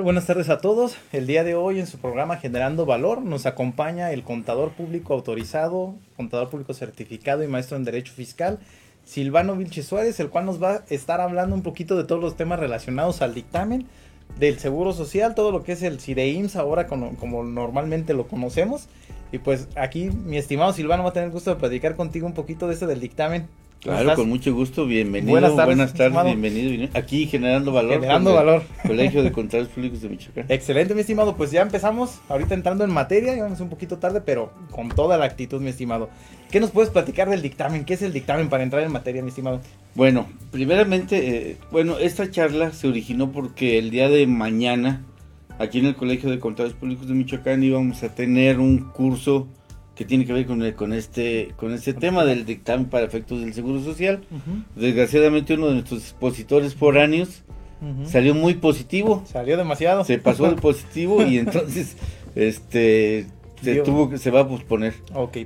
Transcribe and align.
Buenas 0.00 0.24
tardes 0.24 0.48
a 0.48 0.58
todos. 0.58 0.96
El 1.12 1.26
día 1.26 1.44
de 1.44 1.54
hoy 1.54 1.78
en 1.78 1.86
su 1.86 1.98
programa 1.98 2.38
Generando 2.38 2.86
Valor 2.86 3.20
nos 3.20 3.44
acompaña 3.44 4.10
el 4.10 4.24
contador 4.24 4.72
público 4.72 5.12
autorizado, 5.12 5.94
contador 6.16 6.48
público 6.48 6.72
certificado 6.72 7.44
y 7.44 7.46
maestro 7.46 7.76
en 7.76 7.84
Derecho 7.84 8.14
Fiscal, 8.14 8.58
Silvano 9.04 9.54
Vilche 9.54 9.82
Suárez, 9.82 10.18
el 10.18 10.30
cual 10.30 10.46
nos 10.46 10.62
va 10.62 10.70
a 10.70 10.84
estar 10.88 11.20
hablando 11.20 11.54
un 11.54 11.62
poquito 11.62 11.94
de 11.98 12.04
todos 12.04 12.22
los 12.22 12.36
temas 12.36 12.58
relacionados 12.58 13.20
al 13.20 13.34
dictamen 13.34 13.86
del 14.40 14.58
Seguro 14.58 14.94
Social, 14.94 15.34
todo 15.34 15.52
lo 15.52 15.62
que 15.62 15.72
es 15.72 15.82
el 15.82 16.00
CIDEIMS 16.00 16.56
ahora 16.56 16.86
como, 16.86 17.44
normalmente 17.44 18.14
lo 18.14 18.26
conocemos. 18.26 18.88
Y 19.30 19.38
pues 19.38 19.68
aquí 19.76 20.10
mi 20.10 20.38
estimado 20.38 20.72
Silvano 20.72 21.02
va 21.02 21.10
a 21.10 21.12
tener 21.12 21.26
el 21.26 21.34
gusto 21.34 21.50
de 21.50 21.60
platicar 21.60 21.96
contigo 21.96 22.26
un 22.26 22.34
poquito 22.34 22.66
de 22.66 22.74
este 22.74 22.86
del 22.86 23.00
dictamen. 23.00 23.46
Claro, 23.82 24.14
con 24.14 24.28
mucho 24.28 24.54
gusto, 24.54 24.86
bienvenido. 24.86 25.32
Buenas 25.32 25.56
tardes, 25.56 25.76
buenas 25.76 25.92
tardes 25.92 26.24
bienvenido. 26.24 26.88
Aquí 26.94 27.26
generando 27.26 27.72
valor. 27.72 27.94
Generando 27.94 28.32
valor. 28.32 28.62
Colegio 28.86 29.24
de 29.24 29.32
Contadores 29.32 29.72
Públicos 29.72 30.00
de 30.00 30.08
Michoacán. 30.08 30.46
Excelente, 30.48 30.94
mi 30.94 31.00
estimado. 31.00 31.36
Pues 31.36 31.50
ya 31.50 31.62
empezamos, 31.62 32.20
ahorita 32.28 32.54
entrando 32.54 32.84
en 32.84 32.92
materia, 32.92 33.42
vamos 33.42 33.58
un 33.60 33.68
poquito 33.68 33.98
tarde, 33.98 34.20
pero 34.20 34.52
con 34.70 34.88
toda 34.88 35.18
la 35.18 35.24
actitud, 35.24 35.60
mi 35.60 35.70
estimado. 35.70 36.10
¿Qué 36.52 36.60
nos 36.60 36.70
puedes 36.70 36.90
platicar 36.90 37.28
del 37.28 37.42
dictamen? 37.42 37.84
¿Qué 37.84 37.94
es 37.94 38.02
el 38.02 38.12
dictamen 38.12 38.48
para 38.48 38.62
entrar 38.62 38.84
en 38.84 38.92
materia, 38.92 39.20
mi 39.20 39.30
estimado? 39.30 39.60
Bueno, 39.96 40.28
primeramente, 40.52 41.50
eh, 41.50 41.56
bueno, 41.72 41.98
esta 41.98 42.30
charla 42.30 42.70
se 42.72 42.86
originó 42.86 43.32
porque 43.32 43.78
el 43.78 43.90
día 43.90 44.08
de 44.08 44.28
mañana, 44.28 45.04
aquí 45.58 45.80
en 45.80 45.86
el 45.86 45.96
Colegio 45.96 46.30
de 46.30 46.38
Contadores 46.38 46.76
Públicos 46.76 47.08
de 47.08 47.14
Michoacán, 47.14 47.64
íbamos 47.64 48.00
a 48.04 48.14
tener 48.14 48.60
un 48.60 48.78
curso 48.78 49.48
que 49.94 50.04
tiene 50.04 50.24
que 50.24 50.32
ver 50.32 50.46
con, 50.46 50.70
con 50.72 50.92
este 50.92 51.52
con 51.56 51.72
este 51.72 51.92
tema 51.92 52.24
del 52.24 52.44
dictamen 52.44 52.86
para 52.86 53.04
efectos 53.04 53.40
del 53.40 53.52
Seguro 53.54 53.82
Social. 53.82 54.20
Desgraciadamente 54.74 55.54
uno 55.54 55.68
de 55.68 55.74
nuestros 55.74 56.00
expositores 56.00 56.74
foráneos 56.74 57.42
salió 58.04 58.34
muy 58.34 58.54
positivo. 58.54 59.22
Salió 59.26 59.56
demasiado. 59.56 60.04
Se 60.04 60.18
pasó 60.18 60.48
de 60.48 60.56
positivo 60.60 61.24
y 61.24 61.38
entonces 61.38 61.96
este 62.34 63.26
se 63.62 63.76
tuvo 63.82 64.10
que 64.10 64.18
se 64.18 64.30
va 64.30 64.40
a 64.40 64.48
posponer. 64.48 64.94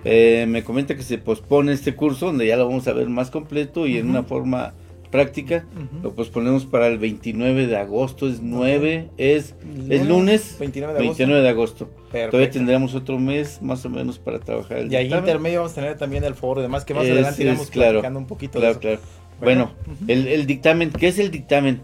Eh, 0.04 0.46
me 0.48 0.64
comenta 0.64 0.96
que 0.96 1.02
se 1.02 1.18
pospone 1.18 1.72
este 1.72 1.94
curso 1.94 2.26
donde 2.26 2.46
ya 2.46 2.56
lo 2.56 2.66
vamos 2.66 2.88
a 2.88 2.92
ver 2.92 3.08
más 3.08 3.30
completo 3.30 3.86
y 3.86 3.98
en 3.98 4.08
una 4.08 4.22
forma 4.22 4.72
práctica. 5.10 5.64
Lo 6.02 6.14
posponemos 6.14 6.64
para 6.64 6.86
el 6.86 6.98
29 6.98 7.66
de 7.66 7.76
agosto, 7.76 8.28
es 8.28 8.40
9, 8.40 9.10
es, 9.16 9.54
lunes, 9.62 10.06
lunes 10.06 10.56
29 10.58 11.42
de 11.42 11.48
agosto. 11.48 11.90
Todavía 12.10 12.50
tendremos 12.50 12.94
otro 12.94 13.18
mes 13.18 13.60
más 13.62 13.84
o 13.84 13.90
menos 13.90 14.18
para 14.18 14.38
trabajar 14.38 14.78
el 14.78 14.92
Y 14.92 14.96
ahí 14.96 15.12
intermedio 15.12 15.60
vamos 15.60 15.72
a 15.72 15.74
tener 15.76 15.98
también 15.98 16.24
el 16.24 16.34
foro, 16.34 16.60
además 16.60 16.84
que 16.84 16.94
más 16.94 17.04
adelante 17.04 17.42
iremos 17.42 17.70
platicando 17.70 18.18
un 18.18 18.26
poquito 18.26 18.58
claro, 18.58 18.78
Claro. 18.80 19.00
Bueno, 19.40 19.72
el, 20.08 20.28
el, 20.28 20.46
dictamen, 20.46 20.90
¿qué 20.90 21.08
es 21.08 21.18
el 21.18 21.30
dictamen? 21.30 21.82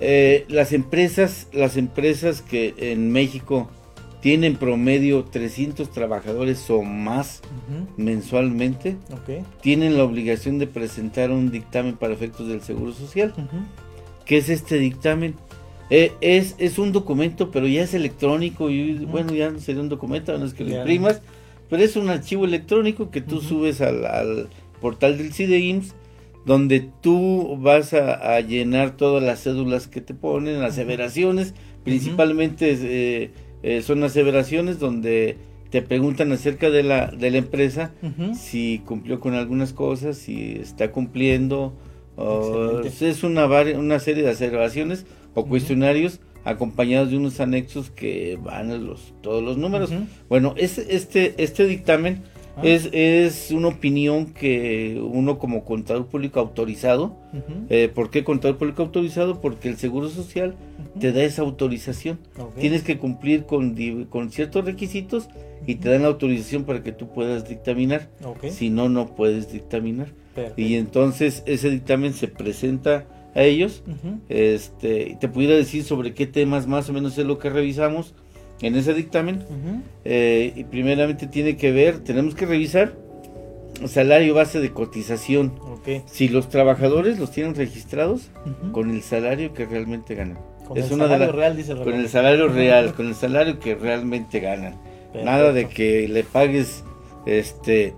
Eh, 0.00 0.46
las 0.48 0.72
empresas, 0.72 1.48
las 1.52 1.76
empresas 1.76 2.40
que 2.40 2.74
en 2.78 3.12
México 3.12 3.70
tienen 4.20 4.56
promedio 4.56 5.24
300 5.24 5.90
trabajadores 5.90 6.68
o 6.70 6.82
más 6.82 7.40
mensualmente, 7.96 8.96
tienen 9.62 9.96
la 9.96 10.04
obligación 10.04 10.58
de 10.58 10.66
presentar 10.66 11.30
un 11.30 11.50
dictamen 11.50 11.96
para 11.96 12.12
efectos 12.12 12.48
del 12.48 12.60
Seguro 12.60 12.92
Social. 12.92 13.32
¿Qué 14.26 14.36
es 14.36 14.48
este 14.48 14.78
dictamen? 14.78 15.34
Eh, 15.88 16.12
es, 16.20 16.54
es 16.58 16.78
un 16.78 16.92
documento, 16.92 17.50
pero 17.50 17.66
ya 17.66 17.82
es 17.82 17.94
electrónico 17.94 18.70
y 18.70 19.04
bueno, 19.06 19.34
ya 19.34 19.50
no 19.50 19.58
sería 19.58 19.80
un 19.80 19.88
documento, 19.88 20.32
a 20.32 20.36
menos 20.36 20.54
que 20.54 20.64
lo 20.64 20.76
imprimas, 20.76 21.20
pero 21.68 21.82
es 21.82 21.96
un 21.96 22.10
archivo 22.10 22.44
electrónico 22.44 23.10
que 23.10 23.22
tú 23.22 23.40
subes 23.40 23.80
al, 23.80 24.48
portal 24.80 25.18
del 25.18 25.32
CIDEIMS, 25.32 25.94
donde 26.44 26.88
tú 27.00 27.56
vas 27.58 27.92
a, 27.94 28.38
llenar 28.40 28.96
todas 28.96 29.22
las 29.22 29.42
cédulas 29.42 29.88
que 29.88 30.00
te 30.00 30.14
ponen, 30.14 30.60
las 30.60 30.72
aseveraciones, 30.72 31.54
principalmente... 31.84 32.76
Eh, 32.78 33.30
eh, 33.62 33.82
son 33.82 34.02
aseveraciones 34.04 34.78
donde 34.78 35.36
te 35.70 35.82
preguntan 35.82 36.32
acerca 36.32 36.70
de 36.70 36.82
la, 36.82 37.06
de 37.06 37.30
la 37.30 37.38
empresa, 37.38 37.92
si 38.34 38.82
cumplió 38.84 39.20
con 39.20 39.34
algunas 39.34 39.72
cosas, 39.72 40.16
si 40.16 40.52
está 40.60 40.90
cumpliendo. 40.90 41.74
es 43.00 43.22
una, 43.22 43.46
una 43.46 43.98
serie 44.00 44.24
de 44.24 44.30
aseveraciones 44.30 45.06
o 45.34 45.46
cuestionarios 45.46 46.20
acompañados 46.44 47.10
de 47.10 47.18
unos 47.18 47.38
anexos 47.40 47.90
que 47.90 48.38
van 48.42 48.70
a 48.70 48.76
los, 48.76 49.14
todos 49.20 49.42
los 49.42 49.58
números. 49.58 49.92
Bueno, 50.28 50.54
este, 50.56 51.34
este 51.42 51.66
dictamen 51.66 52.22
Es, 52.62 52.88
es 52.92 53.50
una 53.50 53.68
opinión 53.68 54.26
que 54.26 55.00
uno 55.02 55.38
como 55.38 55.64
contador 55.64 56.06
público 56.06 56.40
autorizado, 56.40 57.16
eh, 57.68 57.90
¿por 57.94 58.10
qué 58.10 58.24
contador 58.24 58.58
público 58.58 58.82
autorizado? 58.82 59.40
Porque 59.40 59.68
el 59.68 59.76
Seguro 59.76 60.08
Social 60.08 60.54
te 60.98 61.12
da 61.12 61.22
esa 61.22 61.42
autorización. 61.42 62.18
Tienes 62.58 62.82
que 62.82 62.98
cumplir 62.98 63.44
con, 63.44 63.76
con 64.08 64.30
ciertos 64.30 64.64
requisitos 64.64 65.28
y 65.66 65.76
te 65.76 65.90
dan 65.90 66.02
la 66.02 66.08
autorización 66.08 66.64
para 66.64 66.82
que 66.82 66.92
tú 66.92 67.08
puedas 67.08 67.48
dictaminar. 67.48 68.08
Si 68.50 68.70
no, 68.70 68.88
no 68.88 69.14
puedes 69.14 69.52
dictaminar. 69.52 70.08
Y 70.56 70.74
entonces 70.74 71.42
ese 71.46 71.70
dictamen 71.70 72.12
se 72.14 72.28
presenta 72.28 73.06
a 73.34 73.42
ellos. 73.42 73.82
este, 74.28 75.16
te 75.20 75.28
pudiera 75.28 75.54
decir 75.54 75.84
sobre 75.84 76.14
qué 76.14 76.26
temas 76.26 76.66
más 76.66 76.88
o 76.90 76.92
menos 76.92 77.16
es 77.18 77.26
lo 77.26 77.38
que 77.38 77.50
revisamos 77.50 78.14
en 78.62 78.76
ese 78.76 78.94
dictamen. 78.94 79.44
Eh, 80.04 80.52
y 80.54 80.64
primeramente 80.64 81.26
tiene 81.26 81.56
que 81.56 81.72
ver, 81.72 82.00
tenemos 82.00 82.34
que 82.34 82.46
revisar 82.46 82.94
salario 83.86 84.34
base 84.34 84.60
de 84.60 84.70
cotización. 84.72 85.52
Si 86.06 86.28
los 86.28 86.48
trabajadores 86.48 87.18
los 87.18 87.30
tienen 87.30 87.54
registrados 87.54 88.30
con 88.72 88.90
el 88.90 89.02
salario 89.02 89.54
que 89.54 89.66
realmente 89.66 90.14
ganan. 90.14 90.38
Con 90.66 90.78
el 90.78 90.84
salario 90.84 91.32
real, 91.32 91.56
dice 91.56 91.72
el 91.72 91.78
Con 91.80 91.94
el 91.94 92.08
salario 92.08 92.48
real, 92.48 92.94
con 92.94 93.08
el 93.08 93.14
salario 93.14 93.58
que 93.58 93.74
realmente 93.74 94.40
ganan. 94.40 94.76
Nada 95.24 95.52
de 95.52 95.68
que 95.68 96.06
le 96.08 96.22
pagues 96.22 96.84
este 97.26 97.94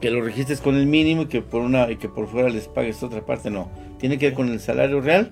que 0.00 0.10
lo 0.10 0.20
registres 0.20 0.60
con 0.60 0.76
el 0.76 0.86
mínimo 0.86 1.22
y 1.22 1.26
que 1.26 1.40
por 1.40 1.62
una 1.62 1.90
y 1.90 1.96
que 1.96 2.08
por 2.08 2.26
fuera 2.28 2.50
les 2.50 2.68
pagues 2.68 3.02
otra 3.02 3.24
parte, 3.24 3.50
no. 3.50 3.70
Tiene 3.98 4.18
que 4.18 4.26
ver 4.26 4.34
con 4.34 4.48
el 4.48 4.60
salario 4.60 5.00
real, 5.00 5.30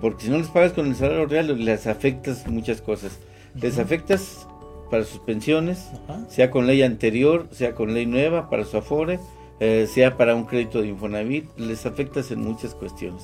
porque 0.00 0.24
si 0.24 0.30
no 0.30 0.38
les 0.38 0.48
pagas 0.48 0.72
con 0.72 0.86
el 0.86 0.94
salario 0.94 1.26
real 1.26 1.64
les 1.64 1.86
afectas 1.86 2.46
muchas 2.46 2.80
cosas 2.80 3.18
les 3.60 3.78
afectas 3.78 4.46
para 4.90 5.04
sus 5.04 5.20
pensiones, 5.20 5.90
sea 6.28 6.50
con 6.50 6.66
ley 6.66 6.82
anterior, 6.82 7.48
sea 7.50 7.74
con 7.74 7.94
ley 7.94 8.06
nueva, 8.06 8.48
para 8.48 8.64
su 8.64 8.76
afore, 8.76 9.18
eh, 9.58 9.86
sea 9.88 10.16
para 10.16 10.34
un 10.34 10.44
crédito 10.44 10.82
de 10.82 10.88
Infonavit, 10.88 11.46
les 11.58 11.86
afectas 11.86 12.30
en 12.30 12.40
muchas 12.40 12.74
cuestiones. 12.74 13.22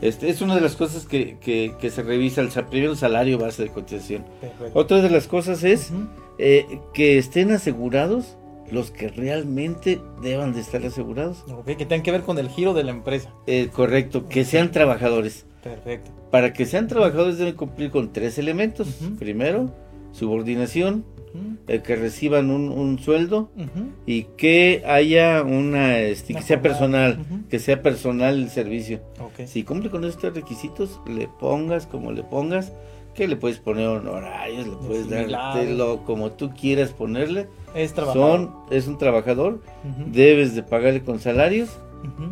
Este, 0.00 0.28
es 0.28 0.40
una 0.40 0.54
de 0.54 0.60
las 0.60 0.76
cosas 0.76 1.06
que, 1.06 1.38
que, 1.40 1.90
se 1.90 2.02
revisa, 2.02 2.40
el 2.40 2.48
primero 2.48 2.96
salario 2.96 3.38
base 3.38 3.62
de 3.62 3.68
cotización. 3.70 4.24
Otra 4.74 5.00
de 5.00 5.10
las 5.10 5.28
cosas 5.28 5.64
es 5.64 5.92
eh, 6.38 6.80
que 6.92 7.18
estén 7.18 7.52
asegurados 7.52 8.36
los 8.70 8.90
que 8.90 9.08
realmente 9.08 10.00
deban 10.22 10.54
de 10.54 10.60
estar 10.60 10.84
asegurados. 10.84 11.44
que 11.66 11.76
tengan 11.76 12.02
que 12.02 12.10
ver 12.10 12.22
con 12.22 12.38
el 12.38 12.48
giro 12.48 12.74
de 12.74 12.84
la 12.84 12.90
empresa. 12.90 13.30
Eh, 13.46 13.68
correcto, 13.72 14.28
que 14.28 14.44
sean 14.44 14.72
trabajadores. 14.72 15.46
Perfecto. 15.62 16.10
Para 16.30 16.52
que 16.52 16.66
sean 16.66 16.88
trabajadores 16.88 17.38
deben 17.38 17.54
cumplir 17.54 17.90
con 17.90 18.12
tres 18.12 18.38
elementos. 18.38 18.88
Primero, 19.18 19.72
subordinación, 20.12 21.04
el 21.66 21.82
que 21.82 21.96
reciban 21.96 22.50
un, 22.50 22.98
sueldo 22.98 23.50
y 24.06 24.24
que 24.36 24.82
haya 24.86 25.42
una, 25.42 25.98
este, 25.98 26.34
que 26.34 26.42
sea 26.42 26.60
personal, 26.60 27.18
que 27.48 27.58
sea 27.58 27.82
personal 27.82 28.34
el 28.34 28.50
servicio. 28.50 29.00
Si 29.46 29.62
cumple 29.62 29.90
con 29.90 30.04
estos 30.04 30.34
requisitos, 30.34 31.00
le 31.06 31.28
pongas 31.28 31.86
como 31.86 32.12
le 32.12 32.22
pongas, 32.22 32.72
que 33.14 33.28
le 33.28 33.36
puedes 33.36 33.58
poner 33.58 33.86
honorarios, 33.86 34.66
le 34.66 34.76
puedes 34.76 35.08
dar 35.08 35.98
como 36.04 36.32
tú 36.32 36.50
quieras 36.50 36.90
ponerle. 36.90 37.46
Es 37.74 37.94
trabajador. 37.94 38.50
es 38.70 38.86
un 38.86 38.98
trabajador, 38.98 39.62
debes 40.06 40.54
de 40.54 40.62
pagarle 40.62 41.02
con 41.02 41.20
salarios 41.20 41.70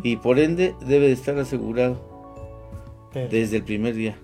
y 0.03 0.17
por 0.17 0.37
ende 0.37 0.75
debe 0.85 1.07
de 1.07 1.13
estar 1.13 1.37
asegurado. 1.37 2.10
Desde 3.13 3.57
el 3.57 3.63
primer 3.63 3.95
día. 3.95 4.17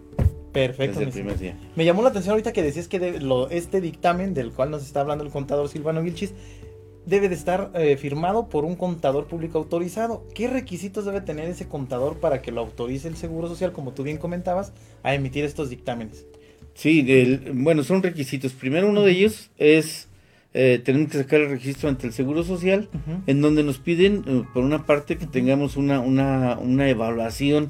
Perfecto. 0.53 0.99
Desde 0.99 1.03
el 1.03 1.13
primer 1.13 1.37
día. 1.37 1.57
Me 1.75 1.85
llamó 1.85 2.01
la 2.01 2.09
atención 2.09 2.31
ahorita 2.31 2.53
que 2.53 2.63
decías 2.63 2.87
que 2.87 3.19
este 3.51 3.81
dictamen 3.81 4.33
del 4.33 4.51
cual 4.51 4.71
nos 4.71 4.83
está 4.83 5.01
hablando 5.01 5.23
el 5.23 5.29
contador 5.29 5.69
Silvano 5.69 6.01
Vilchis 6.01 6.33
debe 7.07 7.29
de 7.29 7.35
estar 7.35 7.71
eh, 7.73 7.95
firmado 7.95 8.49
por 8.49 8.65
un 8.65 8.75
contador 8.75 9.27
público 9.27 9.57
autorizado. 9.57 10.25
¿Qué 10.35 10.47
requisitos 10.47 11.05
debe 11.05 11.21
tener 11.21 11.47
ese 11.47 11.67
contador 11.67 12.17
para 12.17 12.41
que 12.41 12.51
lo 12.51 12.59
autorice 12.61 13.07
el 13.07 13.15
Seguro 13.15 13.47
Social, 13.47 13.71
como 13.71 13.93
tú 13.93 14.03
bien 14.03 14.17
comentabas, 14.17 14.73
a 15.03 15.13
emitir 15.13 15.45
estos 15.45 15.69
dictámenes? 15.69 16.25
Sí, 16.73 17.39
bueno, 17.53 17.83
son 17.83 18.03
requisitos. 18.03 18.51
Primero 18.51 18.89
uno 18.89 19.03
de 19.03 19.11
ellos 19.11 19.49
es, 19.57 20.09
eh, 20.53 20.81
tenemos 20.83 21.09
que 21.09 21.17
sacar 21.19 21.39
el 21.39 21.49
registro 21.49 21.87
ante 21.87 22.07
el 22.07 22.13
Seguro 22.13 22.43
Social, 22.43 22.89
en 23.25 23.41
donde 23.41 23.63
nos 23.63 23.79
piden, 23.79 24.23
eh, 24.27 24.43
por 24.53 24.65
una 24.65 24.85
parte, 24.85 25.17
que 25.17 25.27
tengamos 25.27 25.77
una, 25.77 26.01
una, 26.01 26.59
una 26.59 26.89
evaluación 26.89 27.69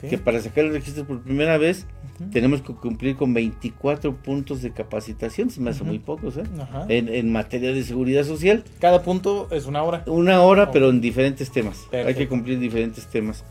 que 0.00 0.18
para 0.18 0.40
sacar 0.40 0.64
el 0.64 0.72
registro 0.72 1.04
por 1.04 1.20
primera 1.22 1.58
vez 1.58 1.86
tenemos 2.32 2.62
que 2.62 2.72
cumplir 2.74 3.16
con 3.16 3.34
24 3.34 4.14
puntos 4.16 4.62
de 4.62 4.72
capacitación, 4.72 5.50
se 5.50 5.60
me 5.60 5.70
hace 5.70 5.84
muy 5.84 5.98
pocos, 5.98 6.36
¿eh? 6.36 6.44
en, 6.88 7.32
materia 7.32 7.72
de 7.72 7.82
seguridad 7.82 8.24
social. 8.24 8.64
Cada 8.80 9.02
punto 9.02 9.48
es 9.50 9.66
una 9.66 9.82
hora. 9.82 10.02
Una 10.06 10.42
hora, 10.42 10.70
pero 10.70 10.90
en 10.90 11.00
diferentes 11.00 11.50
temas. 11.50 11.86
Hay 11.92 12.14
que 12.14 12.28
cumplir 12.28 12.58
diferentes 12.58 13.06
temas. 13.06 13.44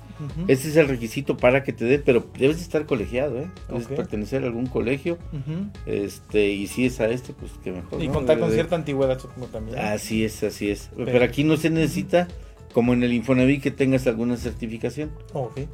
Ese 0.47 0.69
es 0.69 0.77
el 0.77 0.87
requisito 0.87 1.35
para 1.35 1.63
que 1.63 1.73
te 1.73 1.85
dé, 1.85 1.99
pero 1.99 2.25
debes 2.39 2.57
de 2.57 2.63
estar 2.63 2.85
colegiado, 2.85 3.39
¿eh? 3.39 3.49
Debes 3.67 3.87
pertenecer 3.87 4.43
a 4.43 4.47
algún 4.47 4.65
colegio, 4.67 5.17
este, 5.85 6.49
y 6.51 6.67
si 6.67 6.85
es 6.85 6.99
a 6.99 7.07
este, 7.09 7.33
pues 7.33 7.51
que 7.63 7.71
mejor. 7.71 8.01
Y 8.01 8.07
¿no? 8.07 8.13
contar 8.13 8.39
con 8.39 8.49
de- 8.49 8.55
cierta 8.55 8.75
antigüedad, 8.75 9.19
supongo 9.19 9.47
también. 9.47 9.77
Así 9.77 10.23
es, 10.23 10.41
así 10.43 10.69
es. 10.69 10.89
Pero, 10.95 11.05
Pero- 11.11 11.25
aquí 11.25 11.43
no 11.43 11.57
se 11.57 11.69
necesita, 11.69 12.27
como 12.75 12.91
en 12.91 13.03
el 13.03 13.13
Infonavit, 13.13 13.63
que 13.63 13.71
tengas 13.71 14.05
alguna 14.05 14.35
certificación. 14.35 15.09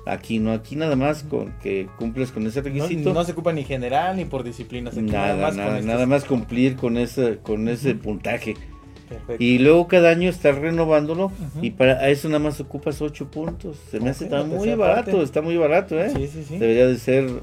Aquí 0.05 0.37
no, 0.37 0.51
aquí 0.51 0.75
nada 0.75 0.95
más 0.95 1.23
con 1.23 1.51
que 1.63 1.87
cumplas 1.97 2.31
con 2.31 2.45
ese 2.45 2.61
requisito. 2.61 3.11
no 3.11 3.23
se 3.23 3.31
ocupa 3.31 3.51
ni 3.53 3.63
general 3.63 4.17
ni 4.17 4.25
por 4.25 4.43
disciplinas. 4.43 4.93
aquí 4.95 5.07
nada, 5.07 5.35
más 5.47 5.55
nada, 5.55 5.77
con 5.77 5.87
nada 5.87 6.05
más 6.05 6.25
cumplir 6.25 6.75
con 6.75 6.99
ese, 6.99 7.39
con 7.41 7.67
ese 7.69 7.95
puntaje. 7.95 8.53
Perfecto. 9.09 9.43
Y 9.43 9.57
luego 9.57 9.87
cada 9.87 10.11
año 10.11 10.29
estás 10.29 10.59
renovándolo 10.59 11.31
y 11.59 11.71
para 11.71 12.07
eso 12.07 12.27
nada 12.27 12.37
más 12.37 12.59
ocupas 12.61 13.01
8 13.01 13.31
puntos. 13.31 13.77
Se 13.89 13.99
me 13.99 14.11
hace 14.11 14.29
la 14.29 14.43
muy 14.43 14.69
barato, 14.75 15.05
parte. 15.13 15.23
está 15.23 15.41
muy 15.41 15.57
barato, 15.57 15.99
¿eh? 15.99 16.11
Sí, 16.15 16.27
sí, 16.27 16.45
sí. 16.47 16.59
Debería 16.59 16.85
de 16.85 16.99
ser 16.99 17.25
más 17.25 17.41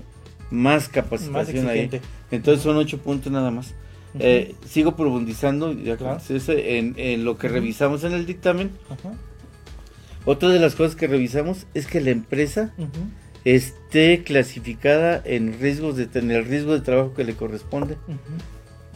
Más 0.53 0.89
capacitación 0.89 1.67
ahí. 1.67 1.81
exigente. 1.81 2.01
Entonces 2.31 2.63
son 2.63 2.77
8 2.77 2.97
puntos 2.99 3.33
nada 3.33 3.51
más. 3.51 3.75
Eh, 4.21 4.55
sigo 4.67 4.95
profundizando 4.95 5.73
ya 5.73 5.97
Claro. 5.97 6.21
en, 6.49 6.95
en 6.97 7.25
lo 7.25 7.37
que 7.37 7.49
revisamos 7.49 8.05
en 8.05 8.13
el 8.13 8.25
dictamen. 8.25 8.71
Ajá. 8.89 9.15
Otra 10.25 10.49
de 10.51 10.59
las 10.59 10.75
cosas 10.75 10.95
que 10.97 11.07
revisamos 11.07 11.67
es 11.75 11.87
que 11.87 12.01
la 12.01 12.11
empresa 12.11 12.73
Ujú. 12.79 12.89
esté 13.45 14.23
clasificada 14.25 15.23
en 15.25 15.59
riesgos 15.59 15.97
de 15.97 16.07
tener 16.07 16.39
el 16.39 16.45
riesgo 16.47 16.75
de 16.75 16.81
trabajo 16.81 17.15
que 17.15 17.25
le 17.25 17.35
corresponde. 17.35 17.95
Ujú. 18.07 18.19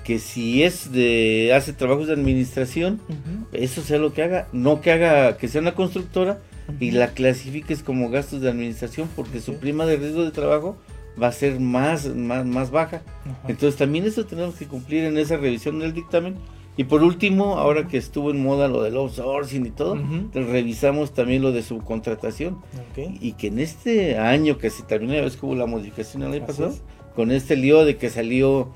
Que 0.04 0.18
si 0.18 0.62
es 0.64 0.90
de 0.92 1.52
hace 1.54 1.72
trabajos 1.72 2.08
de 2.08 2.14
administración, 2.14 3.00
Ujú. 3.08 3.46
eso 3.52 3.82
sea 3.82 3.98
lo 3.98 4.12
que 4.12 4.22
haga, 4.22 4.48
no 4.52 4.80
que 4.80 4.90
haga 4.92 5.36
que 5.36 5.48
sea 5.48 5.60
una 5.60 5.74
constructora 5.74 6.40
y 6.80 6.90
la 6.92 7.08
clasifiques 7.08 7.82
como 7.82 8.08
gastos 8.10 8.40
de 8.40 8.48
administración 8.50 9.08
porque 9.14 9.40
su 9.40 9.56
prima 9.56 9.84
de 9.86 9.96
riesgo 9.96 10.24
de 10.24 10.30
trabajo 10.30 10.76
va 11.20 11.28
a 11.28 11.32
ser 11.32 11.60
más, 11.60 12.06
más, 12.14 12.46
más 12.46 12.70
baja. 12.70 13.02
Entonces 13.46 13.76
también 13.78 14.04
eso 14.06 14.24
tenemos 14.26 14.54
que 14.56 14.66
cumplir 14.66 15.04
en 15.04 15.18
esa 15.18 15.36
revisión 15.36 15.78
del 15.78 15.92
dictamen. 15.92 16.36
Y 16.76 16.84
por 16.84 17.02
último, 17.02 17.58
ahora 17.58 17.86
que 17.86 17.98
estuvo 17.98 18.30
en 18.30 18.42
moda 18.42 18.66
lo 18.66 18.82
del 18.82 18.96
outsourcing 18.96 19.66
y 19.66 19.70
todo, 19.70 19.98
revisamos 20.32 21.12
también 21.12 21.42
lo 21.42 21.52
de 21.52 21.62
subcontratación. 21.62 22.54
Ok. 22.54 23.18
Y 23.20 23.32
que 23.32 23.48
en 23.48 23.58
este 23.58 24.16
año 24.18 24.56
que 24.56 24.70
se 24.70 24.82
terminó, 24.82 25.12
ya 25.14 25.20
ves 25.20 25.36
que 25.36 25.44
hubo 25.44 25.54
la 25.54 25.66
modificación 25.66 26.22
el 26.22 26.32
año 26.32 26.46
pasado, 26.46 26.70
es. 26.70 26.82
con 27.14 27.30
este 27.30 27.56
lío 27.56 27.84
de 27.84 27.98
que 27.98 28.08
salió, 28.08 28.72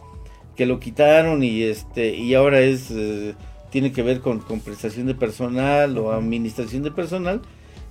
que 0.57 0.67
lo 0.67 0.79
quitaron 0.79 1.43
y 1.43 1.63
este 1.63 2.15
y 2.15 2.35
ahora 2.35 2.61
es 2.61 2.91
eh, 2.91 3.35
tiene 3.71 3.93
que 3.93 4.03
ver 4.03 4.21
con, 4.21 4.41
con 4.41 4.61
prestación 4.61 5.07
de 5.07 5.15
personal 5.15 5.97
o 5.99 6.13
administración 6.13 6.83
de 6.83 6.91
personal, 6.91 7.41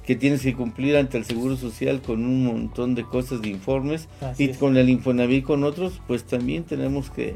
que 0.03 0.15
tienes 0.15 0.41
que 0.41 0.53
cumplir 0.53 0.97
ante 0.97 1.17
el 1.17 1.25
Seguro 1.25 1.57
Social 1.57 2.01
con 2.01 2.25
un 2.25 2.45
montón 2.45 2.93
de 2.95 3.03
cosas 3.03 3.41
de 3.41 3.49
informes 3.49 4.07
Así 4.21 4.45
y 4.45 4.49
es. 4.51 4.57
con 4.57 4.77
el 4.77 4.89
Infonavit 4.89 5.43
con 5.43 5.63
otros, 5.63 5.99
pues 6.07 6.23
también 6.25 6.63
tenemos 6.63 7.09
que, 7.09 7.35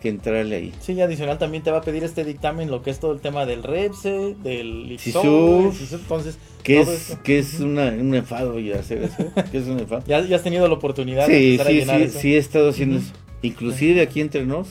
que 0.00 0.08
entrarle 0.08 0.56
ahí. 0.56 0.72
Sí, 0.80 0.92
y 0.94 1.00
adicional 1.00 1.38
también 1.38 1.62
te 1.62 1.70
va 1.70 1.78
a 1.78 1.82
pedir 1.82 2.02
este 2.04 2.24
dictamen 2.24 2.70
lo 2.70 2.82
que 2.82 2.90
es 2.90 2.98
todo 3.00 3.12
el 3.12 3.20
tema 3.20 3.44
del 3.46 3.62
REPSE, 3.62 4.34
del 4.42 4.96
SISU, 4.98 5.72
entonces 5.92 6.38
Que 6.62 6.80
es, 6.80 7.16
que 7.22 7.38
es 7.38 7.60
una, 7.60 7.88
un 7.88 8.14
enfado 8.14 8.58
ya 8.58 8.78
hacer 8.80 9.02
eso, 9.04 9.16
que 9.50 9.58
es 9.58 9.66
un 9.66 9.78
enfado. 9.78 10.02
ya, 10.06 10.20
ya 10.26 10.36
has 10.36 10.42
tenido 10.42 10.66
la 10.68 10.74
oportunidad 10.74 11.26
de 11.28 11.38
Sí, 11.38 11.50
empezar 11.52 11.66
a 11.66 11.70
sí, 11.70 11.76
llenar 11.76 11.96
sí, 11.98 12.02
eso. 12.04 12.18
sí 12.20 12.34
he 12.34 12.38
estado 12.38 12.70
haciendo 12.70 12.98
eso. 12.98 13.12
Inclusive 13.42 14.00
aquí 14.02 14.20
entre 14.20 14.44
nos, 14.46 14.68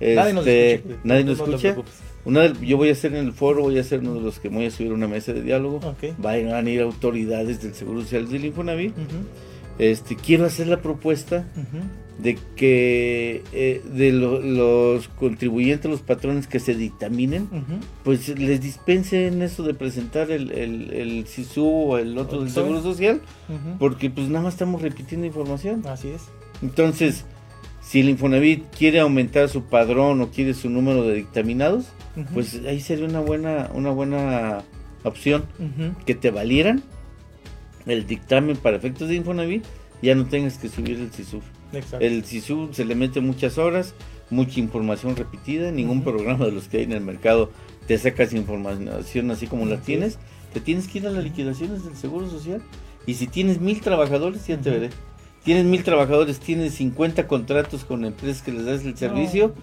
nadie 0.00 0.32
nos 0.32 0.46
este, 0.46 0.74
escucha. 0.74 0.96
nadie 1.04 1.24
no 1.24 1.30
nos 1.34 1.40
escucha. 1.64 1.76
Una 2.24 2.40
de- 2.48 2.66
yo 2.66 2.76
voy 2.76 2.88
a 2.90 2.94
ser 2.96 3.14
en 3.14 3.24
el 3.24 3.32
foro, 3.32 3.62
voy 3.62 3.78
a 3.78 3.84
ser 3.84 4.00
uno 4.00 4.14
de 4.14 4.20
los 4.20 4.40
que 4.40 4.48
voy 4.48 4.66
a 4.66 4.70
subir 4.70 4.92
una 4.92 5.06
mesa 5.06 5.32
de 5.32 5.42
diálogo. 5.42 5.76
Ok. 5.76 6.16
Van 6.18 6.48
a 6.52 6.70
ir 6.70 6.80
autoridades 6.80 7.62
del 7.62 7.72
Seguro 7.74 8.00
Social 8.00 8.28
del 8.28 8.46
Infonavit. 8.46 8.92
Ujú. 8.92 9.04
Este, 9.78 10.16
quiero 10.16 10.44
hacer 10.46 10.66
la 10.66 10.80
propuesta. 10.82 11.46
De 12.18 12.38
que 12.56 13.42
eh, 13.52 13.82
de 13.92 14.10
lo- 14.12 14.40
los 14.40 15.08
contribuyentes, 15.08 15.90
los 15.90 16.00
patrones 16.00 16.46
que 16.46 16.60
se 16.60 16.74
dictaminen, 16.74 17.48
pues 18.04 18.28
les 18.38 18.60
dispensen 18.60 19.42
eso 19.42 19.62
de 19.64 19.74
presentar 19.74 20.30
el, 20.30 20.50
el, 20.52 20.92
el 20.94 21.26
SISU 21.26 21.66
o 21.66 21.98
el 21.98 22.16
otro 22.16 22.40
del. 22.40 22.50
Seguro 22.50 22.82
Social, 22.82 23.20
porque 23.78 24.08
pues 24.10 24.28
nada 24.28 24.44
más 24.44 24.54
estamos 24.54 24.80
repitiendo 24.82 25.26
información. 25.26 25.82
Así 25.86 26.08
es. 26.08 26.22
Entonces, 26.62 27.24
si 27.82 28.00
el 28.00 28.08
Infonavit 28.08 28.64
quiere 28.76 29.00
aumentar 29.00 29.48
su 29.50 29.64
padrón 29.64 30.20
o 30.22 30.28
quiere 30.30 30.54
su 30.54 30.70
número 30.70 31.02
de 31.04 31.14
dictaminados, 31.16 31.84
pues 32.32 32.60
ahí 32.66 32.80
sería 32.80 33.04
una 33.06 33.20
buena, 33.20 33.70
una 33.74 33.90
buena 33.90 34.62
opción 35.04 35.44
que 36.06 36.14
te 36.14 36.30
valieran 36.30 36.82
el 37.84 38.06
dictamen 38.06 38.56
para 38.56 38.78
efectos 38.78 39.08
de 39.08 39.16
Infonavit, 39.16 39.64
ya 40.02 40.14
no 40.14 40.24
tengas 40.26 40.56
que 40.58 40.68
subir 40.68 40.98
el 40.98 41.12
SISU. 41.12 41.40
Exacto. 41.72 42.04
El 42.04 42.24
SISU 42.24 42.70
se 42.72 42.84
le 42.84 42.94
mete 42.94 43.20
muchas 43.20 43.58
horas, 43.58 43.94
mucha 44.30 44.60
información 44.60 45.16
repetida, 45.16 45.70
ningún 45.70 46.02
programa 46.02 46.46
de 46.46 46.52
los 46.52 46.68
que 46.68 46.78
hay 46.78 46.84
en 46.84 46.92
el 46.92 47.00
mercado 47.00 47.50
te 47.86 47.98
sacas 47.98 48.32
información 48.32 49.30
así 49.30 49.46
como 49.46 49.66
la 49.66 49.80
tienes, 49.80 50.18
te 50.52 50.60
tienes 50.60 50.88
que 50.88 50.98
ir 50.98 51.06
a 51.06 51.10
las 51.10 51.24
liquidaciones 51.24 51.84
del 51.84 51.96
Seguro 51.96 52.28
Social 52.28 52.62
y 53.06 53.14
si 53.14 53.26
tienes 53.26 53.60
mil 53.60 53.80
trabajadores, 53.80 54.46
ya 54.46 54.58
te 54.58 54.70
veré. 54.70 54.90
Tienes 55.44 55.64
mil 55.64 55.84
trabajadores, 55.84 56.40
tienes 56.40 56.74
50 56.74 57.28
contratos 57.28 57.84
con 57.84 58.04
empresas 58.04 58.42
que 58.42 58.50
les 58.50 58.64
das 58.64 58.84
el 58.84 58.96
servicio, 58.96 59.54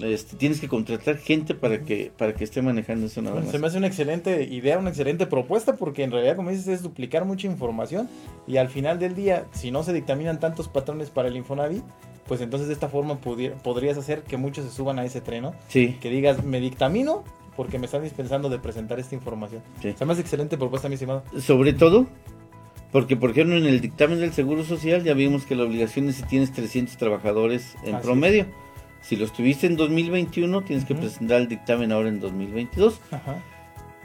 este, 0.00 0.36
tienes 0.36 0.60
que 0.60 0.68
contratar 0.68 1.18
gente 1.18 1.54
para 1.54 1.80
que 1.80 2.12
para 2.16 2.34
que 2.34 2.44
esté 2.44 2.62
manejando 2.62 3.06
eso 3.06 3.22
nada 3.22 3.40
más. 3.40 3.50
Se 3.50 3.58
me 3.58 3.66
hace 3.66 3.78
una 3.78 3.86
excelente 3.86 4.44
idea, 4.44 4.78
una 4.78 4.90
excelente 4.90 5.26
propuesta, 5.26 5.76
porque 5.76 6.02
en 6.04 6.10
realidad, 6.10 6.36
como 6.36 6.50
dices, 6.50 6.68
es 6.68 6.82
duplicar 6.82 7.24
mucha 7.24 7.46
información 7.46 8.08
y 8.46 8.58
al 8.58 8.68
final 8.68 8.98
del 8.98 9.14
día, 9.14 9.46
si 9.52 9.70
no 9.70 9.82
se 9.82 9.92
dictaminan 9.92 10.38
tantos 10.40 10.68
patrones 10.68 11.10
para 11.10 11.28
el 11.28 11.36
Infonavit, 11.36 11.82
pues 12.26 12.40
entonces 12.40 12.68
de 12.68 12.74
esta 12.74 12.88
forma 12.88 13.18
podrías 13.20 13.96
hacer 13.96 14.22
que 14.22 14.36
muchos 14.36 14.64
se 14.64 14.70
suban 14.70 14.98
a 14.98 15.04
ese 15.04 15.20
tren, 15.20 15.42
¿no? 15.42 15.54
Sí, 15.68 15.96
Que 16.00 16.10
digas, 16.10 16.44
me 16.44 16.60
dictamino 16.60 17.24
porque 17.56 17.78
me 17.78 17.86
están 17.86 18.02
dispensando 18.02 18.50
de 18.50 18.58
presentar 18.58 19.00
esta 19.00 19.14
información. 19.14 19.62
sí. 19.80 19.94
Se 19.96 20.04
me 20.04 20.12
hace 20.12 20.20
excelente 20.20 20.58
propuesta, 20.58 20.88
mi 20.88 20.94
estimado. 20.94 21.22
Sobre 21.40 21.72
todo, 21.72 22.06
porque 22.92 23.16
por 23.16 23.30
ejemplo 23.30 23.56
en 23.56 23.64
el 23.66 23.80
dictamen 23.80 24.20
del 24.20 24.32
Seguro 24.32 24.64
Social 24.64 25.02
ya 25.04 25.14
vimos 25.14 25.46
que 25.46 25.54
la 25.54 25.64
obligación 25.64 26.08
es 26.08 26.16
si 26.16 26.22
tienes 26.24 26.52
300 26.52 26.96
trabajadores 26.96 27.76
en 27.84 27.94
Así 27.94 28.04
promedio. 28.04 28.46
Si 29.02 29.16
los 29.16 29.32
tuviste 29.32 29.66
en 29.66 29.76
2021, 29.76 30.62
tienes 30.62 30.84
que 30.84 30.94
presentar 30.94 31.40
el 31.40 31.48
dictamen 31.48 31.92
ahora 31.92 32.08
en 32.08 32.18
2022. 32.20 33.00
Ajá. 33.10 33.42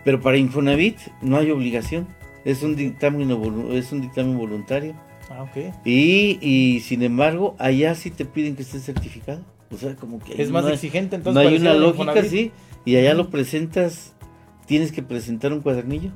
Pero 0.04 0.20
para 0.22 0.38
Infonavit 0.38 0.98
no 1.22 1.38
hay 1.38 1.52
obligación. 1.52 2.08
Es 2.46 2.64
un 2.64 2.76
dictamen, 2.76 3.30
es 3.72 3.92
un 3.92 4.02
dictamen 4.02 4.38
voluntario. 4.38 4.94
Ah, 5.30 5.44
ok. 5.44 5.74
Y, 5.86 6.38
y 6.42 6.80
sin 6.82 7.04
embargo, 7.04 7.56
allá 7.60 7.96
sí 7.96 8.12
te 8.12 8.26
piden 8.26 8.56
que 8.56 8.64
estés 8.64 8.84
certificado. 8.84 9.42
O 9.72 9.78
sea, 9.78 9.96
como 9.96 10.20
que 10.20 10.42
Es 10.42 10.50
más 10.52 10.64
no 10.64 10.68
hay- 10.70 10.74
exigente, 10.76 11.18
no 11.18 11.30
entonces. 11.30 11.40
hay 11.42 11.46
parecido 11.48 11.72
una 11.72 11.80
lógica 11.80 12.20
así. 12.20 12.52
Y 12.84 12.96
allá 12.98 13.14
lo 13.14 13.30
presentas, 13.30 14.14
tienes 14.66 14.92
que 14.92 15.02
presentar 15.04 15.54
un 15.54 15.62
cuadernillo 15.62 16.12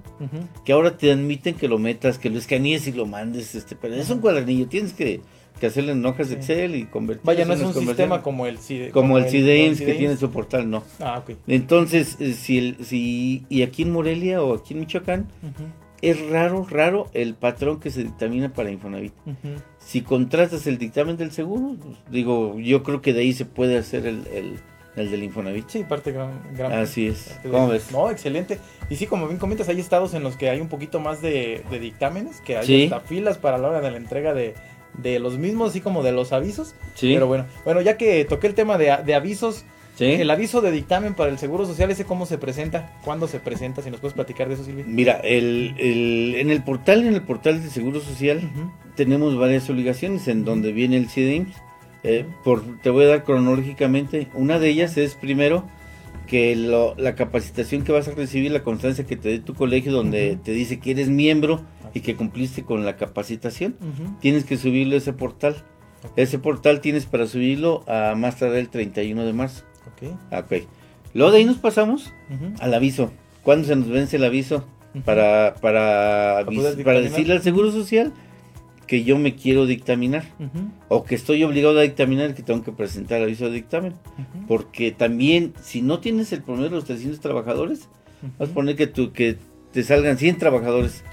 que 0.65 0.73
ahora 0.73 0.97
te 0.97 1.11
admiten 1.11 1.53
que 1.55 1.67
lo 1.67 1.77
metas, 1.77 2.17
que 2.17 2.29
lo 2.29 2.37
escanees 2.39 2.87
y 2.87 2.91
lo 2.91 3.05
mandes, 3.05 3.53
este, 3.55 3.75
pero 3.75 3.93
es 3.95 4.09
un 4.09 4.19
cuadernillo, 4.19 4.67
tienes 4.67 4.93
que, 4.93 5.21
que 5.59 5.67
hacerlo 5.67 5.91
en 5.93 6.05
hojas 6.05 6.29
de 6.29 6.35
Sí. 6.35 6.51
Excel 6.53 6.75
y 6.75 6.85
convertir. 6.85 7.25
Vaya, 7.25 7.45
no 7.45 7.53
es 7.53 7.61
un 7.61 7.73
sistema 7.73 8.21
como 8.21 8.45
el 8.45 8.57
CIDE. 8.59 8.91
como 8.91 9.17
el 9.17 9.25
CIDEIMS 9.29 9.79
que 9.81 9.93
tiene 9.93 10.17
su 10.17 10.29
portal, 10.31 10.69
no. 10.69 10.83
Ah, 10.99 11.19
ok. 11.19 11.37
Entonces, 11.47 12.17
eh, 12.19 12.33
si, 12.33 12.57
el, 12.57 12.85
si 12.85 13.45
y 13.49 13.61
aquí 13.63 13.83
en 13.83 13.91
Morelia 13.91 14.41
o 14.41 14.53
aquí 14.55 14.73
en 14.73 14.81
Michoacán 14.81 15.27
es 16.01 16.29
raro, 16.29 16.65
raro 16.69 17.09
el 17.13 17.33
patrón 17.35 17.79
que 17.79 17.89
se 17.89 18.03
dictamina 18.03 18.53
para 18.53 18.69
Infonavit. 18.69 19.13
Si 19.79 20.01
contratas 20.01 20.67
el 20.67 20.77
dictamen 20.77 21.17
del 21.17 21.31
seguro, 21.31 21.75
pues, 21.81 21.97
digo, 22.11 22.59
yo 22.59 22.83
creo 22.83 23.01
que 23.01 23.13
de 23.13 23.21
ahí 23.21 23.33
se 23.33 23.45
puede 23.45 23.77
hacer 23.77 24.05
el, 24.05 24.27
el, 24.33 24.59
el 24.97 25.09
del 25.11 25.23
Infonavit. 25.23 25.69
Sí, 25.69 25.83
parte 25.87 26.11
gran. 26.11 26.41
gran 26.55 26.73
Así 26.73 27.07
es. 27.07 27.39
¿Cómo 27.49 27.69
ves? 27.69 27.91
No, 27.91 28.11
excelente. 28.11 28.59
Y 28.89 28.97
sí, 28.97 29.07
como 29.07 29.25
bien 29.27 29.39
comentas, 29.39 29.69
hay 29.69 29.79
estados 29.79 30.13
en 30.13 30.21
los 30.23 30.35
que 30.35 30.49
hay 30.49 30.59
un 30.59 30.67
poquito 30.67 30.99
más 30.99 31.21
de, 31.21 31.63
de 31.71 31.79
dictámenes, 31.79 32.41
que 32.41 32.57
hay 32.57 32.65
Sí. 32.67 32.83
hasta 32.83 32.99
filas 32.99 33.37
para 33.37 33.57
la 33.57 33.69
hora 33.69 33.81
de 33.81 33.89
la 33.91 33.97
entrega 33.97 34.33
de, 34.33 34.53
de 34.97 35.19
los 35.19 35.37
mismos, 35.37 35.69
así 35.71 35.81
como 35.81 36.03
de 36.03 36.11
los 36.11 36.31
avisos. 36.33 36.75
Sí, 36.95 37.13
Pero 37.13 37.27
bueno, 37.27 37.45
bueno, 37.63 37.81
ya 37.81 37.97
que 37.97 38.25
toqué 38.25 38.47
el 38.47 38.53
tema 38.53 38.77
de, 38.77 38.95
de 39.05 39.15
avisos, 39.15 39.65
sí. 39.95 40.05
el 40.05 40.29
aviso 40.31 40.61
de 40.61 40.71
dictamen 40.71 41.13
para 41.13 41.29
el 41.31 41.37
Seguro 41.37 41.65
Social, 41.65 41.91
¿ese 41.91 42.05
cómo 42.05 42.25
se 42.25 42.37
presenta? 42.37 42.93
¿Cuándo 43.03 43.27
se 43.27 43.39
presenta? 43.39 43.81
Si 43.81 43.89
nos 43.91 43.99
puedes 43.99 44.13
platicar 44.13 44.47
de 44.47 44.55
eso, 44.55 44.63
Silvia. 44.63 44.85
Mira, 44.87 45.13
el, 45.23 45.75
el- 45.77 46.35
en 46.37 46.49
el 46.51 46.63
portal, 46.63 47.05
en 47.05 47.13
el 47.13 47.21
portal 47.21 47.61
de 47.61 47.69
Seguro 47.69 47.99
Social, 47.99 48.41
tenemos 48.95 49.37
varias 49.37 49.69
obligaciones 49.69 50.27
en 50.27 50.45
donde 50.45 50.71
viene 50.71 50.97
el 50.97 51.09
CIDIMS. 51.09 51.53
Eh, 52.07 52.23
por, 52.43 52.61
te 52.81 52.91
voy 52.91 53.05
a 53.05 53.07
dar 53.07 53.23
cronológicamente. 53.23 54.27
Una 54.35 54.59
de 54.59 54.69
ellas 54.69 54.95
es 54.97 55.15
primero 55.15 55.65
que 56.25 56.55
lo- 56.55 56.95
la 56.97 57.15
capacitación 57.15 57.83
que 57.83 57.91
vas 57.91 58.07
a 58.07 58.11
recibir, 58.11 58.51
la 58.51 58.63
constancia 58.63 59.05
que 59.05 59.15
te 59.15 59.29
dé 59.29 59.39
tu 59.39 59.53
colegio, 59.53 59.91
donde 59.91 60.37
te 60.43 60.51
dice 60.51 60.79
que 60.79 60.91
eres 60.91 61.09
miembro 61.09 61.61
y 61.93 62.01
que 62.01 62.15
cumpliste 62.15 62.63
con 62.63 62.85
la 62.85 62.95
capacitación, 62.97 63.75
tienes 64.19 64.43
que 64.45 64.57
subirlo 64.57 64.95
a 64.95 64.97
ese 64.97 65.13
portal. 65.13 65.55
Ese 66.15 66.37
portal 66.39 66.81
tienes 66.81 67.05
para 67.05 67.25
subirlo 67.27 67.83
a 67.87 68.13
más 68.15 68.37
tarde 68.37 68.59
el 68.59 68.69
31 68.69 69.25
de 69.25 69.33
marzo. 69.33 69.63
Ok. 69.87 70.11
Ah, 70.31 70.39
Ok. 70.39 70.63
Luego 71.13 71.31
de 71.31 71.37
ahí 71.39 71.45
nos 71.45 71.57
pasamos 71.57 72.11
al 72.59 72.73
aviso. 72.73 73.11
¿Cuándo 73.43 73.67
se 73.67 73.75
nos 73.75 73.87
vence 73.89 74.17
el 74.17 74.23
aviso? 74.25 74.65
para, 75.03 75.55
para, 75.61 76.43
Para 76.45 76.45
para 76.85 76.99
decirle 77.01 77.33
al 77.33 77.41
Seguro 77.41 77.69
Social 77.71 78.13
que 78.87 79.03
yo 79.03 79.17
me 79.17 79.35
quiero 79.35 79.65
dictaminar 79.65 80.23
o 80.89 81.03
que 81.03 81.15
estoy 81.15 81.43
obligado 81.43 81.79
a 81.79 81.81
dictaminar 81.83 82.33
que 82.35 82.43
tengo 82.43 82.63
que 82.63 82.71
presentar 82.71 83.21
aviso 83.21 83.45
de 83.45 83.51
dictamen. 83.51 83.93
Porque 84.47 84.91
también, 84.91 85.53
si 85.61 85.81
no 85.81 85.99
tienes 85.99 86.31
el 86.33 86.41
promedio 86.43 86.69
de 86.69 86.75
los 86.75 86.85
300 86.85 87.19
trabajadores, 87.19 87.89
vas 88.37 88.49
a 88.49 88.53
poner 88.53 88.75
que, 88.75 88.87
tu, 88.87 89.11
que 89.11 89.37
te 89.71 89.83
salgan 89.83 90.17
100 90.17 90.37
trabajadores. 90.37 91.03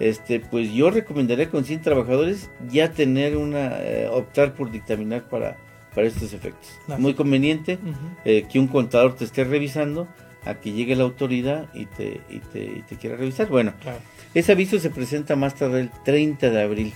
Este, 0.00 0.40
pues 0.40 0.72
yo 0.72 0.90
recomendaría 0.90 1.48
con 1.48 1.64
100 1.64 1.80
trabajadores 1.82 2.50
ya 2.70 2.92
tener 2.92 3.36
una, 3.36 3.78
eh, 3.80 4.08
optar 4.12 4.54
por 4.54 4.70
dictaminar 4.70 5.28
para, 5.28 5.56
para 5.94 6.06
estos 6.06 6.32
efectos. 6.32 6.70
Muy 6.98 7.14
conveniente 7.14 7.78
eh, 8.24 8.46
que 8.50 8.58
un 8.58 8.66
contador 8.66 9.14
te 9.14 9.24
esté 9.24 9.44
revisando 9.44 10.08
a 10.44 10.54
que 10.54 10.72
llegue 10.72 10.96
la 10.96 11.04
autoridad 11.04 11.68
y 11.72 11.86
te, 11.86 12.20
y 12.28 12.40
te, 12.40 12.64
y 12.64 12.82
te 12.88 12.96
quiera 12.96 13.16
revisar. 13.16 13.48
Bueno, 13.48 13.72
Claro. 13.80 13.98
Ese 14.34 14.52
aviso 14.52 14.78
se 14.78 14.90
presenta 14.90 15.36
más 15.36 15.54
tarde 15.54 15.80
el 15.80 15.90
30 16.04 16.50
de 16.50 16.62
abril. 16.62 16.92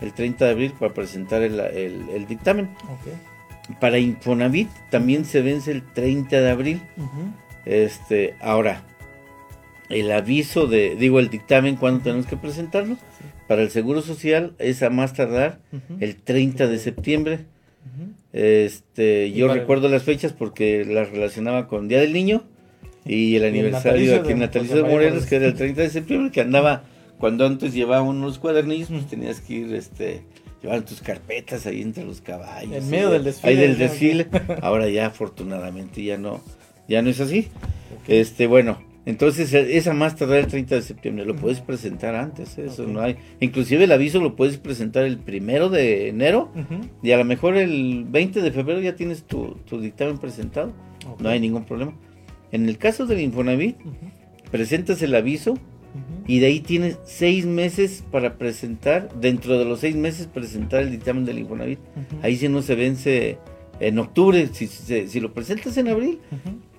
El 0.00 0.12
30 0.12 0.44
de 0.44 0.50
abril 0.50 0.72
para 0.78 0.92
presentar 0.94 1.42
el, 1.42 1.58
el- 1.60 2.08
el 2.14 2.26
dictamen. 2.26 2.68
Para 3.80 3.98
Infonavit 3.98 4.68
también 4.90 5.24
se 5.24 5.42
vence 5.42 5.70
el 5.70 5.82
30 5.82 6.40
de 6.40 6.50
abril. 6.50 6.80
Este, 7.64 8.34
ahora, 8.40 8.82
el 9.88 10.10
aviso 10.10 10.66
de, 10.66 10.96
digo, 10.96 11.20
el 11.20 11.30
dictamen, 11.30 11.76
¿cuándo 11.76 12.02
tenemos 12.02 12.26
que 12.26 12.36
presentarlo? 12.36 12.94
Sí. 12.94 13.24
Para 13.46 13.62
el 13.62 13.70
Seguro 13.70 14.00
Social 14.02 14.54
es 14.58 14.82
a 14.82 14.90
más 14.90 15.12
tardar 15.14 15.58
el 16.00 16.16
30 16.16 16.66
de 16.68 16.78
septiembre. 16.78 17.40
Este, 18.32 19.32
yo 19.32 19.46
el- 19.52 19.58
recuerdo 19.60 19.88
las 19.88 20.02
fechas 20.04 20.32
porque 20.32 20.84
las 20.84 21.10
relacionaba 21.10 21.66
con 21.66 21.88
Día 21.88 21.98
del 22.00 22.12
Niño 22.12 22.44
y 23.16 23.36
el 23.36 23.42
el 23.44 23.48
aniversario 23.50 23.92
natalicio 23.92 24.16
aquí 24.16 24.26
de 24.28 24.32
en 24.32 24.38
Natalicio 24.40 24.76
de 24.76 24.82
María 24.82 24.96
Morelos, 24.96 25.26
que 25.26 25.36
era 25.36 25.46
el 25.46 25.54
30 25.54 25.82
de 25.82 25.90
septiembre, 25.90 26.30
que 26.32 26.40
andaba, 26.40 26.84
cuando 27.18 27.46
antes 27.46 27.74
llevaba 27.74 28.02
unos 28.02 28.38
cuadernillos, 28.38 28.88
pues 28.88 29.06
tenías 29.06 29.40
que 29.40 29.54
ir, 29.54 29.74
este, 29.74 30.22
llevar 30.62 30.82
tus 30.82 31.00
carpetas 31.00 31.66
ahí 31.66 31.82
entre 31.82 32.04
los 32.04 32.20
caballos. 32.20 32.72
En 32.84 32.90
medio 32.90 33.08
de- 33.08 33.14
del 33.14 33.24
desfile, 33.24 33.50
Ahí 33.52 33.56
del 33.56 33.78
desfile. 33.78 34.26
Ahora 34.62 34.88
ya 34.88 35.06
afortunadamente 35.06 36.02
ya 36.04 36.18
no, 36.18 36.40
ya 36.88 37.02
no 37.02 37.10
es 37.10 37.20
así. 37.20 37.48
Este, 38.08 38.46
bueno, 38.46 38.78
entonces 39.06 39.52
eh, 39.54 39.76
esa 39.76 39.92
más 39.94 40.14
tardar 40.16 40.38
el 40.38 40.46
30 40.46 40.74
de 40.76 40.82
septiembre, 40.82 41.24
lo 41.24 41.34
puedes 41.36 41.60
presentar 41.60 42.14
antes, 42.14 42.58
¿eh? 42.58 42.66
eso 42.66 42.86
no 42.86 43.00
hay. 43.00 43.16
Inclusive 43.40 43.84
el 43.84 43.92
aviso 43.92 44.20
lo 44.20 44.36
puedes 44.36 44.56
presentar 44.58 45.04
el 45.04 45.18
primero 45.18 45.68
de 45.70 46.08
enero 46.08 46.50
y 47.02 47.10
a 47.12 47.16
lo 47.16 47.24
mejor 47.24 47.56
el 47.56 48.04
20 48.08 48.40
de 48.42 48.52
febrero 48.52 48.80
ya 48.80 48.94
tienes 48.96 49.24
tu, 49.24 49.56
tu 49.68 49.80
dictamen 49.80 50.18
presentado, 50.18 50.72
no 51.18 51.28
hay 51.28 51.40
ningún 51.40 51.64
problema. 51.64 51.94
En 52.52 52.68
el 52.68 52.78
caso 52.78 53.06
del 53.06 53.20
Infonavit, 53.20 53.78
Ujú. 53.80 53.94
presentas 54.50 55.00
el 55.02 55.14
aviso 55.14 55.52
Ujú. 55.52 55.60
y 56.26 56.38
de 56.40 56.46
ahí 56.46 56.60
tienes 56.60 56.98
seis 57.04 57.46
meses 57.46 58.04
para 58.10 58.38
presentar, 58.38 59.08
dentro 59.20 59.58
de 59.58 59.64
los 59.64 59.80
seis 59.80 59.96
meses 59.96 60.26
presentar 60.26 60.82
el 60.82 60.90
dictamen 60.90 61.24
del 61.24 61.38
Infonavit. 61.38 61.78
Ujú. 61.78 62.20
Ahí 62.22 62.36
sí 62.36 62.48
no 62.48 62.62
se 62.62 62.74
vence 62.74 63.38
en 63.80 63.98
octubre, 63.98 64.48
si, 64.52 64.66
si, 64.66 65.08
si 65.08 65.20
lo 65.20 65.32
presentas 65.32 65.76
en 65.78 65.88
abril, 65.88 66.20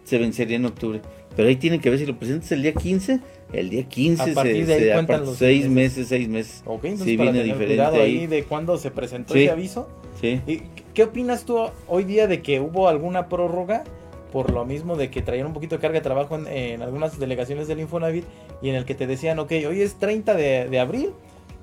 se 0.04 0.18
vencería 0.18 0.58
en 0.58 0.66
octubre. 0.66 1.02
Pero 1.36 1.48
ahí 1.48 1.56
tiene 1.56 1.80
que 1.80 1.90
ver 1.90 1.98
si 1.98 2.06
lo 2.06 2.20
presentas 2.20 2.52
el 2.52 2.62
día 2.62 2.74
15, 2.74 3.22
el 3.54 3.70
día 3.70 3.84
15 3.84 4.22
A 4.22 4.26
se, 4.26 4.34
partir 4.34 4.66
de 4.66 4.74
ahí 4.74 4.80
se- 4.82 4.92
cuentan 4.94 5.22
los 5.22 5.38
seis 5.38 5.62
seis 5.64 5.72
meses, 5.74 6.08
seis 6.10 6.28
meses. 6.28 6.62
Ok, 6.66 6.84
entonces 6.84 7.08
Sí, 7.08 7.18
para 7.18 7.32
viene 7.32 7.44
tener 7.46 7.58
diferente 7.58 7.76
cuidado 7.76 8.04
ahí 8.04 8.20
ahí. 8.20 8.28
de 8.28 8.44
cuándo 8.44 8.78
se 8.78 8.92
presentó 8.92 9.34
Sí. 9.34 9.44
ese 9.44 9.52
aviso. 9.52 9.88
Sí. 10.20 10.42
¿Y 10.46 10.62
qué 10.94 11.04
opinas 11.04 11.46
tú 11.46 11.58
hoy 11.88 12.04
día 12.04 12.28
de 12.28 12.42
que 12.42 12.60
hubo 12.60 12.90
alguna 12.90 13.30
prórroga 13.30 13.86
por 14.32 14.52
lo 14.52 14.66
mismo 14.66 14.96
de 14.96 15.10
que 15.10 15.22
traían 15.22 15.48
un 15.48 15.54
poquito 15.54 15.76
de 15.76 15.82
carga 15.82 16.00
de 16.00 16.04
trabajo 16.04 16.36
en, 16.36 16.48
en 16.48 16.82
algunas 16.82 17.20
delegaciones 17.20 17.68
del 17.68 17.80
Infonavit 17.80 18.26
y 18.62 18.70
en 18.70 18.76
el 18.76 18.86
que 18.86 18.96
te 18.96 19.08
decían, 19.08 19.40
ok, 19.40 19.52
hoy 19.68 19.82
es 19.82 19.96
30 19.96 20.34
de, 20.34 20.70
de 20.70 20.80
abril, 20.80 21.14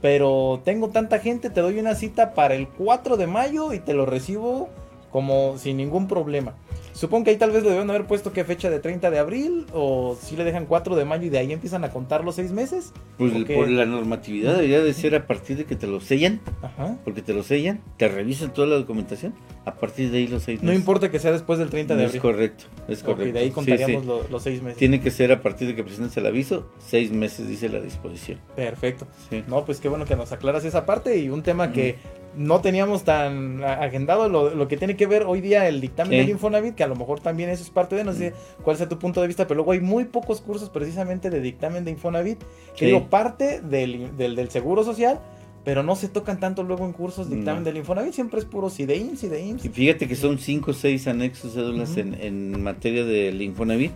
pero 0.01 0.61
tengo 0.65 0.91
tanta 0.91 1.19
gente, 1.19 1.51
te 1.51 1.61
doy 1.61 1.79
una 1.79 1.95
cita 1.95 2.35
para 2.35 2.55
el 2.55 2.69
4 2.69 3.17
de 3.17 3.27
mayo 3.27 3.73
y 3.73 3.81
te 3.81 3.95
lo 3.95 4.07
recibo 4.07 4.69
como 5.11 5.59
sin 5.59 5.77
ningún 5.77 6.07
problema. 6.07 6.55
Supongo 6.99 7.23
que 7.27 7.31
ahí 7.31 7.37
tal 7.37 7.53
vez 7.53 7.63
le 7.63 7.71
deben 7.71 7.89
haber 7.91 8.07
puesto 8.07 8.33
qué 8.33 8.43
fecha 8.45 8.71
de 8.71 8.81
30 8.81 9.13
de 9.13 9.21
abril 9.21 9.67
o 9.73 10.19
si 10.21 10.35
le 10.35 10.43
dejan 10.43 10.67
4 10.67 10.97
de 10.97 11.05
mayo 11.05 11.27
y 11.27 11.29
de 11.29 11.39
ahí 11.39 11.53
empiezan 11.53 11.85
a 11.85 11.91
contar 11.91 12.25
los 12.25 12.35
seis 12.35 12.51
meses. 12.51 12.93
Pues 13.19 13.33
por 13.55 13.69
la 13.69 13.87
normatividad 13.87 14.55
debería 14.57 14.81
de 14.83 14.93
ser 14.95 15.15
a 15.15 15.25
partir 15.29 15.57
de 15.59 15.65
que 15.65 15.77
te 15.77 15.87
lo 15.87 16.01
sellan, 16.01 16.41
Ajá. 16.61 16.97
porque 17.05 17.23
te 17.23 17.33
lo 17.35 17.45
sellan, 17.45 17.81
te 17.99 18.09
revisan 18.09 18.53
toda 18.53 18.67
la 18.67 18.75
documentación, 18.75 19.33
a 19.65 19.77
partir 19.77 20.11
de 20.11 20.19
ahí 20.19 20.27
los 20.27 20.43
seis 20.43 20.61
No 20.61 20.67
meses. 20.71 20.81
importa 20.81 21.09
que 21.09 21.21
sea 21.21 21.31
después 21.31 21.61
del 21.61 21.71
30 21.71 21.95
de 21.95 22.03
es 22.03 22.09
abril. 22.09 22.21
correcto, 22.23 22.65
es 22.89 23.05
correcto. 23.05 23.33
de 23.33 23.39
ahí 23.39 23.51
contaríamos 23.53 24.03
sí. 24.05 24.11
los 24.29 24.43
seis 24.43 24.61
meses. 24.61 24.79
Tiene 24.79 25.01
que 25.01 25.13
ser 25.13 25.31
a 25.31 25.41
partir 25.41 25.69
de 25.69 25.77
que 25.77 25.85
presentes 25.85 26.17
el 26.17 26.27
aviso, 26.27 26.69
seis 26.85 27.13
meses 27.13 27.47
dice 27.47 27.69
la 27.69 27.79
disposición. 27.79 28.41
Perfecto. 28.57 29.07
Sí. 29.31 29.45
No, 29.47 29.65
pues 29.65 29.79
qué 29.79 29.89
bueno 29.89 30.05
que 30.05 30.17
nos 30.17 30.33
aclaras 30.33 30.65
esa 30.65 30.85
parte 30.85 31.17
y 31.17 31.29
un 31.29 31.45
tema 31.45 31.71
que 31.71 31.95
no 32.39 32.61
teníamos 32.61 33.03
tan 33.05 33.63
agendado, 33.65 34.29
lo, 34.29 34.55
lo 34.55 34.69
que 34.69 34.77
tiene 34.77 34.97
que 34.97 35.07
ver 35.07 35.25
hoy 35.25 35.41
día 35.41 35.69
el 35.69 35.81
dictamen 35.81 36.13
Sí. 36.13 36.17
del 36.19 36.29
Infonavit, 36.31 36.75
que 36.75 36.85
a 36.85 36.87
lo 36.87 36.95
mejor 36.97 37.21
también 37.21 37.51
eso 37.51 37.63
es 37.63 37.71
parte 37.71 37.97
de, 37.97 38.05
no 38.05 38.13
sé 38.13 38.33
cuál 38.63 38.77
sea 38.77 38.89
tu 38.89 38.99
punto 38.99 39.21
de 39.21 39.27
vista, 39.27 39.47
pero 39.47 39.57
luego 39.57 39.73
hay 39.73 39.81
muy 39.81 40.05
pocos 40.05 40.41
cursos 40.41 40.71
precisamente 40.71 41.31
de 41.31 41.41
dictamen 41.41 41.85
de 41.85 41.91
Infonavit, 41.91 42.39
que 42.77 42.87
digo, 42.87 43.09
parte 43.11 43.61
del, 43.61 44.17
del, 44.17 44.37
del 44.37 44.51
Seguro 44.51 44.85
Social, 44.85 45.21
pero 45.65 45.83
no 45.83 45.97
se 45.97 46.09
tocan 46.09 46.41
tanto 46.41 46.63
luego 46.63 46.87
en 46.87 46.93
cursos 46.93 47.29
dictamen 47.29 47.63
No. 47.63 47.67
del 47.67 47.77
Infonavit, 47.79 48.13
siempre 48.15 48.39
es 48.39 48.47
puro 48.47 48.71
CIDEIM, 48.71 49.17
CIDEIM. 49.17 49.59
Y 49.63 49.69
fíjate 49.69 50.07
que 50.09 50.15
son 50.17 50.39
cinco 50.39 50.71
o 50.71 50.75
seis 50.75 51.07
anexos 51.09 51.53
cédulas 51.53 51.91
Ujú. 51.91 52.01
en, 52.01 52.15
en 52.15 52.63
materia 52.63 53.05
del 53.05 53.43
Infonavit, 53.43 53.93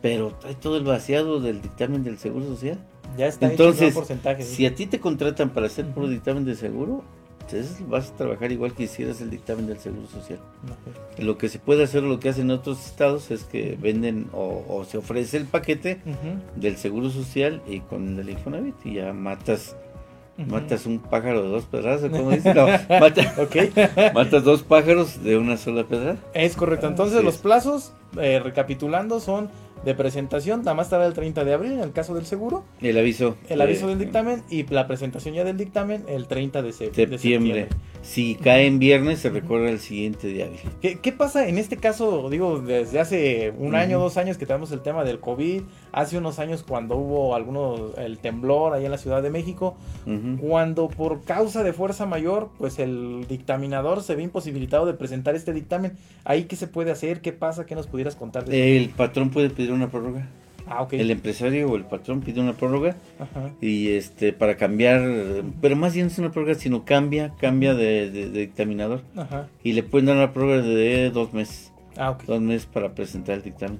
pero 0.00 0.32
trae 0.40 0.54
todo 0.54 0.76
el 0.76 0.84
vaciado 0.84 1.40
del 1.40 1.60
dictamen 1.60 2.04
del 2.04 2.18
Seguro 2.18 2.46
Social. 2.46 2.78
Ya 3.18 3.26
está 3.26 3.46
Entonces, 3.50 3.82
hecho 3.82 3.88
un 3.88 3.94
porcentaje. 3.94 4.42
Si 4.44 4.66
a 4.66 4.74
ti 4.74 4.86
te 4.86 4.98
contratan 4.98 5.50
para 5.50 5.66
hacer 5.66 5.86
puro 5.86 6.08
dictamen 6.08 6.44
de 6.44 6.54
seguro, 6.54 7.04
entonces 7.46 7.88
vas 7.88 8.10
a 8.10 8.16
trabajar 8.16 8.50
igual 8.52 8.72
que 8.74 8.84
hicieras 8.84 9.20
el 9.20 9.30
dictamen 9.30 9.66
del 9.66 9.78
Seguro 9.78 10.06
Social. 10.08 10.38
Lo 11.18 11.38
que 11.38 11.48
se 11.48 11.58
puede 11.58 11.84
hacer, 11.84 12.02
lo 12.02 12.18
que 12.20 12.28
hacen 12.28 12.50
otros 12.50 12.84
estados, 12.86 13.30
es 13.30 13.44
que 13.44 13.76
venden 13.80 14.26
o, 14.32 14.64
o 14.68 14.84
se 14.84 14.98
ofrece 14.98 15.36
el 15.36 15.44
paquete 15.44 16.00
del 16.56 16.76
Seguro 16.76 17.10
Social 17.10 17.62
y 17.68 17.80
con 17.80 18.08
el 18.08 18.16
del 18.16 18.30
Infonavit 18.30 18.74
y 18.84 18.94
ya 18.94 19.12
matas 19.12 19.76
matas 20.48 20.84
un 20.86 20.98
pájaro 20.98 21.42
de 21.44 21.48
dos 21.48 21.64
pedradas, 21.66 22.10
¿cómo 22.10 22.32
dicen? 22.32 22.54
No, 22.56 22.66
mata- 22.66 23.34
Ok. 23.40 24.12
matas 24.14 24.42
dos 24.42 24.64
pájaros 24.64 25.22
de 25.22 25.36
una 25.38 25.56
sola 25.56 25.84
pedrada. 25.84 26.16
Es 26.34 26.56
correcto. 26.56 26.88
Entonces 26.88 27.22
los 27.22 27.36
es. 27.36 27.40
plazos, 27.40 27.92
eh, 28.20 28.40
recapitulando, 28.42 29.20
son 29.20 29.48
de 29.84 29.94
presentación, 29.94 30.60
nada 30.60 30.74
más 30.74 30.88
tarde 30.90 31.06
el 31.06 31.12
30 31.12 31.44
de 31.44 31.52
abril 31.52 31.72
en 31.72 31.80
el 31.80 31.92
caso 31.92 32.14
del 32.14 32.26
seguro, 32.26 32.64
El 32.80 32.96
aviso. 32.98 33.36
el 33.48 33.60
aviso 33.60 33.86
de 33.86 33.94
del 33.94 33.98
dictamen 34.06 34.42
y 34.50 34.64
la 34.64 34.86
presentación 34.86 35.34
ya 35.34 35.44
del 35.44 35.56
dictamen 35.56 36.04
el 36.08 36.26
30 36.26 36.62
de, 36.62 36.70
sep- 36.70 36.92
de 36.92 37.06
septiembre. 37.06 37.68
Si 38.02 38.34
cae 38.34 38.66
en 38.66 38.78
viernes, 38.78 39.18
se 39.20 39.30
recorre 39.30 39.70
el 39.70 39.78
siguiente 39.80 40.28
día. 40.28 40.48
¿Qué, 40.82 40.98
qué 41.00 41.12
pasa 41.12 41.48
en 41.48 41.56
este 41.58 41.76
caso? 41.78 42.28
Digo, 42.28 42.58
desde 42.60 43.00
hace 43.00 43.52
un 43.58 43.74
año, 43.74 43.98
dos 43.98 44.16
años 44.18 44.36
que 44.36 44.44
tenemos 44.46 44.72
el 44.72 44.80
tema 44.80 45.04
del 45.04 45.20
COVID, 45.20 45.62
hace 45.94 46.18
unos 46.18 46.38
años 46.40 46.64
cuando 46.66 46.96
hubo 46.96 47.34
algunos, 47.34 47.96
el 47.98 48.18
temblor 48.18 48.72
ahí 48.74 48.84
en 48.84 48.90
la 48.90 48.98
Ciudad 48.98 49.22
de 49.22 49.30
México, 49.30 49.76
cuando 50.40 50.88
por 50.88 51.22
causa 51.22 51.62
de 51.62 51.72
fuerza 51.72 52.04
mayor, 52.04 52.50
pues 52.58 52.78
el 52.78 53.26
dictaminador 53.28 54.02
se 54.02 54.16
ve 54.16 54.22
imposibilitado 54.24 54.86
de 54.86 54.94
presentar 54.94 55.34
este 55.36 55.52
dictamen. 55.52 55.92
¿Ahí 56.24 56.44
qué 56.44 56.56
se 56.56 56.66
puede 56.66 56.90
hacer? 56.90 57.20
¿Qué 57.20 57.32
pasa? 57.32 57.64
¿Qué 57.64 57.74
nos 57.74 57.86
pudieras 57.86 58.16
contar? 58.16 58.44
de 58.44 58.76
El 58.76 58.88
patrón 58.90 59.30
puede 59.30 59.50
pedir 59.50 59.72
una 59.72 59.88
prórroga. 59.88 60.26
Ah, 60.66 60.82
ok. 60.82 60.94
El 60.94 61.10
empresario 61.10 61.70
o 61.70 61.76
el 61.76 61.84
patrón 61.84 62.22
pide 62.22 62.40
una 62.40 62.54
prórroga 62.54 62.96
Ajá. 63.20 63.50
y 63.60 63.90
este 63.90 64.32
para 64.32 64.56
cambiar, 64.56 65.02
pero 65.60 65.76
más 65.76 65.92
bien 65.94 66.06
no 66.06 66.12
es 66.12 66.18
una 66.18 66.32
prórroga, 66.32 66.54
sino 66.54 66.84
cambia, 66.86 67.32
cambia 67.38 67.74
de, 67.74 68.10
de- 68.10 68.30
de 68.30 68.40
dictaminador 68.40 69.02
Ajá. 69.14 69.46
y 69.62 69.74
le 69.74 69.82
pueden 69.82 70.06
dar 70.06 70.16
una 70.16 70.32
prórroga 70.32 70.62
de 70.62 71.10
dos 71.10 71.34
meses, 71.34 71.70
Ah, 71.98 72.12
ok. 72.12 72.22
dos 72.24 72.40
meses 72.40 72.64
para 72.66 72.94
presentar 72.94 73.36
el 73.36 73.42
dictamen. 73.42 73.78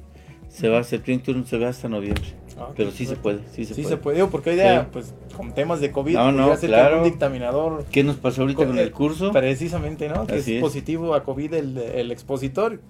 Se 0.55 0.69
va 0.69 0.79
a 0.79 0.85
septiembre, 0.85 1.25
turno 1.27 1.45
se 1.45 1.59
va 1.59 1.69
hasta 1.69 1.89
noviembre, 1.89 2.23
Ah, 2.57 2.69
pero 2.77 2.93
sí 2.93 3.07
se 3.07 3.17
puede, 3.17 3.41
sí 3.53 3.65
se 3.65 3.75
Sí 3.75 3.83
puede. 3.83 3.97
se 3.97 4.01
puede, 4.01 4.27
porque 4.29 4.51
hoy 4.51 4.57
día, 4.57 4.83
Sí. 4.83 4.87
pues, 4.93 5.13
con 5.37 5.53
temas 5.53 5.81
de 5.81 5.91
COVID, 5.91 6.15
No, 6.15 6.31
no, 6.31 6.51
ser 6.57 6.61
que 6.61 6.67
claro. 6.69 7.03
dictaminador, 7.03 7.85
¿Qué 7.91 8.05
nos 8.05 8.17
pasó 8.17 8.43
ahorita 8.43 8.59
Con- 8.59 8.69
con 8.69 8.79
eh, 8.79 8.83
el 8.83 8.93
curso? 8.93 9.33
precisamente, 9.33 10.09
¿no? 10.09 10.27
Que 10.29 10.37
es, 10.37 10.47
es. 10.47 10.61
positivo 10.61 11.15
a 11.15 11.25
COVID 11.25 11.53
el, 11.55 11.77
el 11.79 12.13
expositor. 12.13 12.81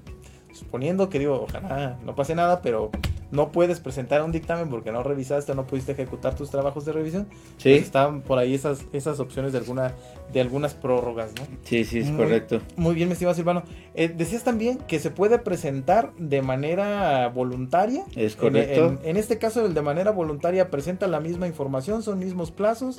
Suponiendo 0.53 1.09
que, 1.09 1.19
digo, 1.19 1.47
ojalá 1.49 1.99
no 2.05 2.15
pase 2.15 2.35
nada, 2.35 2.61
pero 2.61 2.91
no 3.35 3.53
puedes 3.53 3.81
presentar 3.81 4.23
un 4.23 4.33
dictamen 4.33 4.69
porque 4.71 4.93
no 4.93 5.03
revisaste 5.03 5.53
o 5.53 5.55
no 5.55 5.67
pudiste 5.67 5.93
ejecutar 5.93 6.35
tus 6.35 6.51
trabajos 6.51 6.85
de 6.85 6.93
revisión. 6.93 7.27
Sí, 7.59 7.71
Pues 7.71 7.83
están 7.83 8.23
por 8.23 8.39
ahí 8.39 8.55
esas, 8.55 8.85
esas 8.93 9.21
opciones 9.21 9.53
de 9.53 9.59
alguna 9.59 9.93
de 10.33 10.41
algunas 10.41 10.75
prórrogas, 10.75 11.33
¿no? 11.39 11.47
sí, 11.65 11.85
sí, 11.85 11.99
es 12.01 12.07
Muy- 12.09 12.17
correcto. 12.25 12.61
Muy 12.77 12.95
bien, 12.95 13.09
mi 13.09 13.13
estimado 13.13 13.35
Silvano. 13.37 13.63
Eh, 13.95 14.09
decías 14.09 14.43
también 14.45 14.79
que 14.79 14.99
se 14.99 15.11
puede 15.11 15.39
presentar 15.39 16.13
de 16.19 16.41
manera 16.43 17.29
voluntaria. 17.29 18.05
Es 18.17 18.35
correcto. 18.37 18.99
En, 19.03 19.11
en 19.11 19.17
este 19.17 19.39
caso, 19.39 19.65
el 19.67 19.75
de 19.75 19.83
manera 19.83 20.11
voluntaria 20.11 20.71
presenta 20.71 21.07
la 21.07 21.21
misma 21.21 21.47
información, 21.47 22.03
son 22.03 22.19
mismos 22.19 22.51
plazos 22.51 22.99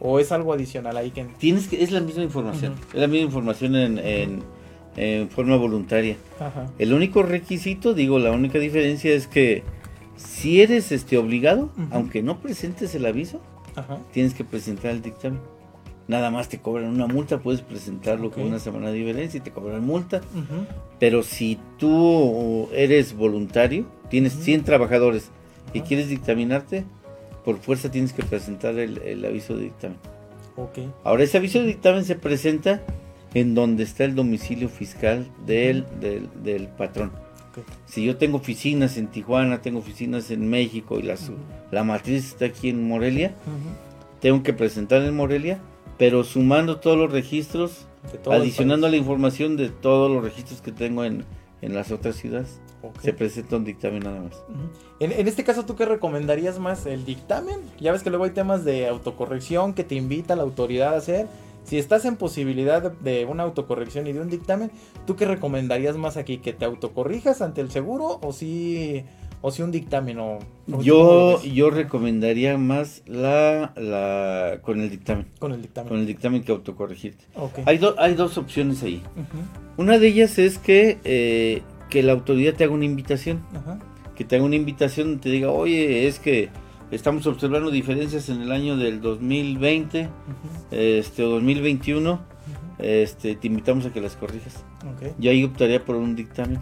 o 0.00 0.20
es 0.20 0.30
algo 0.32 0.52
adicional 0.52 0.96
ahí 0.96 1.10
que... 1.10 1.24
Tienes 1.38 1.68
que, 1.68 1.82
es 1.82 1.90
la 1.90 2.00
misma 2.00 2.22
información, 2.22 2.74
es 2.92 3.00
la 3.00 3.06
misma 3.06 3.26
información 3.26 3.76
en, 3.76 3.98
en- 3.98 4.42
en 4.98 5.28
forma 5.28 5.56
voluntaria. 5.56 6.16
Ajá. 6.40 6.66
El 6.78 6.92
único 6.94 7.22
requisito, 7.22 7.92
digo, 7.94 8.18
la 8.18 8.32
única 8.32 8.58
diferencia 8.58 9.12
es 9.14 9.26
que 9.26 9.62
Si 10.16 10.60
eres 10.62 10.92
este 10.92 11.18
obligado, 11.18 11.70
aunque 11.90 12.22
no 12.22 12.40
presentes 12.40 12.94
el 12.94 13.06
aviso, 13.06 13.40
Ajá. 13.74 13.98
tienes 14.12 14.34
que 14.34 14.44
presentar 14.44 14.90
el 14.92 15.02
dictamen. 15.02 15.40
Nada 16.08 16.30
más 16.30 16.48
te 16.48 16.58
cobran 16.60 16.88
una 16.88 17.06
multa, 17.08 17.38
puedes 17.40 17.62
presentarlo 17.62 18.30
con 18.30 18.44
una 18.44 18.60
semana 18.60 18.88
de 18.90 18.98
diferencia 18.98 19.38
y 19.38 19.40
te 19.40 19.50
cobran 19.50 19.84
multa. 19.84 20.20
Pero 21.00 21.22
si 21.22 21.58
tú 21.78 22.68
eres 22.72 23.14
voluntario, 23.14 23.86
tienes 24.08 24.34
Ujú. 24.34 24.44
100 24.44 24.64
trabajadores 24.64 25.30
y 25.74 25.80
quieres 25.80 26.08
dictaminarte, 26.08 26.84
por 27.44 27.58
fuerza 27.58 27.90
tienes 27.90 28.12
que 28.12 28.22
presentar 28.22 28.78
el, 28.78 28.98
el 28.98 29.24
aviso 29.24 29.56
de 29.56 29.64
dictamen. 29.64 29.98
Ok. 30.56 30.78
Ahora, 31.04 31.24
ese 31.24 31.36
aviso 31.38 31.60
de 31.60 31.66
dictamen 31.66 32.04
se 32.04 32.14
presenta 32.14 32.82
en 33.34 33.54
donde 33.54 33.82
está 33.82 34.04
el 34.04 34.14
domicilio 34.14 34.68
fiscal 34.68 35.26
del, 35.44 35.84
del, 36.00 36.28
del 36.42 36.68
patrón. 36.68 37.12
Ok. 37.56 37.64
Si 37.86 38.04
yo 38.04 38.16
tengo 38.16 38.36
oficinas 38.38 38.96
en 38.96 39.08
Tijuana, 39.08 39.62
tengo 39.62 39.78
oficinas 39.78 40.30
en 40.30 40.48
México 40.50 40.98
y 40.98 41.02
la, 41.02 41.16
su- 41.16 41.32
Ujú. 41.32 41.40
la 41.72 41.84
matriz 41.84 42.26
está 42.26 42.46
aquí 42.46 42.68
en 42.68 42.86
Morelia, 42.86 43.34
Ujú. 43.46 44.20
tengo 44.20 44.42
que 44.42 44.52
presentar 44.52 45.02
en 45.02 45.14
Morelia, 45.16 45.58
pero 45.98 46.24
sumando 46.24 46.78
todos 46.80 46.98
los 46.98 47.10
registros, 47.12 47.86
adicionando 48.30 48.88
la 48.88 48.96
información 48.96 49.56
de 49.56 49.68
todos 49.70 50.10
los 50.10 50.22
registros 50.22 50.60
que 50.60 50.72
tengo 50.72 51.04
en, 51.04 51.24
en 51.62 51.74
las 51.74 51.90
otras 51.90 52.16
ciudades, 52.16 52.60
Ok. 52.82 53.00
se 53.00 53.12
presenta 53.14 53.56
un 53.56 53.64
dictamen 53.64 54.02
nada 54.02 54.20
más. 54.20 54.34
Ujú. 54.48 54.68
En, 55.00 55.12
en 55.12 55.26
este 55.26 55.42
caso, 55.44 55.64
¿tú 55.64 55.74
qué 55.74 55.86
recomendarías 55.86 56.58
más? 56.58 56.84
¿El 56.86 57.04
dictamen? 57.04 57.56
Ya 57.80 57.92
ves 57.92 58.02
que 58.02 58.10
luego 58.10 58.24
hay 58.24 58.30
temas 58.32 58.64
de 58.64 58.86
autocorrección 58.86 59.72
que 59.74 59.82
te 59.84 59.94
invita 59.94 60.36
la 60.36 60.42
autoridad 60.42 60.94
a 60.94 60.98
hacer. 60.98 61.26
Si 61.66 61.78
estás 61.78 62.04
en 62.04 62.14
posibilidad 62.16 62.92
de, 62.92 63.24
una 63.24 63.42
autocorrección 63.42 64.06
y 64.06 64.12
de 64.12 64.20
un 64.20 64.30
dictamen, 64.30 64.70
¿tú 65.06 65.16
qué 65.16 65.24
recomendarías 65.26 65.96
más 65.96 66.16
aquí? 66.16 66.38
¿Que 66.38 66.52
te 66.52 66.64
autocorrijas 66.64 67.42
ante 67.42 67.60
el 67.60 67.70
seguro 67.72 68.20
o 68.22 68.32
si, 68.32 69.02
o 69.42 69.50
si 69.50 69.62
un 69.62 69.72
dictamen? 69.72 70.18
O, 70.20 70.38
Yo, 70.80 71.42
yo 71.42 71.70
recomendaría 71.70 72.56
más 72.56 73.02
la, 73.06 73.72
la 73.76 74.60
con 74.62 74.80
el 74.80 74.90
dictamen, 74.90 75.26
con 75.40 75.52
el 75.52 75.60
dictamen. 75.62 75.88
con 75.88 75.98
el 75.98 76.06
dictamen 76.06 76.44
que 76.44 76.52
autocorregirte. 76.52 77.24
Ok. 77.34 77.58
Hay, 77.66 77.78
do- 77.78 77.96
hay 77.98 78.14
dos 78.14 78.38
opciones 78.38 78.84
ahí. 78.84 79.02
Una 79.76 79.98
de 79.98 80.06
ellas 80.06 80.38
es 80.38 80.58
que, 80.58 80.98
eh, 81.02 81.62
que 81.90 82.04
la 82.04 82.12
autoridad 82.12 82.54
te 82.54 82.62
haga 82.62 82.72
una 82.74 82.84
invitación. 82.84 83.42
Que 84.14 84.24
te 84.24 84.36
haga 84.36 84.44
una 84.44 84.56
invitación 84.56 85.14
y 85.14 85.16
te 85.16 85.30
diga, 85.30 85.50
oye, 85.50 86.06
es 86.06 86.20
que 86.20 86.48
estamos 86.90 87.26
observando 87.26 87.70
diferencias 87.70 88.28
en 88.28 88.42
el 88.42 88.52
año 88.52 88.76
del 88.76 89.00
2020 89.00 90.02
Ujú. 90.02 90.10
este, 90.70 91.24
o 91.24 91.30
2021, 91.30 92.12
Ujú. 92.12 92.20
este, 92.78 93.34
te 93.36 93.46
invitamos 93.46 93.86
a 93.86 93.92
que 93.92 94.00
las 94.00 94.16
corrijas. 94.16 94.64
Yo 95.18 95.30
ahí 95.32 95.42
optaría 95.42 95.84
por 95.84 95.96
un 95.96 96.14
dictamen. 96.14 96.60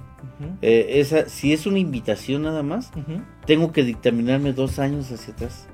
Eh, 0.62 0.92
esa, 1.00 1.28
si 1.28 1.52
es 1.52 1.66
una 1.66 1.78
invitación 1.78 2.42
nada 2.42 2.62
más, 2.62 2.90
tengo 3.46 3.70
que 3.72 3.82
dictaminarme 3.84 4.52
dos 4.52 4.78
años 4.78 5.10
hacia 5.12 5.34
atrás. 5.34 5.68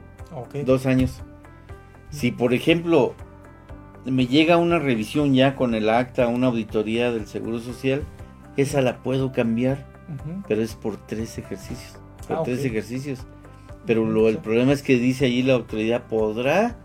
Dos 0.64 0.86
años. 0.86 1.20
Si, 2.10 2.32
por 2.32 2.52
ejemplo, 2.54 3.14
me 4.04 4.26
llega 4.26 4.56
una 4.56 4.78
revisión 4.80 5.32
ya 5.34 5.54
con 5.54 5.74
el 5.76 5.88
acta, 5.88 6.26
una 6.26 6.48
auditoría 6.48 7.12
del 7.12 7.26
Seguro 7.28 7.60
Social, 7.60 8.02
esa 8.56 8.80
la 8.82 8.98
puedo 9.02 9.30
cambiar. 9.32 9.86
Pero 10.48 10.60
es 10.62 10.74
por 10.74 10.96
tres 11.06 11.38
ejercicios. 11.38 11.96
Por 12.26 12.38
Ah, 12.38 12.42
tres 12.44 12.64
ejercicios. 12.64 13.20
Pero 13.90 14.06
lo, 14.06 14.28
el 14.28 14.38
problema 14.38 14.72
es 14.72 14.82
que 14.82 15.00
dice 15.00 15.24
allí 15.26 15.42
la 15.42 15.54
autoridad 15.54 16.04
podrá 16.06 16.76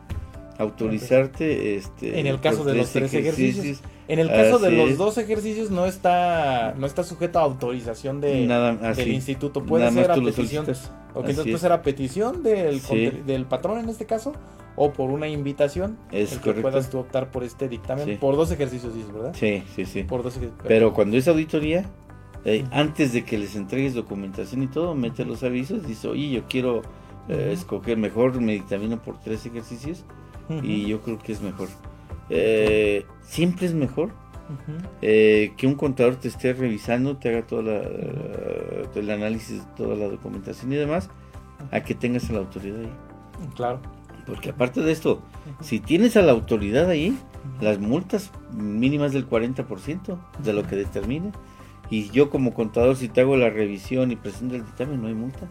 autorizarte 0.58 1.76
este 1.76 2.20
En 2.20 2.26
el 2.26 2.40
caso 2.40 2.64
de 2.64 2.74
los 2.74 2.90
tres 2.90 3.14
ejercicios. 3.14 3.82
En 4.08 4.18
el 4.18 4.28
caso 4.28 4.58
de 4.58 4.72
los 4.72 4.90
es. 4.90 4.98
dos 4.98 5.20
ejercicios 5.20 5.70
no 5.70 5.86
está 5.86 6.74
no 6.76 6.88
está 6.88 7.04
sujeto 7.04 7.38
a 7.38 7.44
autorización 7.44 8.22
de, 8.22 8.48
Nada 8.48 8.74
del 8.94 9.10
instituto. 9.10 9.62
Puede 9.64 9.86
Nada 9.92 10.02
ser 10.02 10.12
a 10.14 10.16
petición. 10.16 10.66
Ok, 10.66 10.70
Así 10.72 10.90
entonces 11.14 11.38
es. 11.38 11.44
puede 11.44 11.58
ser 11.60 11.72
a 11.74 11.82
petición 11.84 12.42
del, 12.42 12.80
Sí. 12.82 13.12
del 13.24 13.46
patrón 13.46 13.77
en 13.82 13.90
este 13.90 14.08
caso 14.08 14.34
o 14.75 14.92
por 14.92 15.12
una 15.12 15.27
invitación. 15.27 16.00
Es 16.12 16.32
el 16.32 16.40
que 16.40 16.44
correcto. 16.46 16.62
puedas 16.64 16.90
tú 16.90 16.98
optar 16.98 17.29
por 17.29 17.44
este 17.44 17.70
dictamen. 17.70 18.06
Sí. 18.08 18.16
Por 18.20 18.36
dos 18.36 18.50
ejercicios, 18.50 18.96
dices, 18.96 19.14
¿verdad? 19.14 19.36
Sí, 19.38 19.62
sí, 19.75 19.86
sí. 19.86 20.01
Por 20.01 20.24
dos 20.24 20.38
ejercicios. 20.38 20.66
Pero 20.68 20.92
cuando 20.92 21.18
es 21.18 21.27
auditoría, 21.27 21.86
eh, 22.46 22.64
antes 22.72 23.12
de 23.12 23.24
que 23.25 23.40
les 23.40 23.56
entregues 23.56 23.96
documentación 23.96 24.62
y 24.62 24.68
todo, 24.68 24.94
mete 24.94 25.25
los 25.25 25.44
avisos, 25.44 25.88
dice, 25.88 26.08
oye, 26.08 26.29
yo 26.29 26.44
quiero 26.48 26.84
eh, 27.29 27.51
escoger 27.53 27.98
mejor, 27.98 28.40
me 28.42 28.53
dictamino 28.53 29.01
por 29.01 29.20
tres 29.20 29.46
ejercicios 29.46 30.03
y 30.61 30.85
yo 30.85 31.01
creo 31.01 31.18
que 31.18 31.31
es 31.31 31.42
mejor. 31.42 31.70
Eh, 32.29 33.05
siempre 33.22 33.66
es 33.66 33.74
mejor 33.74 34.11
eh, 35.01 35.53
que 35.57 35.68
un 35.68 35.75
contador 35.75 36.16
te 36.16 36.27
esté 36.27 36.53
revisando, 36.53 37.18
te 37.18 37.29
haga 37.29 37.48
todo 37.48 37.61
la, 37.64 37.81
el 38.96 39.09
análisis, 39.09 39.64
toda 39.75 39.96
la 39.96 40.07
documentación 40.07 40.72
y 40.72 40.75
demás, 40.75 41.09
a 41.72 41.81
que 41.81 41.96
tengas 41.96 42.29
a 42.29 42.33
la 42.33 42.40
autoridad 42.40 42.79
ahí. 42.79 42.94
Claro. 43.55 43.79
Porque 44.25 44.50
aparte 44.50 44.81
de 44.81 44.92
esto, 44.92 45.22
si 45.61 45.79
tienes 45.79 46.18
a 46.18 46.22
la 46.22 46.31
autoridad 46.31 46.90
ahí, 46.90 47.18
las 47.61 47.79
multas 47.79 48.31
mínimas 48.51 49.14
del 49.14 49.29
40% 49.29 50.18
de 50.44 50.53
lo 50.53 50.64
que 50.64 50.75
determine. 50.75 51.31
Y 51.90 52.10
yo 52.10 52.30
como 52.30 52.54
contador, 52.54 52.96
si 52.96 53.10
te 53.10 53.22
hago 53.22 53.38
la 53.38 53.50
revisión 53.50 54.12
y 54.12 54.16
presento 54.16 54.56
el 54.56 54.66
dictamen, 54.66 55.02
no 55.02 55.08
hay 55.08 55.14
multa. 55.14 55.48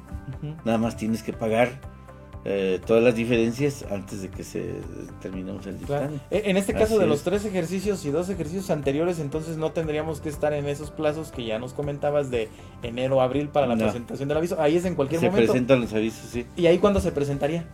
Nada 0.64 0.78
más 0.78 0.96
tienes 0.96 1.22
que 1.22 1.32
pagar 1.32 1.80
eh, 2.46 2.78
todas 2.84 3.02
las 3.02 3.14
diferencias 3.14 3.86
antes 3.90 4.20
de 4.20 4.28
que 4.28 4.44
se 4.44 4.74
terminemos 5.22 5.66
el 5.66 5.78
dictamen. 5.78 6.20
E- 6.30 6.42
En 6.46 6.56
este 6.58 6.72
caso 6.74 6.94
Así 6.94 6.98
de 6.98 7.06
los 7.06 7.18
es. 7.18 7.24
tres 7.24 7.44
ejercicios 7.46 8.04
y 8.04 8.10
dos 8.10 8.28
ejercicios 8.28 8.68
anteriores, 8.70 9.18
entonces 9.18 9.56
no 9.56 9.72
tendríamos 9.72 10.20
que 10.20 10.28
estar 10.28 10.52
en 10.52 10.66
esos 10.66 10.90
plazos 10.90 11.30
que 11.32 11.44
ya 11.46 11.58
nos 11.58 11.72
comentabas 11.72 12.30
de 12.30 12.48
enero 12.82 13.20
a 13.20 13.24
abril 13.24 13.48
para 13.48 13.66
la 13.66 13.76
No. 13.76 13.84
presentación 13.84 14.28
del 14.28 14.36
aviso. 14.38 14.60
Ahí 14.60 14.76
es 14.76 14.84
en 14.84 14.94
cualquier 14.94 15.20
Se 15.20 15.30
momento. 15.30 15.52
presentan 15.52 15.80
los 15.80 15.92
avisos, 15.94 16.28
sí. 16.30 16.44
¿Y 16.56 16.66
ahí 16.66 16.78
cuándo 16.78 17.00
se 17.00 17.12
presentaría? 17.12 17.64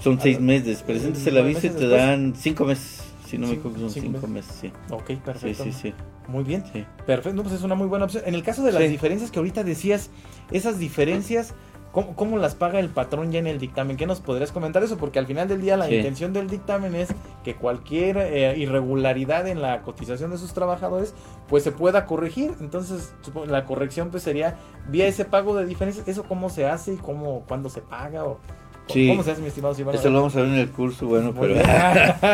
Son 0.00 0.18
seis 0.20 0.40
meses. 0.40 0.82
Presentas 0.82 1.24
el 1.26 1.34
nueve 1.34 1.50
aviso 1.50 1.66
y 1.66 1.70
te 1.70 1.76
después. 1.80 1.90
dan 2.00 2.34
cinco 2.34 2.64
meses. 2.64 3.09
Si 3.30 3.38
no 3.38 3.46
me 3.46 3.54
equivoco, 3.54 3.78
son 3.78 3.90
cinco 3.90 4.12
cinco 4.18 4.26
meses, 4.26 4.54
sí. 4.60 4.72
Ok, 4.90 5.04
Sí, 5.08 5.16
perfecto. 5.16 5.64
sí, 5.64 5.72
sí. 5.72 5.94
Muy 6.28 6.44
bien. 6.44 6.64
sí. 6.72 6.84
Perfecto, 7.06 7.36
no, 7.36 7.42
pues 7.42 7.54
es 7.54 7.62
una 7.62 7.74
muy 7.74 7.86
buena 7.86 8.04
opción. 8.04 8.22
En 8.26 8.34
el 8.34 8.42
caso 8.42 8.62
de 8.62 8.72
las 8.72 8.82
Sí. 8.82 8.88
diferencias 8.88 9.30
que 9.30 9.38
ahorita 9.38 9.64
decías, 9.64 10.10
esas 10.52 10.78
diferencias, 10.78 11.54
¿cómo, 11.92 12.14
cómo 12.14 12.38
las 12.38 12.54
paga 12.54 12.78
el 12.78 12.88
patrón 12.88 13.32
ya 13.32 13.38
en 13.40 13.46
el 13.48 13.58
dictamen? 13.58 13.96
¿Qué 13.96 14.06
nos 14.06 14.20
podrías 14.20 14.52
comentar 14.52 14.82
eso? 14.84 14.96
Porque 14.96 15.18
al 15.18 15.26
final 15.26 15.48
del 15.48 15.60
día 15.60 15.76
la 15.76 15.86
Sí. 15.86 15.94
intención 15.96 16.32
del 16.32 16.48
dictamen 16.48 16.94
es 16.94 17.08
que 17.42 17.56
cualquier 17.56 18.16
eh, 18.18 18.56
irregularidad 18.58 19.48
en 19.48 19.60
la 19.62 19.82
cotización 19.82 20.30
de 20.30 20.38
sus 20.38 20.52
trabajadores 20.52 21.14
pues 21.48 21.64
se 21.64 21.72
pueda 21.72 22.06
corregir. 22.06 22.52
Entonces 22.60 23.12
la 23.46 23.64
corrección 23.64 24.10
pues 24.10 24.22
sería 24.22 24.56
vía 24.88 25.06
ese 25.08 25.24
pago 25.24 25.56
de 25.56 25.66
diferencias. 25.66 26.06
¿Eso 26.06 26.22
cómo 26.24 26.48
se 26.48 26.66
hace 26.66 26.94
y 26.94 26.96
cómo, 26.96 27.44
cuándo 27.48 27.68
se 27.70 27.80
paga? 27.80 28.24
O 28.24 28.38
Sí. 28.88 29.06
¿Cómo 29.08 29.22
se 29.22 29.30
hace 29.32 29.40
mi 29.42 29.48
estimado 29.48 29.74
Silvano? 29.74 29.98
Eso 29.98 30.10
lo 30.10 30.16
vamos 30.18 30.34
a 30.36 30.40
ver 30.40 30.48
en 30.48 30.54
el 30.56 30.70
curso, 30.70 31.06
bueno, 31.06 31.32
pero, 31.40 31.54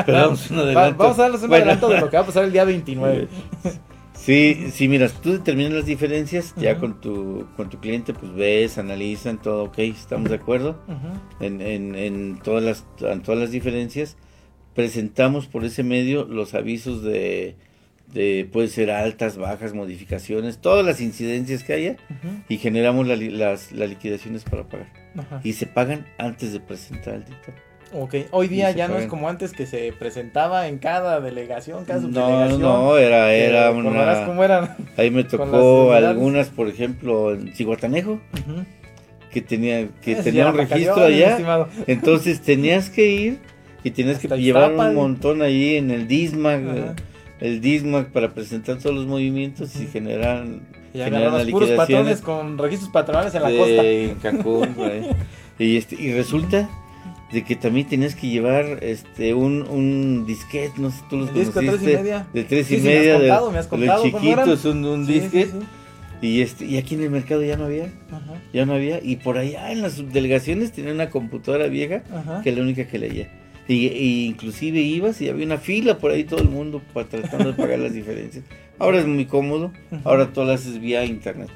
vamos 0.06 0.50
un 0.50 0.58
Va- 0.58 0.62
adelanto. 0.62 0.98
Vamos 1.02 1.18
a 1.18 1.22
darles 1.22 1.42
un 1.42 1.48
Bueno. 1.48 1.64
adelanto 1.64 1.88
de 1.88 2.00
lo 2.00 2.08
que 2.10 2.16
va 2.16 2.22
a 2.22 2.26
pasar 2.26 2.44
el 2.44 2.52
día 2.52 2.64
29. 2.64 3.28
Sí, 4.14 4.70
sí, 4.72 4.88
mira, 4.88 5.08
tú 5.08 5.30
determinas 5.32 5.72
las 5.72 5.86
diferencias, 5.86 6.52
ya 6.56 6.78
con 6.78 7.00
tu 7.00 7.46
con 7.56 7.68
tu 7.70 7.78
cliente, 7.78 8.12
pues 8.12 8.34
ves, 8.34 8.76
analizan 8.76 9.40
todo, 9.40 9.64
ok, 9.64 9.78
estamos 9.78 10.30
de 10.30 10.34
acuerdo 10.36 10.80
en, 11.38 11.60
en, 11.60 11.94
en 11.94 12.38
todas 12.42 12.64
las 12.64 12.84
en 13.00 13.22
todas 13.22 13.38
las 13.40 13.52
diferencias. 13.52 14.16
Presentamos 14.74 15.46
por 15.46 15.64
ese 15.64 15.84
medio 15.84 16.24
los 16.24 16.54
avisos 16.54 17.02
de, 17.04 17.56
de 18.12 18.48
puede 18.52 18.68
ser 18.68 18.90
altas, 18.90 19.36
bajas, 19.36 19.74
modificaciones, 19.74 20.58
todas 20.58 20.84
las 20.86 21.00
incidencias 21.00 21.62
que 21.64 21.72
haya 21.72 21.96
y 22.48 22.56
generamos 22.58 23.06
la 23.06 23.16
las, 23.16 23.72
las 23.72 23.88
liquidaciones 23.88 24.44
para 24.44 24.64
pagar. 24.64 24.86
Ajá. 25.16 25.40
Y 25.44 25.52
se 25.54 25.66
pagan 25.66 26.06
antes 26.18 26.52
de 26.52 26.60
presentar 26.60 27.14
el 27.14 27.24
dictamen. 27.24 27.60
Ok, 27.92 28.14
hoy 28.32 28.48
día 28.48 28.72
ya 28.72 28.88
no 28.88 28.98
es 28.98 29.06
como 29.06 29.28
antes 29.28 29.52
que 29.52 29.64
se 29.64 29.92
presentaba 29.92 30.66
en 30.68 30.78
cada 30.78 31.20
delegación, 31.20 31.84
cada 31.84 32.00
No, 32.00 32.08
subdelegación. 32.08 32.60
no, 32.60 32.98
era, 32.98 33.32
Eh, 33.34 33.46
era 33.46 33.70
recordarás 33.70 34.18
una... 34.18 34.26
cómo 34.26 34.44
eran. 34.44 34.76
Ahí 34.96 35.10
me 35.10 35.24
tocó 35.24 35.92
algunas, 35.92 36.48
por 36.48 36.68
ejemplo, 36.68 37.32
en 37.32 37.54
Cihuatanejo, 37.54 38.20
que 39.30 39.40
tenía, 39.40 39.88
que 40.02 40.16
tenía 40.22 40.48
un 40.50 40.54
era 40.58 40.64
registro 40.66 41.04
allá. 41.04 41.38
Entonces 41.86 42.40
tenías 42.40 42.90
que 42.90 43.06
ir 43.08 43.38
y 43.84 43.90
tenías 43.92 44.18
que 44.18 44.28
llevar 44.36 44.72
Iztapa, 44.72 44.88
un 44.88 44.94
montón 44.96 45.42
ahí 45.42 45.76
en 45.76 45.90
el 45.92 46.08
DISMAC, 46.08 46.60
Ajá. 46.66 46.94
El 47.40 47.60
DISMAC 47.60 48.08
para 48.08 48.32
presentar 48.32 48.78
todos 48.78 48.94
los 48.96 49.06
movimientos 49.06 49.74
y 49.76 49.82
Ujú. 49.84 49.92
generar, 49.92 50.46
Y 50.94 50.98
los 50.98 51.44
puros 51.50 51.70
patrones 51.70 52.20
con 52.20 52.56
registros 52.58 52.90
patronales 52.90 53.34
en 53.34 53.42
la 53.42 53.50
costa. 53.50 53.82
Cancún. 54.22 54.74
y, 55.58 55.76
este, 55.76 55.94
y 56.00 56.12
resulta 56.12 56.68
de 57.32 57.44
que 57.44 57.56
también 57.56 57.86
tenías 57.88 58.14
que 58.14 58.28
llevar 58.28 58.78
este 58.82 59.34
un, 59.34 59.62
un 59.68 60.24
disquete, 60.26 60.80
no 60.80 60.90
sé, 60.90 60.98
tú 61.10 61.16
los 61.18 61.34
disco 61.34 61.60
tres 61.60 61.82
y 61.82 61.86
media. 61.86 62.26
de 62.32 62.44
tres 62.44 62.66
Sí, 62.68 62.76
y 62.76 62.80
sí, 62.80 62.84
me 62.86 62.92
has 62.92 62.98
media, 63.00 63.12
de, 63.18 63.28
contado, 63.28 63.50
me 63.50 63.58
has 63.58 63.70
de 63.70 63.76
los 63.78 63.98
cómo 64.12 64.22
eran. 64.32 64.44
chiquitos, 64.46 64.64
un, 64.64 64.84
un 64.84 65.06
Sí, 65.06 65.12
disquete. 65.20 65.52
Y, 66.22 66.40
este, 66.40 66.64
y 66.64 66.78
aquí 66.78 66.94
en 66.94 67.02
el 67.02 67.10
mercado 67.10 67.42
ya 67.42 67.58
no 67.58 67.66
había, 67.66 67.92
Ajá, 68.10 68.40
ya 68.54 68.64
no 68.64 68.72
había. 68.74 69.02
Y 69.02 69.16
por 69.16 69.36
allá 69.36 69.70
en 69.70 69.82
las 69.82 69.94
subdelegaciones 69.94 70.72
tenía 70.72 70.92
una 70.94 71.10
computadora 71.10 71.66
vieja 71.66 72.02
ajá. 72.10 72.40
que 72.42 72.50
es 72.50 72.56
la 72.56 72.62
única 72.62 72.86
que 72.86 72.98
leía. 72.98 73.28
Y, 73.68 73.86
y 73.88 74.26
inclusive 74.26 74.78
ibas 74.80 75.20
y 75.20 75.28
había 75.28 75.44
una 75.46 75.58
fila 75.58 75.98
por 75.98 76.12
ahí 76.12 76.24
todo 76.24 76.40
el 76.40 76.48
mundo 76.48 76.80
para 76.94 77.08
tratando 77.08 77.52
de 77.52 77.54
pagar 77.54 77.78
las 77.80 77.92
diferencias. 77.94 78.44
Ahora 78.78 78.98
es 79.00 79.06
muy 79.06 79.24
cómodo, 79.26 79.72
ahora 80.04 80.32
todo 80.32 80.44
lo 80.44 80.52
haces 80.52 80.78
vía 80.80 81.04
internet. 81.04 81.48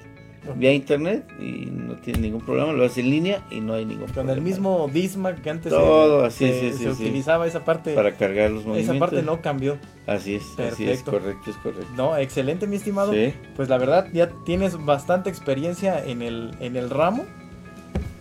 vía 0.57 0.73
internet 0.73 1.25
y 1.38 1.66
no 1.70 1.94
tiene 1.96 2.18
ningún 2.20 2.40
problema, 2.40 2.73
lo 2.73 2.85
hace 2.85 3.03
en 3.03 3.11
línea 3.11 3.46
y 3.51 3.61
no 3.61 3.75
hay 3.75 3.85
ningún 3.85 4.07
Con 4.07 4.14
problema. 4.14 4.33
el 4.33 4.40
mismo 4.40 4.90
Disma 4.92 5.37
que 5.37 5.51
antes 5.51 5.70
Todo, 5.70 6.29
se, 6.31 6.70
así, 6.70 6.88
utilizaba 6.88 7.46
esa 7.46 7.64
parte. 7.64 7.94
para 7.94 8.16
cargar 8.16 8.51
los 8.51 8.64
movimientos. 8.64 8.96
esa 8.96 8.99
parte 9.07 9.23
no 9.23 9.40
cambió. 9.42 9.79
Así 10.07 10.35
es, 10.35 10.42
así 10.59 10.88
es, 10.90 11.03
correcto, 11.05 11.51
es 11.51 11.57
correcto. 11.59 11.87
No, 11.96 12.16
excelente, 12.16 12.66
mi 12.66 12.77
estimado. 12.77 13.12
Sí. 13.12 13.35
Pues 13.55 13.68
la 13.68 13.79
verdad, 13.79 14.09
ya 14.12 14.31
tienes 14.44 14.83
bastante 14.85 15.31
experiencia 15.31 16.05
en 16.05 16.23
el, 16.23 16.51
en 16.59 16.75
el 16.77 16.90
ramo. 16.90 17.25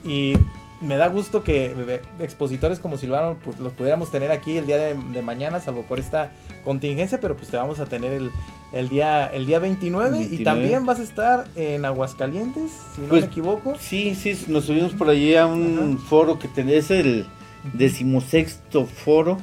Y 0.06 0.34
me 0.81 0.95
da 0.97 1.07
gusto 1.07 1.43
que 1.43 1.73
eh, 1.77 2.01
expositores 2.19 2.79
como 2.79 2.97
Silvano 2.97 3.37
pues, 3.43 3.59
los 3.59 3.73
pudiéramos 3.73 4.11
tener 4.11 4.31
aquí 4.31 4.57
el 4.57 4.65
día 4.65 4.77
de, 4.77 4.93
de 4.95 5.21
mañana, 5.21 5.59
salvo 5.59 5.83
por 5.83 5.99
esta 5.99 6.31
contingencia, 6.63 7.19
pero 7.19 7.35
pues 7.35 7.49
te 7.49 7.57
vamos 7.57 7.79
a 7.79 7.85
tener 7.85 8.13
el, 8.13 8.31
el 8.71 8.87
día 8.89 9.27
el 9.27 9.45
día 9.45 9.59
29, 9.59 10.15
y 10.17 10.19
29. 10.19 10.43
también 10.45 10.85
vas 10.85 10.99
a 10.99 11.03
estar 11.03 11.45
en 11.55 11.83
Aguascalientes, 11.85 12.71
si 12.95 13.01
no 13.01 13.07
Pues, 13.09 13.23
me 13.23 13.27
equivoco. 13.27 13.75
Sí, 13.79 14.15
sí, 14.15 14.37
nos 14.47 14.65
subimos 14.65 14.93
por 14.93 15.09
allí 15.09 15.35
a 15.35 15.45
un 15.47 15.97
foro 15.97 16.39
que 16.39 16.47
tenés, 16.47 16.91
el 16.91 17.25
decimosexto 17.73 18.85
foro 18.85 19.37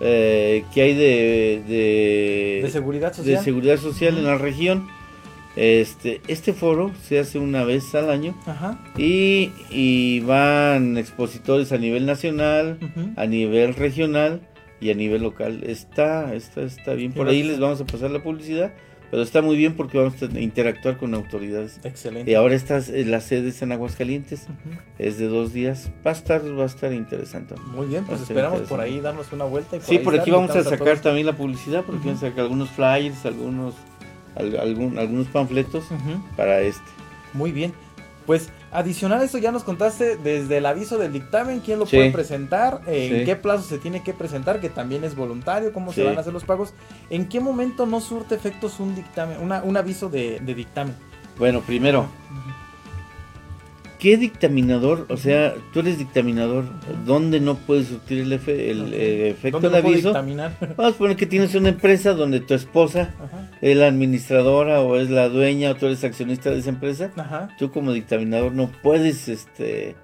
eh, 0.00 0.64
que 0.72 0.82
hay 0.82 0.94
de, 0.94 1.62
de, 1.66 2.60
De 2.62 2.70
seguridad 2.70 3.08
de 3.10 3.16
social. 3.16 3.44
seguridad 3.44 3.76
social 3.78 4.18
en 4.18 4.24
la 4.24 4.36
región. 4.38 4.86
Este, 5.56 6.20
este 6.28 6.52
foro 6.52 6.92
se 7.02 7.18
hace 7.18 7.38
una 7.38 7.64
vez 7.64 7.94
al 7.94 8.08
año 8.10 8.36
Ajá. 8.46 8.78
y, 8.96 9.50
y 9.70 10.20
van 10.20 10.96
expositores 10.96 11.72
a 11.72 11.78
nivel 11.78 12.06
nacional, 12.06 12.78
a 13.16 13.26
nivel 13.26 13.74
regional 13.74 14.40
y 14.80 14.90
a 14.90 14.94
nivel 14.94 15.22
local. 15.22 15.62
Está, 15.64 16.34
está, 16.34 16.62
está 16.62 16.94
bien. 16.94 17.12
Por 17.12 17.28
Sí, 17.28 17.34
ahí 17.36 17.42
les 17.42 17.58
vamos 17.58 17.80
a 17.80 17.84
pasar 17.84 18.12
la 18.12 18.22
publicidad, 18.22 18.72
pero 19.10 19.22
está 19.22 19.42
muy 19.42 19.56
bien 19.56 19.74
porque 19.74 19.98
vamos 19.98 20.14
a 20.22 20.40
interactuar 20.40 20.96
con 20.98 21.12
autoridades. 21.14 21.80
Excelente. 21.82 22.30
Y 22.30 22.34
ahora 22.34 22.54
estas, 22.54 22.88
eh, 22.88 23.04
las 23.04 23.24
sedes 23.24 23.60
en 23.60 23.72
Aguascalientes, 23.72 24.46
es 24.98 25.18
de 25.18 25.26
dos 25.26 25.52
días. 25.52 25.90
Va 26.06 26.12
a 26.12 26.14
estar, 26.14 26.42
va 26.56 26.62
a 26.62 26.66
estar 26.66 26.92
interesante. 26.92 27.56
Muy 27.74 27.88
bien, 27.88 28.04
pues 28.06 28.20
esperamos 28.22 28.60
por 28.62 28.80
ahí 28.80 29.00
darnos 29.00 29.32
una 29.32 29.44
vuelta. 29.46 29.76
Y 29.76 29.80
Sí, 29.80 29.96
ahí 29.96 30.04
por 30.04 30.18
aquí 30.18 30.30
vamos 30.30 30.52
a 30.52 30.62
sacar 30.62 31.00
también 31.00 31.26
la 31.26 31.36
publicidad, 31.36 31.82
porque 31.84 31.98
Ujú. 31.98 32.06
vamos 32.10 32.22
a 32.22 32.28
sacar 32.28 32.42
algunos 32.44 32.70
flyers, 32.70 33.26
algunos, 33.26 33.74
al- 33.74 33.89
algún- 34.36 34.98
algunos 34.98 35.26
panfletos 35.28 35.84
para 36.36 36.60
este. 36.60 36.84
Muy 37.32 37.52
bien. 37.52 37.72
Pues 38.26 38.50
adicional 38.70 39.20
a 39.20 39.24
esto 39.24 39.38
ya 39.38 39.50
nos 39.50 39.64
contaste 39.64 40.16
desde 40.16 40.58
el 40.58 40.66
aviso 40.66 40.98
del 40.98 41.12
dictamen, 41.12 41.60
quién 41.60 41.78
lo 41.80 41.86
Sí. 41.86 41.96
puede 41.96 42.12
presentar, 42.12 42.80
eh, 42.86 43.18
en 43.20 43.24
qué 43.24 43.34
plazo 43.34 43.64
se 43.64 43.78
tiene 43.78 44.02
que 44.04 44.12
presentar, 44.14 44.60
que 44.60 44.68
también 44.68 45.02
es 45.02 45.16
voluntario, 45.16 45.72
cómo 45.72 45.92
se 45.92 46.04
van 46.04 46.16
a 46.16 46.20
hacer 46.20 46.32
los 46.32 46.44
pagos, 46.44 46.74
en 47.08 47.28
qué 47.28 47.40
momento 47.40 47.86
no 47.86 48.00
surte 48.00 48.34
efectos 48.36 48.78
un 48.78 48.94
dictamen, 48.94 49.38
una- 49.40 49.62
un 49.64 49.76
aviso 49.76 50.08
de, 50.10 50.38
de 50.40 50.54
dictamen. 50.54 50.94
Bueno, 51.38 51.60
primero, 51.62 52.06
¿qué 54.00 54.16
dictaminador? 54.16 55.06
O 55.10 55.16
sea, 55.16 55.54
tú 55.72 55.80
eres 55.80 55.98
dictaminador, 55.98 56.64
¿dónde 57.06 57.38
no 57.38 57.54
puedes 57.56 57.88
surtir 57.88 58.18
el, 58.20 58.32
efe- 58.32 58.70
el 58.70 58.92
eh, 58.94 59.28
efecto 59.30 59.60
¿Dónde 59.60 59.76
del 59.76 59.84
no 59.84 59.90
aviso? 59.90 60.08
dictaminar? 60.08 60.56
Vamos 60.76 60.94
a 60.94 60.98
poner 60.98 61.16
que 61.16 61.26
tienes 61.26 61.54
una 61.54 61.68
empresa 61.68 62.14
donde 62.14 62.40
tu 62.40 62.54
esposa 62.54 63.14
Ajá. 63.22 63.50
es 63.60 63.76
la 63.76 63.86
administradora 63.88 64.80
o 64.80 64.96
es 64.96 65.10
la 65.10 65.28
dueña 65.28 65.70
o 65.70 65.74
tú 65.76 65.86
eres 65.86 66.02
accionista 66.02 66.50
de 66.50 66.58
esa 66.58 66.70
empresa. 66.70 67.12
Ajá. 67.16 67.50
Tú 67.58 67.70
como 67.70 67.92
dictaminador 67.92 68.52
no 68.52 68.70
puedes, 68.82 69.28
este, 69.28 69.94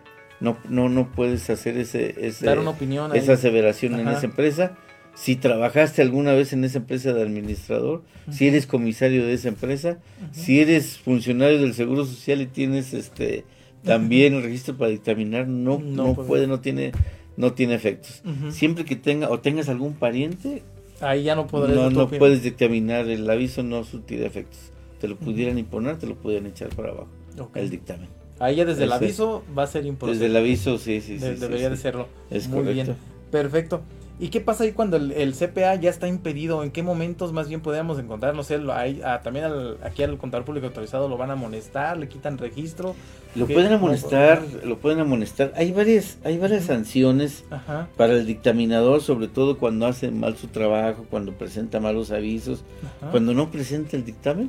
no, 0.41 0.57
no, 0.69 0.89
no 0.89 1.11
puedes 1.13 1.49
hacer 1.51 1.77
ese, 1.79 2.15
ese 2.27 2.45
Dar 2.47 2.59
una 2.59 2.71
opinión 2.71 3.11
ahí. 3.13 3.19
esa 3.19 3.33
aseveración 3.33 3.99
en 3.99 4.09
esa 4.09 4.27
empresa. 4.27 4.77
Si 5.15 5.35
trabajaste 5.37 6.03
alguna 6.03 6.35
vez 6.35 6.53
en 6.53 6.63
esa 6.65 6.77
empresa 6.77 7.15
de 7.15 7.23
administrador, 7.23 8.03
si 8.31 8.49
eres 8.49 8.67
comisario 8.67 9.25
de 9.25 9.33
esa 9.33 9.49
empresa, 9.49 9.97
si 10.31 10.61
eres 10.61 10.99
funcionario 10.99 11.59
del 11.59 11.73
Seguro 11.73 12.05
Social 12.05 12.43
y 12.43 12.47
tienes 12.47 12.93
este 12.93 13.47
también 13.87 14.35
el 14.35 14.43
registro 14.43 14.77
para 14.77 14.91
dictaminar, 14.91 15.49
no, 15.49 15.79
No 15.79 16.09
no, 16.09 16.15
puede. 16.15 16.29
puede, 16.29 16.47
no 16.47 16.61
tiene, 16.61 16.93
no 17.37 17.53
tiene 17.55 17.75
efectos. 17.75 18.23
Siempre 18.51 18.85
que 18.85 18.97
tenga 18.97 19.31
o 19.31 19.41
tengas 19.41 19.69
algún 19.69 19.95
pariente, 19.95 20.63
Ahí 21.01 21.25
ya 21.25 21.35
no 21.35 21.47
podrás 21.47 21.77
no, 21.77 21.91
no 21.91 22.09
puedes 22.09 22.43
dictaminar, 22.43 23.07
el 23.09 23.29
aviso 23.29 23.63
no 23.63 23.85
surtirá 23.85 24.27
efectos. 24.27 24.73
Te 25.01 25.09
lo 25.09 25.17
pudieran 25.17 25.59
imponer, 25.59 25.99
te 25.99 26.07
lo 26.07 26.15
pudieran 26.15 26.47
echar 26.47 26.69
para 26.71 26.91
abajo, 26.91 27.09
el 27.55 27.69
dictamen. 27.71 28.09
Ahí 28.39 28.57
ya 28.57 28.65
desde 28.65 28.85
el 28.85 28.93
aviso 28.93 29.45
va 29.57 29.63
a 29.65 29.67
ser 29.67 29.85
importante. 29.87 30.19
Desde 30.19 30.31
el 30.31 30.37
aviso, 30.37 30.79
sí, 30.79 31.01
sí, 31.01 31.19
sí. 31.19 31.25
De- 31.25 31.35
sí, 31.35 31.41
debería 31.41 31.69
sí. 31.69 31.71
de 31.71 31.77
serlo. 31.77 32.09
Es 32.31 32.49
Muy 32.49 32.59
correcto. 32.61 32.85
bien. 32.85 32.97
Perfecto. 33.31 33.83
¿Y 34.19 34.29
qué 34.29 34.41
pasa 34.41 34.65
ahí 34.65 34.73
cuando 34.73 34.97
el, 34.97 35.13
el 35.13 35.35
CPA 35.35 35.75
ya 35.75 35.91
está 35.91 36.09
impedido? 36.09 36.63
¿En 36.65 36.71
qué 36.71 36.83
momentos 36.83 37.35
más 37.35 37.49
bien 37.49 37.61
podríamos 37.61 37.99
encontrar? 37.99 38.35
No 38.35 38.43
sé, 38.45 38.57
lo- 38.57 38.73
hay, 38.73 39.03
ah, 39.05 39.21
también 39.23 39.45
al- 39.45 39.77
aquí 39.83 40.03
al 40.03 40.17
contador 40.17 40.47
público 40.47 40.67
autorizado 40.67 41.07
lo 41.09 41.19
van 41.19 41.29
a 41.29 41.35
amonestar, 41.35 41.99
le 41.99 42.09
quitan 42.09 42.39
registro. 42.39 42.95
Lo 43.35 43.47
¿Qué? 43.47 43.53
pueden 43.53 43.75
amonestar, 43.75 44.43
lo 44.65 44.79
pueden 44.79 45.01
amonestar. 45.01 45.53
Hay 45.55 45.71
varias, 45.73 46.17
hay 46.25 46.39
varias 46.39 46.65
sanciones 46.65 47.45
Ajá. 47.51 47.89
para 47.99 48.15
el 48.15 48.25
dictaminador, 48.25 49.03
sobre 49.03 49.29
todo 49.29 49.59
cuando 49.59 49.87
hace 49.87 50.11
mal 50.11 50.35
su 50.39 50.47
trabajo, 50.47 51.05
cuando 51.11 51.33
presenta 51.33 51.79
malos 51.79 52.11
avisos, 52.11 52.65
ajá. 53.01 53.11
cuando 53.11 53.35
no 53.35 53.51
presenta 53.51 53.99
el 53.99 54.05
dictamen. 54.07 54.49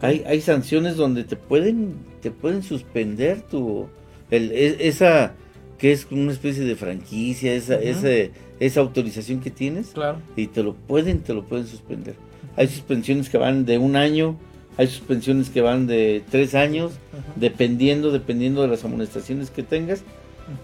Hay, 0.00 0.22
hay 0.26 0.40
sanciones 0.40 0.96
donde 0.96 1.24
te 1.24 1.36
pueden, 1.36 1.96
te 2.22 2.30
pueden 2.30 2.62
suspender 2.62 3.42
tu, 3.42 3.88
el, 4.30 4.52
e- 4.52 4.88
esa, 4.88 5.34
que 5.76 5.90
es 5.92 6.06
una 6.10 6.30
especie 6.32 6.64
de 6.64 6.76
franquicia, 6.76 7.52
esa, 7.52 7.74
ese- 7.74 8.30
esa 8.66 8.80
autorización 8.80 9.40
que 9.40 9.50
tienes, 9.50 9.88
Claro. 9.88 10.18
y 10.36 10.46
te 10.46 10.62
lo 10.62 10.74
pueden, 10.74 11.20
te 11.20 11.34
lo 11.34 11.44
pueden 11.44 11.66
suspender. 11.66 12.14
Hay 12.56 12.68
suspensiones 12.68 13.28
que 13.28 13.38
van 13.38 13.64
de 13.64 13.78
un 13.78 13.96
año, 13.96 14.36
hay 14.76 14.86
suspensiones 14.86 15.50
que 15.50 15.60
van 15.60 15.86
de 15.86 16.22
tres 16.30 16.54
años, 16.54 16.92
Ajá. 17.12 17.32
dependiendo, 17.36 18.10
dependiendo 18.10 18.62
de 18.62 18.68
las 18.68 18.84
amonestaciones 18.84 19.50
que 19.50 19.62
tengas, 19.62 20.02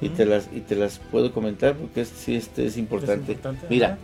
y 0.02 0.08
te 0.10 0.26
las, 0.26 0.48
y 0.54 0.60
te 0.60 0.74
las 0.74 0.98
puedo 0.98 1.32
comentar 1.32 1.74
porque 1.76 2.00
es, 2.02 2.08
sí, 2.08 2.34
este 2.34 2.66
es 2.66 2.76
importante. 2.76 3.32
importante, 3.32 3.66
Mira, 3.70 3.86
ajá. 3.86 3.98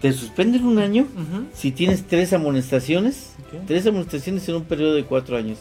te 0.00 0.12
suspenden 0.12 0.64
un 0.64 0.78
año 0.78 1.06
si 1.52 1.72
tienes 1.72 2.04
tres 2.04 2.32
amonestaciones, 2.32 3.32
tres 3.66 3.86
amonestaciones 3.86 4.48
en 4.48 4.54
un 4.56 4.64
periodo 4.64 4.94
de 4.94 5.04
cuatro 5.04 5.36
años. 5.36 5.58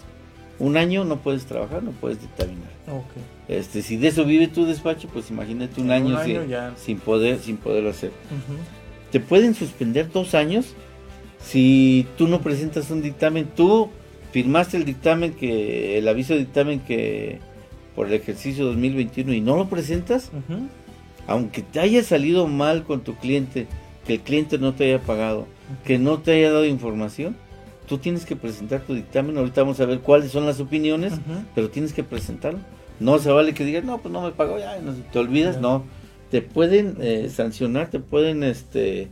Un 0.60 0.78
año 0.78 1.04
no 1.04 1.18
puedes 1.18 1.46
trabajar, 1.46 1.84
no 1.84 1.92
puedes 1.92 2.22
dictaminar. 2.22 2.70
Este, 3.48 3.82
si 3.82 3.98
de 3.98 4.08
eso 4.08 4.26
vive 4.26 4.48
tu 4.48 4.66
despacho, 4.66 5.08
pues 5.12 5.30
imagínate 5.30 5.82
un 5.82 5.88
En 5.88 5.94
año, 5.94 6.08
un 6.16 6.18
año 6.18 6.42
sin, 6.42 6.50
ya. 6.50 6.74
sin 6.78 7.00
poder, 7.00 7.40
sin 7.40 7.58
poderlo 7.58 7.90
hacer. 7.90 8.12
Te 9.12 9.20
pueden 9.20 9.54
suspender 9.54 10.12
dos 10.12 10.34
años 10.34 10.74
si 11.44 12.08
tú 12.18 12.28
no 12.28 12.42
presentas 12.42 12.90
un 12.90 13.02
dictamen. 13.02 13.48
Tú 13.56 13.90
firmaste 14.32 14.78
el 14.78 14.86
dictamen 14.86 15.34
que, 15.34 15.98
el 15.98 16.08
aviso 16.08 16.34
de 16.34 16.40
dictamen 16.40 16.80
que 16.80 17.40
por 17.96 18.08
el 18.08 18.14
ejercicio 18.14 18.66
2021 18.66 19.34
y 19.34 19.42
no 19.42 19.56
lo 19.56 19.70
presentas, 19.70 20.32
aunque 21.28 21.62
te 21.62 21.80
haya 21.80 22.04
salido 22.04 22.48
mal 22.48 22.84
con 22.84 23.02
tu 23.02 23.16
cliente, 23.16 23.68
que 24.06 24.16
el 24.16 24.20
cliente 24.22 24.58
no 24.58 24.74
te 24.74 24.86
haya 24.86 25.02
pagado, 25.02 25.48
que 25.86 25.98
no 25.98 26.20
te 26.20 26.34
haya 26.34 26.52
dado 26.52 26.66
información, 26.66 27.38
tú 27.88 27.98
tienes 27.98 28.26
que 28.26 28.36
presentar 28.36 28.82
tu 28.82 28.94
dictamen. 28.94 29.38
Ahorita 29.38 29.62
vamos 29.62 29.80
a 29.80 29.86
ver 29.86 30.00
cuáles 30.00 30.32
son 30.32 30.46
las 30.46 30.60
opiniones, 30.60 31.14
pero 31.54 31.70
tienes 31.70 31.94
que 31.94 32.04
presentarlo. 32.04 32.60
No 33.00 33.20
se 33.20 33.30
vale 33.30 33.54
que 33.54 33.66
digas, 33.66 33.84
no, 33.84 33.98
pues 34.00 34.14
no 34.14 34.22
me 34.22 34.32
pagó, 34.32 34.58
ya, 34.58 34.80
no, 34.80 34.94
te 34.94 35.20
olvidas, 35.20 35.60
no. 35.60 35.84
Te 36.32 36.42
pueden 36.42 36.98
eh, 37.02 37.30
sancionar, 37.30 37.90
te 37.90 38.00
pueden, 38.00 38.44
este, 38.44 39.10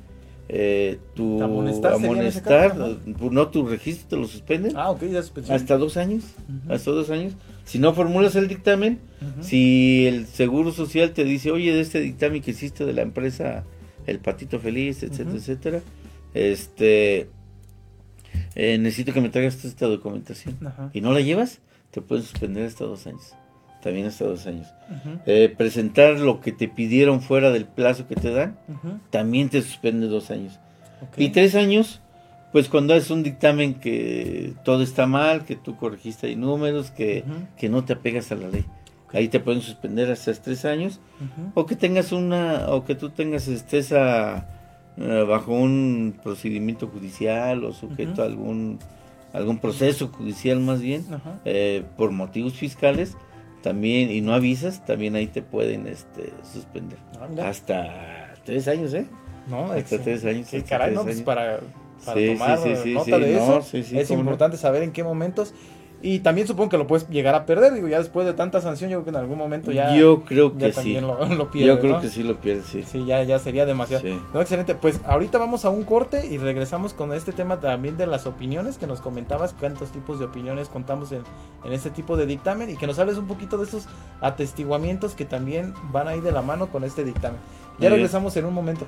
eh, 0.50 1.00
tu 1.16 1.42
Amonestar 1.42 1.94
amonestar, 1.94 2.72
caso, 2.72 2.98
no 3.06 3.48
tu 3.48 3.66
registro, 3.66 4.08
te 4.10 4.18
lo 4.18 4.28
suspenden 4.28 4.76
Ah, 4.76 4.92
ok, 4.92 5.04
ya 5.06 5.24
hasta 5.54 5.78
dos 5.78 5.98
años, 5.98 6.24
hasta 6.70 6.92
dos 6.92 7.10
años. 7.10 7.34
Si 7.66 7.80
no 7.80 7.94
formulas 7.94 8.36
el 8.36 8.48
dictamen, 8.48 9.00
si 9.42 10.06
el 10.06 10.28
Seguro 10.28 10.72
Social 10.72 11.12
te 11.12 11.24
dice, 11.24 11.52
oye, 11.52 11.74
de 11.74 11.82
este 11.82 12.02
dictamen 12.02 12.42
que 12.42 12.52
hiciste 12.52 12.86
de 12.86 12.94
la 12.94 13.04
empresa 13.04 13.64
El 14.06 14.20
Patito 14.20 14.60
Feliz, 14.60 15.02
etcétera, 15.04 15.38
etcétera, 15.38 15.82
este, 16.34 17.30
eh, 18.56 18.78
necesito 18.78 19.14
que 19.14 19.22
me 19.22 19.30
traigas 19.30 19.64
esta 19.66 19.88
documentación. 19.88 20.58
Ajá. 20.66 20.90
Y 20.94 21.02
no 21.02 21.12
la 21.14 21.22
llevas, 21.22 21.60
te 21.92 22.02
pueden 22.02 22.24
suspender 22.24 22.66
hasta 22.66 22.86
dos 22.86 23.08
años. 23.08 23.34
También 23.82 24.08
hasta 24.08 24.26
dos 24.26 24.48
años. 24.48 24.68
Eh, 25.26 25.54
presentar 25.58 26.18
lo 26.20 26.40
que 26.40 26.54
te 26.54 26.70
pidieron 26.70 27.22
fuera 27.22 27.52
del 27.52 27.66
plazo 27.66 28.08
que 28.08 28.16
te 28.16 28.32
dan, 28.32 28.58
también 29.10 29.50
te 29.50 29.62
suspende 29.62 30.08
dos 30.08 30.32
años. 30.32 30.58
Y 31.18 31.30
tres 31.30 31.54
años, 31.54 32.00
pues 32.54 32.70
cuando 32.70 32.96
es 32.96 33.10
un 33.10 33.24
dictamen 33.24 33.74
que 33.74 34.54
todo 34.64 34.84
está 34.84 35.06
mal, 35.06 35.44
que 35.44 35.58
tú 35.58 35.76
corregiste 35.76 36.28
ahí 36.28 36.38
números, 36.38 36.92
que, 36.92 37.26
que 37.58 37.68
no 37.68 37.84
te 37.84 37.92
apegas 37.92 38.32
a 38.32 38.36
la 38.36 38.48
ley. 38.48 38.64
Ahí 39.12 39.28
te 39.28 39.40
pueden 39.40 39.62
suspender 39.62 40.10
hasta 40.10 40.34
tres 40.34 40.64
años. 40.64 41.02
O 41.54 41.66
que 41.66 41.76
tengas 41.76 42.14
una, 42.14 42.70
o 42.70 42.86
que 42.86 42.96
tú 42.96 43.10
tengas 43.10 43.50
estés 43.50 43.92
a, 43.92 44.48
eh, 44.98 45.26
bajo 45.28 45.54
un 45.54 46.16
procedimiento 46.24 46.88
judicial 46.88 47.64
o 47.64 47.74
sujeto 47.74 48.22
a 48.22 48.26
algún, 48.26 48.80
algún 49.34 49.58
proceso 49.60 50.10
judicial 50.10 50.60
más 50.60 50.82
bien, 50.82 51.06
eh, 51.46 51.84
por 51.98 52.12
motivos 52.12 52.54
fiscales, 52.54 53.18
también, 53.62 54.12
y 54.12 54.22
no 54.22 54.34
avisas, 54.34 54.86
también 54.86 55.16
ahí 55.16 55.28
te 55.28 55.42
pueden 55.42 55.88
este, 55.88 56.34
suspender. 56.52 57.00
Hasta 57.42 58.34
tres 58.44 58.68
años, 58.68 58.94
¿eh? 58.94 59.06
No, 59.48 59.72
hasta 59.72 59.98
tres 60.00 60.24
años, 60.26 60.48
Qué 60.50 60.58
hasta 60.58 60.70
caray, 60.70 60.88
tres 60.90 60.96
¿no? 60.98 61.04
Pues 61.04 61.16
años. 61.16 61.26
para, 61.26 61.60
para 62.06 62.20
Sí, 62.20 62.28
tomar 62.34 62.58
sí, 62.60 62.70
sí, 62.76 62.82
sí, 62.84 62.94
nota 62.94 63.20
de 63.20 63.34
no, 63.36 63.58
eso, 63.60 63.78
es 63.78 64.12
importante 64.12 64.58
saber 64.58 64.84
en 64.84 64.92
qué 64.92 65.04
momentos. 65.04 65.54
Y 66.06 66.20
también 66.20 66.46
supongo 66.46 66.70
que 66.70 66.78
lo 66.78 66.86
puedes 66.86 67.08
llegar 67.08 67.34
a 67.34 67.46
perder, 67.46 67.74
digo, 67.74 67.88
ya 67.88 67.98
después 67.98 68.28
de 68.28 68.34
tanta 68.34 68.60
sanción, 68.60 68.90
yo 68.90 68.98
creo 68.98 69.04
que 69.06 69.10
en 69.12 69.16
algún 69.16 69.38
momento 69.38 69.72
ya. 69.72 69.96
Yo 69.96 70.24
creo 70.26 70.58
que 70.58 70.74
sí. 70.74 70.76
también 70.76 71.08
lo, 71.08 71.26
lo 71.34 71.50
pierde, 71.50 71.68
Yo 71.68 71.80
creo 71.80 71.94
¿no? 71.94 72.02
que 72.02 72.10
sí 72.10 72.24
lo 72.24 72.36
pierde, 72.42 72.62
sí. 72.64 72.84
Sí, 72.84 73.06
ya, 73.06 73.24
ya 73.24 73.40
sería 73.40 73.66
demasiado. 73.66 74.04
Sí. 74.04 74.20
No, 74.34 74.42
excelente. 74.42 74.76
Pues 74.76 75.00
ahorita 75.06 75.38
vamos 75.38 75.64
a 75.64 75.70
un 75.70 75.86
corte 75.86 76.28
y 76.28 76.38
regresamos 76.38 76.94
con 76.94 77.14
este 77.14 77.32
tema 77.32 77.62
también 77.62 77.96
de 77.96 78.06
las 78.06 78.26
opiniones 78.26 78.78
que 78.78 78.86
nos 78.86 79.00
comentabas, 79.00 79.56
cuántos 79.58 79.92
tipos 79.92 80.20
de 80.20 80.26
opiniones 80.26 80.68
contamos 80.68 81.14
en, 81.14 81.22
en 81.64 81.72
este 81.72 81.90
tipo 81.90 82.18
de 82.18 82.26
dictamen 82.26 82.70
y 82.70 82.76
que 82.76 82.86
nos 82.86 83.00
hables 83.00 83.16
un 83.16 83.28
poquito 83.28 83.58
de 83.58 83.64
esos 83.64 83.86
atestiguamientos 84.20 85.16
que 85.16 85.24
también 85.24 85.74
van 85.94 86.10
a 86.10 86.18
ir 86.18 86.22
de 86.22 86.34
la 86.34 86.42
mano 86.42 86.68
con 86.68 86.84
este 86.84 87.06
dictamen. 87.06 87.40
Ya 87.80 87.90
regresamos 87.90 88.36
en 88.36 88.44
un 88.44 88.54
momento. 88.54 88.86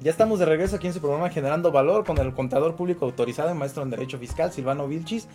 Ya 0.00 0.10
estamos 0.10 0.38
de 0.38 0.46
regreso 0.46 0.76
aquí 0.76 0.86
en 0.86 0.94
su 0.94 1.00
programa 1.00 1.28
Generando 1.28 1.70
Valor 1.72 2.04
con 2.06 2.16
el 2.18 2.32
contador 2.32 2.74
público 2.74 3.04
autorizado 3.04 3.54
y 3.54 3.58
maestro 3.58 3.82
en 3.82 3.90
Derecho 3.90 4.18
Fiscal, 4.18 4.50
Silvano 4.52 4.88
Vilchis. 4.88 5.28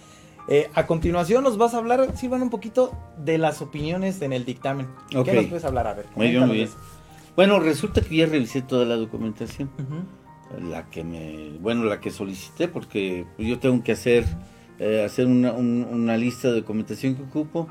Eh, 0.47 0.69
a 0.73 0.88
continuación 0.88 1.43
nos 1.43 1.58
vas 1.58 1.73
a 1.73 1.78
hablar, 1.78 2.15
Silvano, 2.17 2.43
un 2.45 2.49
poquito 2.49 2.91
de 3.17 3.38
las 3.38 3.62
opiniones 3.62 4.21
en 4.21 4.34
el 4.34 4.43
dictamen. 4.45 4.88
¿Qué 5.10 5.34
nos 5.34 5.45
puedes 5.45 5.65
hablar? 5.65 5.88
A 5.88 5.93
ver, 5.93 6.06
Muy 6.15 6.30
bien, 6.30 6.47
muy 6.47 6.58
bien. 6.58 6.69
Bueno, 7.36 7.60
resulta 7.60 8.01
que 8.01 8.15
ya 8.15 8.25
revisé 8.25 8.62
toda 8.62 8.86
la 8.86 8.95
documentación. 8.95 9.69
La 10.69 10.89
que 10.89 11.04
me, 11.04 11.58
bueno, 11.60 11.84
la 11.84 11.99
que 11.99 12.10
solicité, 12.12 12.67
porque 12.67 13.25
yo 13.38 13.60
tengo 13.60 13.84
que 13.84 13.91
hacer, 13.91 14.25
eh, 14.80 15.04
hacer 15.06 15.25
una, 15.28 15.51
un- 15.54 15.86
una 15.91 16.15
lista 16.17 16.47
de 16.47 16.62
documentación 16.62 17.15
que 17.15 17.23
ocupo. 17.23 17.67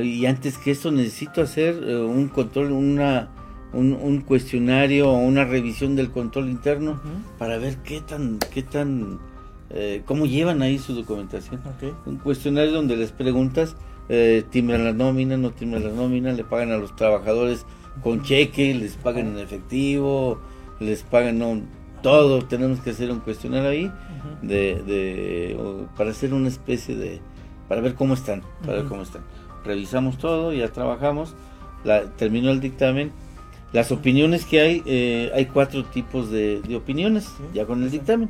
Y 0.00 0.26
antes 0.26 0.58
que 0.58 0.72
eso 0.72 0.90
necesito 0.92 1.40
hacer 1.42 1.74
eh, 1.82 1.96
un 1.96 2.28
control, 2.28 2.72
una, 2.72 3.30
un, 3.72 3.92
un 3.92 4.20
cuestionario 4.20 5.10
o 5.10 5.18
una 5.18 5.44
revisión 5.44 5.96
del 5.96 6.10
control 6.10 6.48
interno 6.48 7.00
para 7.38 7.58
ver 7.58 7.76
qué 7.78 8.00
tan, 8.00 8.38
qué 8.52 8.62
tan, 8.62 9.18
eh, 9.70 10.02
cómo 10.06 10.26
llevan 10.26 10.62
ahí 10.62 10.78
su 10.78 10.94
documentación. 10.94 11.60
Un 12.06 12.16
cuestionario 12.16 12.72
donde 12.72 12.96
les 12.96 13.12
preguntas, 13.12 13.76
eh, 14.08 14.44
timbran 14.50 14.84
la 14.84 14.92
nómina, 14.92 15.36
no 15.36 15.50
timbran 15.50 15.84
la 15.84 15.90
nómina, 15.90 16.32
le 16.32 16.44
pagan 16.44 16.72
a 16.72 16.76
los 16.76 16.94
trabajadores 16.94 17.66
con 18.02 18.22
cheque, 18.22 18.74
les 18.74 18.94
pagan 18.94 19.28
en 19.28 19.38
efectivo, 19.38 20.38
les 20.80 21.02
pagan 21.02 21.38
no, 21.38 21.60
todo. 22.02 22.44
Tenemos 22.44 22.80
que 22.80 22.90
hacer 22.90 23.10
un 23.10 23.20
cuestionario 23.20 23.68
ahí 23.68 23.92
de, 24.42 24.82
de 24.82 25.56
o 25.58 25.86
para 25.96 26.10
hacer 26.10 26.34
una 26.34 26.48
especie 26.48 26.96
de 26.96 27.20
para 27.68 27.80
ver 27.80 27.94
cómo 27.94 28.14
están 28.14 28.42
para 28.62 28.78
ver 28.78 28.86
cómo 28.86 29.02
están. 29.02 29.22
Revisamos 29.64 30.18
todo 30.18 30.52
ya 30.52 30.68
trabajamos 30.68 31.34
la, 31.84 32.04
terminó 32.12 32.50
el 32.50 32.60
dictamen 32.60 33.12
las 33.76 33.92
opiniones 33.92 34.44
que 34.44 34.60
hay 34.60 34.82
eh, 34.86 35.30
hay 35.34 35.46
cuatro 35.46 35.84
tipos 35.84 36.30
de, 36.30 36.60
de 36.68 36.74
opiniones 36.76 37.24
ya 37.54 37.64
con 37.66 37.82
el 37.82 37.90
dictamen. 37.90 38.28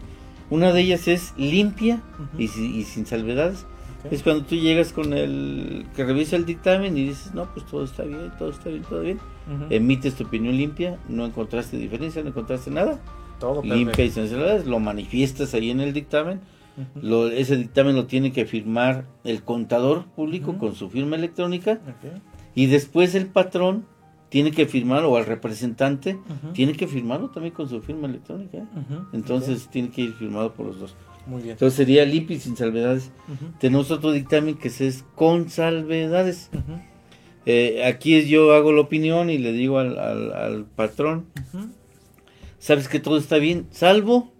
Una 0.50 0.72
de 0.72 0.80
ellas 0.82 1.08
es 1.08 1.32
limpia 1.36 2.02
y, 2.38 2.48
si- 2.48 2.72
y 2.78 2.82
sin 2.84 3.04
salvedades. 3.06 3.66
Es 4.10 4.22
cuando 4.22 4.44
tú 4.44 4.54
llegas 4.54 4.92
con 4.92 5.12
el 5.12 5.84
que 5.96 6.04
revisa 6.04 6.36
el 6.36 6.44
dictamen 6.46 6.96
y 6.96 7.06
dices 7.08 7.34
no 7.34 7.42
pues 7.52 7.66
todo 7.66 7.82
está 7.84 8.04
bien 8.04 8.30
todo 8.38 8.50
está 8.50 8.68
bien 8.70 8.84
todo 8.88 9.00
bien 9.02 9.18
Ujú. 9.52 9.64
emites 9.70 10.14
tu 10.14 10.22
opinión 10.24 10.56
limpia 10.56 10.90
no 11.08 11.24
encontraste 11.26 11.76
diferencia 11.76 12.22
no 12.22 12.28
encontraste 12.28 12.70
nada. 12.70 13.00
Todo 13.40 13.62
limpia 13.78 14.04
y 14.04 14.10
sin 14.10 14.28
salvedades 14.28 14.64
lo 14.66 14.78
manifiestas 14.78 15.54
ahí 15.54 15.70
en 15.70 15.80
el 15.80 15.92
dictamen. 15.92 16.40
Lo- 17.02 17.28
ese 17.28 17.56
dictamen 17.56 17.96
lo 17.96 18.04
tiene 18.06 18.30
que 18.32 18.44
firmar 18.46 19.06
el 19.24 19.42
contador 19.42 20.04
público 20.16 20.56
con 20.58 20.74
su 20.74 20.88
firma 20.90 21.16
electrónica 21.16 21.80
y 22.54 22.66
después 22.66 23.14
el 23.14 23.26
patrón 23.26 23.84
tiene 24.28 24.50
que 24.50 24.66
firmar 24.66 25.04
o 25.04 25.16
el 25.18 25.24
representante 25.26 26.18
tiene 26.52 26.72
que 26.74 26.86
firmarlo 26.86 27.30
también 27.30 27.54
con 27.54 27.68
su 27.68 27.80
firma 27.80 28.08
electrónica. 28.08 28.58
¿eh? 28.58 28.64
Entonces 29.12 29.68
tiene 29.70 29.90
que 29.90 30.02
ir 30.02 30.12
firmado 30.14 30.52
por 30.52 30.66
los 30.66 30.80
dos. 30.80 30.96
Muy 31.26 31.42
bien. 31.42 31.52
Entonces 31.52 31.76
sería 31.76 32.04
limpio 32.04 32.36
y 32.36 32.40
sin 32.40 32.56
salvedades. 32.56 33.10
Tenemos 33.60 33.90
otro 33.90 34.12
dictamen 34.12 34.56
que 34.56 34.68
es 34.68 35.04
con 35.14 35.48
salvedades. 35.50 36.50
Eh, 37.46 37.84
aquí 37.84 38.14
es 38.16 38.26
yo 38.28 38.52
hago 38.54 38.72
la 38.72 38.80
opinión 38.80 39.30
y 39.30 39.38
le 39.38 39.52
digo 39.52 39.78
al, 39.78 39.98
al- 39.98 40.32
al 40.32 40.64
patrón, 40.64 41.26
sabes 42.58 42.88
que 42.88 42.98
todo 42.98 43.18
está 43.18 43.36
bien, 43.38 43.66
salvo 43.70 44.32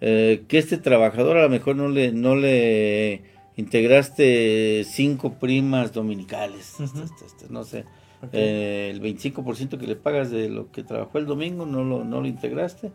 eh, 0.00 0.44
que 0.46 0.58
este 0.58 0.76
trabajador 0.78 1.36
a 1.38 1.42
lo 1.42 1.48
mejor 1.48 1.74
no 1.74 1.88
le, 1.88 2.12
no 2.12 2.36
le 2.36 3.22
integraste 3.56 4.84
cinco 4.84 5.34
primas 5.34 5.92
dominicales, 5.92 6.74
este, 6.80 7.02
este, 7.02 7.24
este, 7.26 7.46
no 7.48 7.64
sé, 7.64 7.84
Ok. 8.22 8.30
eh, 8.32 8.90
el 8.92 9.00
25% 9.02 9.78
que 9.78 9.86
le 9.86 9.96
pagas 9.96 10.30
de 10.30 10.48
lo 10.48 10.70
que 10.70 10.82
trabajó 10.82 11.18
el 11.18 11.26
domingo 11.26 11.66
no 11.66 11.84
lo, 11.84 12.04
no 12.04 12.20
lo 12.20 12.26
integraste, 12.26 12.90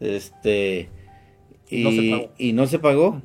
este, 0.00 0.88
y 1.68 1.82
No 1.84 1.90
se 1.90 2.10
pagó. 2.10 2.30
y 2.38 2.52
no 2.52 2.66
se 2.66 2.78
pagó. 2.78 3.08
Ujú. 3.08 3.20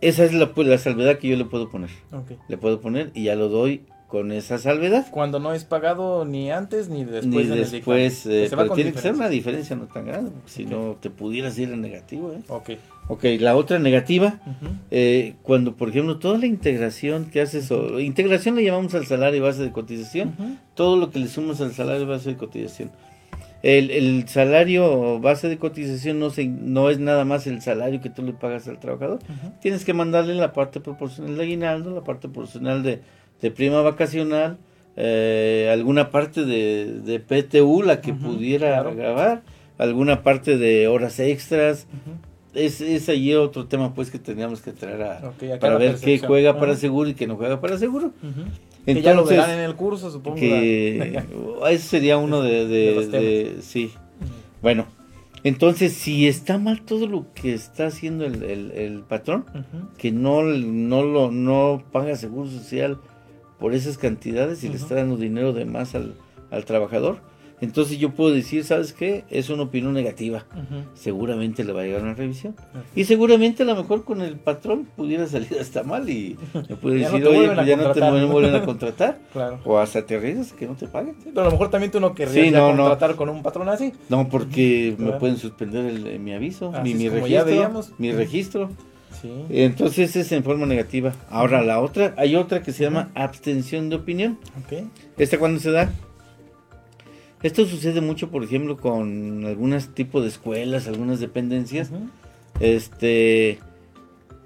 Esa 0.00 0.24
es 0.24 0.32
la, 0.32 0.52
pues, 0.54 0.66
la 0.66 0.78
salvedad 0.78 1.18
que 1.18 1.28
yo 1.28 1.36
le 1.36 1.44
puedo 1.44 1.68
poner. 1.70 1.90
Ok. 2.12 2.32
Le 2.48 2.56
puedo 2.56 2.80
poner 2.80 3.10
y 3.14 3.24
ya 3.24 3.34
lo 3.34 3.48
doy 3.48 3.82
con 4.08 4.32
esa 4.32 4.58
salvedad. 4.58 5.06
Cuando 5.10 5.38
no 5.38 5.52
es 5.54 5.64
pagado 5.64 6.24
ni 6.24 6.50
antes 6.50 6.88
ni 6.88 7.04
después. 7.04 7.48
Ni 7.48 7.56
después, 7.56 8.26
eh, 8.26 8.48
pero 8.50 8.70
tiene 8.70 8.92
que 8.92 8.98
ser 8.98 9.14
una 9.14 9.28
diferencia. 9.28 9.76
diferencia 9.76 9.76
no 9.76 9.84
tan 9.86 10.06
grande, 10.06 10.30
porque 10.32 10.50
si 10.50 10.64
no 10.64 10.96
te 11.00 11.10
pudieras 11.10 11.56
ir 11.58 11.70
en 11.72 11.80
negativo. 11.80 12.32
¿eh? 12.32 12.40
Ok. 12.48 12.70
Ok, 13.10 13.24
la 13.40 13.56
otra 13.56 13.80
negativa, 13.80 14.38
eh, 14.92 15.34
cuando 15.42 15.74
por 15.74 15.88
ejemplo 15.88 16.18
toda 16.18 16.38
la 16.38 16.46
integración 16.46 17.24
que 17.24 17.40
haces, 17.40 17.68
o 17.72 17.98
integración 17.98 18.54
le 18.54 18.62
llamamos 18.62 18.94
al 18.94 19.04
salario 19.04 19.42
base 19.42 19.64
de 19.64 19.72
cotización, 19.72 20.58
todo 20.74 20.96
lo 20.96 21.10
que 21.10 21.18
le 21.18 21.26
sumas 21.26 21.60
al 21.60 21.72
salario 21.72 22.06
base 22.06 22.30
de 22.30 22.36
cotización. 22.36 22.92
El, 23.64 23.90
el 23.90 24.28
salario 24.28 25.18
base 25.18 25.48
de 25.48 25.58
cotización 25.58 26.20
no, 26.20 26.30
se, 26.30 26.46
no 26.46 26.88
es 26.88 27.00
nada 27.00 27.24
más 27.24 27.48
el 27.48 27.60
salario 27.62 28.00
que 28.00 28.10
tú 28.10 28.22
le 28.22 28.32
pagas 28.32 28.68
al 28.68 28.78
trabajador, 28.78 29.18
tienes 29.60 29.84
que 29.84 29.92
mandarle 29.92 30.36
la 30.36 30.52
parte 30.52 30.78
proporcional 30.78 31.36
de 31.36 31.42
aguinaldo, 31.42 31.92
la 31.92 32.04
parte 32.04 32.28
proporcional 32.28 32.84
de, 32.84 33.00
de 33.42 33.50
prima 33.50 33.82
vacacional, 33.82 34.56
eh, 34.96 35.68
alguna 35.72 36.10
parte 36.10 36.44
de, 36.44 37.00
de 37.00 37.18
PTU, 37.18 37.82
la 37.82 38.00
que 38.00 38.14
pudiera 38.14 38.68
claro. 38.68 38.94
grabar, 38.94 39.42
alguna 39.78 40.22
parte 40.22 40.56
de 40.58 40.86
horas 40.86 41.18
extras. 41.18 41.88
Es, 42.54 42.80
es 42.80 43.08
allí 43.08 43.34
otro 43.34 43.66
tema 43.66 43.94
pues 43.94 44.10
que 44.10 44.18
teníamos 44.18 44.60
que 44.60 44.72
traer 44.72 45.02
a, 45.02 45.32
para 45.60 45.76
ver 45.78 45.96
qué 45.96 46.18
juega 46.18 46.58
para 46.58 46.74
seguro 46.76 47.08
y 47.08 47.14
qué 47.14 47.26
no 47.26 47.36
juega 47.36 47.60
para 47.60 47.78
seguro. 47.78 48.06
Ujú. 48.22 48.44
que 48.84 49.02
ya 49.02 49.14
lo 49.14 49.20
Entonces, 49.20 49.36
verán 49.38 49.50
en 49.58 49.64
el 49.64 49.74
curso, 49.76 50.10
supongo. 50.10 50.36
que 50.36 51.22
ese 51.70 51.78
sería 51.88 52.16
uno 52.18 52.42
de, 52.42 52.66
de- 52.66 52.86
De 52.86 52.94
los 52.94 53.10
de- 53.12 53.56
sí. 53.60 53.92
Bueno, 54.62 54.86
entonces 55.44 55.92
si 55.92 56.26
está 56.26 56.58
mal 56.58 56.82
todo 56.82 57.06
lo 57.06 57.26
que 57.34 57.54
está 57.54 57.86
haciendo 57.86 58.24
el, 58.26 58.42
el- 58.42 58.72
el 58.72 59.00
patrón, 59.00 59.44
que 59.96 60.10
no, 60.12 60.42
no 60.42 61.02
lo 61.04 61.30
no 61.30 61.82
paga 61.92 62.16
seguro 62.16 62.50
social 62.50 62.98
por 63.60 63.74
esas 63.74 63.96
cantidades 63.96 64.64
y 64.64 64.68
le 64.70 64.76
está 64.76 64.96
dando 64.96 65.16
dinero 65.16 65.52
de 65.52 65.66
más 65.66 65.94
al, 65.94 66.14
al 66.50 66.64
trabajador, 66.64 67.18
entonces 67.60 67.98
yo 67.98 68.10
puedo 68.10 68.32
decir, 68.34 68.64
¿sabes 68.64 68.92
qué? 68.92 69.24
Es 69.30 69.50
una 69.50 69.64
opinión 69.64 69.92
negativa. 69.92 70.44
Seguramente 70.94 71.64
le 71.64 71.72
va 71.72 71.82
a 71.82 71.84
llegar 71.84 72.02
una 72.02 72.14
revisión. 72.14 72.54
Y 72.94 73.04
seguramente 73.04 73.62
a 73.62 73.66
lo 73.66 73.76
mejor 73.76 74.04
con 74.04 74.20
el 74.20 74.36
patrón 74.36 74.86
pudiera 74.96 75.26
salir 75.26 75.56
hasta 75.60 75.82
mal 75.82 76.08
y 76.08 76.36
me 76.68 76.76
puede 76.76 77.00
no 77.00 77.04
decir, 77.04 77.22
te 77.22 77.28
oye, 77.28 77.50
pues 77.54 77.66
ya 77.66 77.76
no 77.76 77.82
te 77.82 77.88
contratar". 78.00 78.12
no 78.14 78.28
vuelven 78.28 78.54
a 78.54 78.64
contratar. 78.64 79.18
Claro. 79.32 79.60
O 79.64 79.78
hasta 79.78 80.04
te 80.04 80.16
arriesgas 80.16 80.52
que 80.52 80.66
no 80.66 80.74
te 80.74 80.86
paguen. 80.88 81.14
Sí, 81.22 81.30
pero 81.32 81.42
a 81.42 81.44
lo 81.44 81.50
mejor 81.52 81.70
también 81.70 81.90
tú 81.92 82.00
no 82.00 82.14
querrías 82.14 82.46
Sí, 82.46 82.50
no, 82.50 82.70
no. 82.74 82.84
contratar 82.84 83.14
con 83.16 83.28
un 83.28 83.42
patrón 83.42 83.68
así. 83.68 83.92
No, 84.08 84.28
porque 84.28 84.94
me 84.98 85.12
pueden 85.12 85.36
suspender 85.36 85.84
el- 85.86 86.06
eh, 86.06 86.18
mi 86.18 86.32
aviso, 86.32 86.72
Así 86.74 86.94
mi, 86.94 87.04
mi 87.04 87.08
registro. 87.08 87.82
Mi 87.98 88.12
registro. 88.12 88.70
Sí. 89.22 89.30
Entonces 89.50 90.16
es 90.16 90.32
en 90.32 90.42
forma 90.44 90.66
negativa. 90.66 91.12
Ahora 91.30 91.62
la 91.62 91.80
otra, 91.80 92.14
hay 92.16 92.36
otra 92.36 92.62
que 92.62 92.72
se 92.72 92.84
llama 92.84 93.10
abstención 93.14 93.88
de 93.90 93.96
opinión. 93.96 94.38
Ok. 94.64 94.84
¿Esta 95.18 95.38
cuándo 95.38 95.60
se 95.60 95.70
da? 95.70 95.90
Esto 97.42 97.64
sucede 97.66 98.00
mucho, 98.00 98.28
por 98.30 98.44
ejemplo, 98.44 98.76
con 98.76 99.44
algunos 99.46 99.88
tipos 99.94 100.22
de 100.22 100.28
escuelas, 100.28 100.86
algunas 100.88 101.20
dependencias, 101.20 101.90
este, 102.60 103.58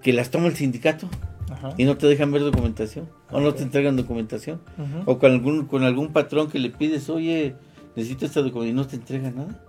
que 0.03 0.13
las 0.13 0.31
toma 0.31 0.47
el 0.47 0.55
sindicato 0.55 1.09
Ajá. 1.51 1.75
y 1.77 1.85
no 1.85 1.97
te 1.97 2.07
dejan 2.07 2.31
ver 2.33 2.43
documentación 2.43 3.09
o 3.31 3.41
no 3.41 3.53
te 3.55 3.63
entregan 3.65 3.97
documentación. 3.97 4.61
O 5.07 5.19
con 5.19 5.33
algún, 5.33 5.67
con 5.67 5.83
algún 5.83 6.13
patrón 6.13 6.49
que 6.51 6.59
le 6.59 6.71
pides, 6.71 7.09
oye, 7.11 7.57
necesito 7.97 8.27
esta 8.27 8.41
documentación 8.43 8.79
y 8.79 8.81
no 8.81 8.87
te 8.87 8.97
entrega 8.97 9.31
nada. 9.31 9.61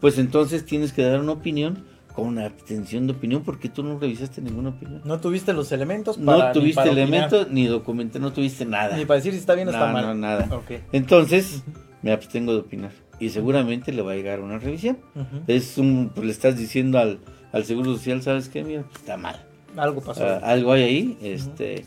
Pues 0.00 0.18
entonces 0.18 0.64
tienes 0.64 0.92
que 0.92 1.02
dar 1.02 1.20
una 1.20 1.32
opinión 1.32 1.84
con 2.14 2.26
una 2.28 2.46
abstención 2.46 3.06
de 3.06 3.12
opinión 3.12 3.42
porque 3.42 3.68
tú 3.68 3.82
no 3.84 3.98
revisaste 3.98 4.40
ninguna 4.40 4.70
opinión. 4.70 5.02
No 5.04 5.20
tuviste 5.20 5.52
los 5.52 5.70
elementos 5.72 6.16
para 6.16 6.38
No 6.38 6.46
ni 6.48 6.52
tuviste 6.52 6.80
opinar, 6.80 6.98
elementos 6.98 7.48
ni 7.50 7.66
documento, 7.66 8.18
no 8.20 8.32
tuviste 8.32 8.64
nada. 8.64 8.96
ni 8.96 9.04
para 9.04 9.16
decir 9.16 9.32
si 9.32 9.38
está 9.38 9.54
bien 9.54 9.68
o 9.68 9.70
está 9.72 9.86
No, 9.88 9.92
mal. 9.92 10.06
no, 10.06 10.14
nada. 10.14 10.48
Ok. 10.56 10.80
Entonces, 10.92 11.62
me 12.02 12.12
abstengo 12.12 12.52
de 12.52 12.60
opinar. 12.60 12.92
Y 13.20 13.30
seguramente 13.30 13.92
le 13.92 14.02
va 14.02 14.12
a 14.12 14.14
llegar 14.14 14.40
una 14.40 14.58
revisión. 14.58 14.98
Ujú. 15.14 15.42
Es 15.48 15.76
un, 15.78 16.10
pues 16.14 16.24
le 16.26 16.32
estás 16.32 16.56
diciendo 16.56 16.98
al, 16.98 17.18
al 17.52 17.64
Seguro 17.64 17.94
Social, 17.96 18.22
¿sabes 18.22 18.48
qué? 18.48 18.62
Mira, 18.62 18.82
pues, 18.82 18.96
está 19.00 19.16
mal. 19.16 19.44
Algo 19.76 20.00
pasó. 20.00 20.24
Ah, 20.24 20.40
algo 20.44 20.72
hay 20.72 20.82
ahí, 20.82 21.18
este, 21.22 21.84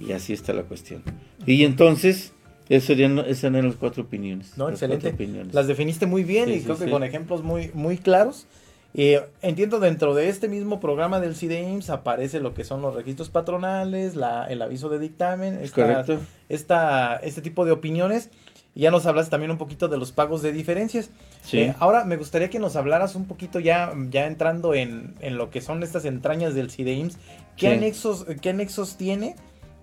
y 0.00 0.12
así 0.12 0.32
está 0.32 0.52
la 0.52 0.62
cuestión. 0.62 1.02
Y 1.46 1.64
entonces, 1.64 2.32
eso 2.68 2.86
serían, 2.86 3.18
esas 3.18 3.44
eran 3.44 3.66
las 3.66 3.76
cuatro 3.76 4.04
opiniones. 4.04 4.56
No, 4.56 4.64
las 4.70 4.74
excelente. 4.80 5.08
opiniones. 5.08 5.52
Las 5.54 5.66
definiste 5.66 6.06
muy 6.06 6.22
bien 6.24 6.46
Sí, 6.46 6.52
y 6.52 6.58
sí, 6.60 6.64
creo 6.64 6.78
que 6.78 6.84
sí. 6.84 6.90
con 6.90 7.02
ejemplos 7.02 7.42
muy, 7.42 7.70
muy 7.74 7.98
claros. 7.98 8.46
Eh, 8.94 9.20
entiendo 9.42 9.80
dentro 9.80 10.14
de 10.14 10.30
este 10.30 10.48
mismo 10.48 10.80
programa 10.80 11.20
del 11.20 11.34
CIDEIMS 11.36 11.90
aparece 11.90 12.40
lo 12.40 12.54
que 12.54 12.64
son 12.64 12.80
los 12.80 12.94
registros 12.94 13.28
patronales, 13.28 14.16
la, 14.16 14.46
el 14.46 14.62
aviso 14.62 14.88
de 14.88 14.98
dictamen, 14.98 15.58
esta- 15.62 15.82
Correcto. 16.04 16.18
esta, 16.48 17.16
este 17.16 17.42
tipo 17.42 17.64
de 17.66 17.72
opiniones. 17.72 18.30
Y 18.78 18.82
ya 18.82 18.92
nos 18.92 19.06
hablas 19.06 19.28
también 19.28 19.50
un 19.50 19.58
poquito 19.58 19.88
de 19.88 19.98
los 19.98 20.12
pagos 20.12 20.40
de 20.40 20.52
diferencias. 20.52 21.10
Sí. 21.42 21.58
Eh, 21.58 21.74
ahora 21.80 22.04
me 22.04 22.16
gustaría 22.16 22.48
que 22.48 22.60
nos 22.60 22.76
hablaras 22.76 23.16
un 23.16 23.24
poquito 23.26 23.58
ya, 23.58 23.92
ya 24.08 24.26
entrando 24.26 24.72
en, 24.72 25.16
en 25.20 25.36
lo 25.36 25.50
que 25.50 25.60
son 25.60 25.82
estas 25.82 26.04
entrañas 26.04 26.54
del 26.54 26.70
CIDEIMS. 26.70 27.16
¿Qué, 27.56 27.66
Sí. 27.70 27.74
anexos, 27.76 28.24
¿Qué 28.40 28.50
anexos 28.50 28.96
tiene? 28.96 29.34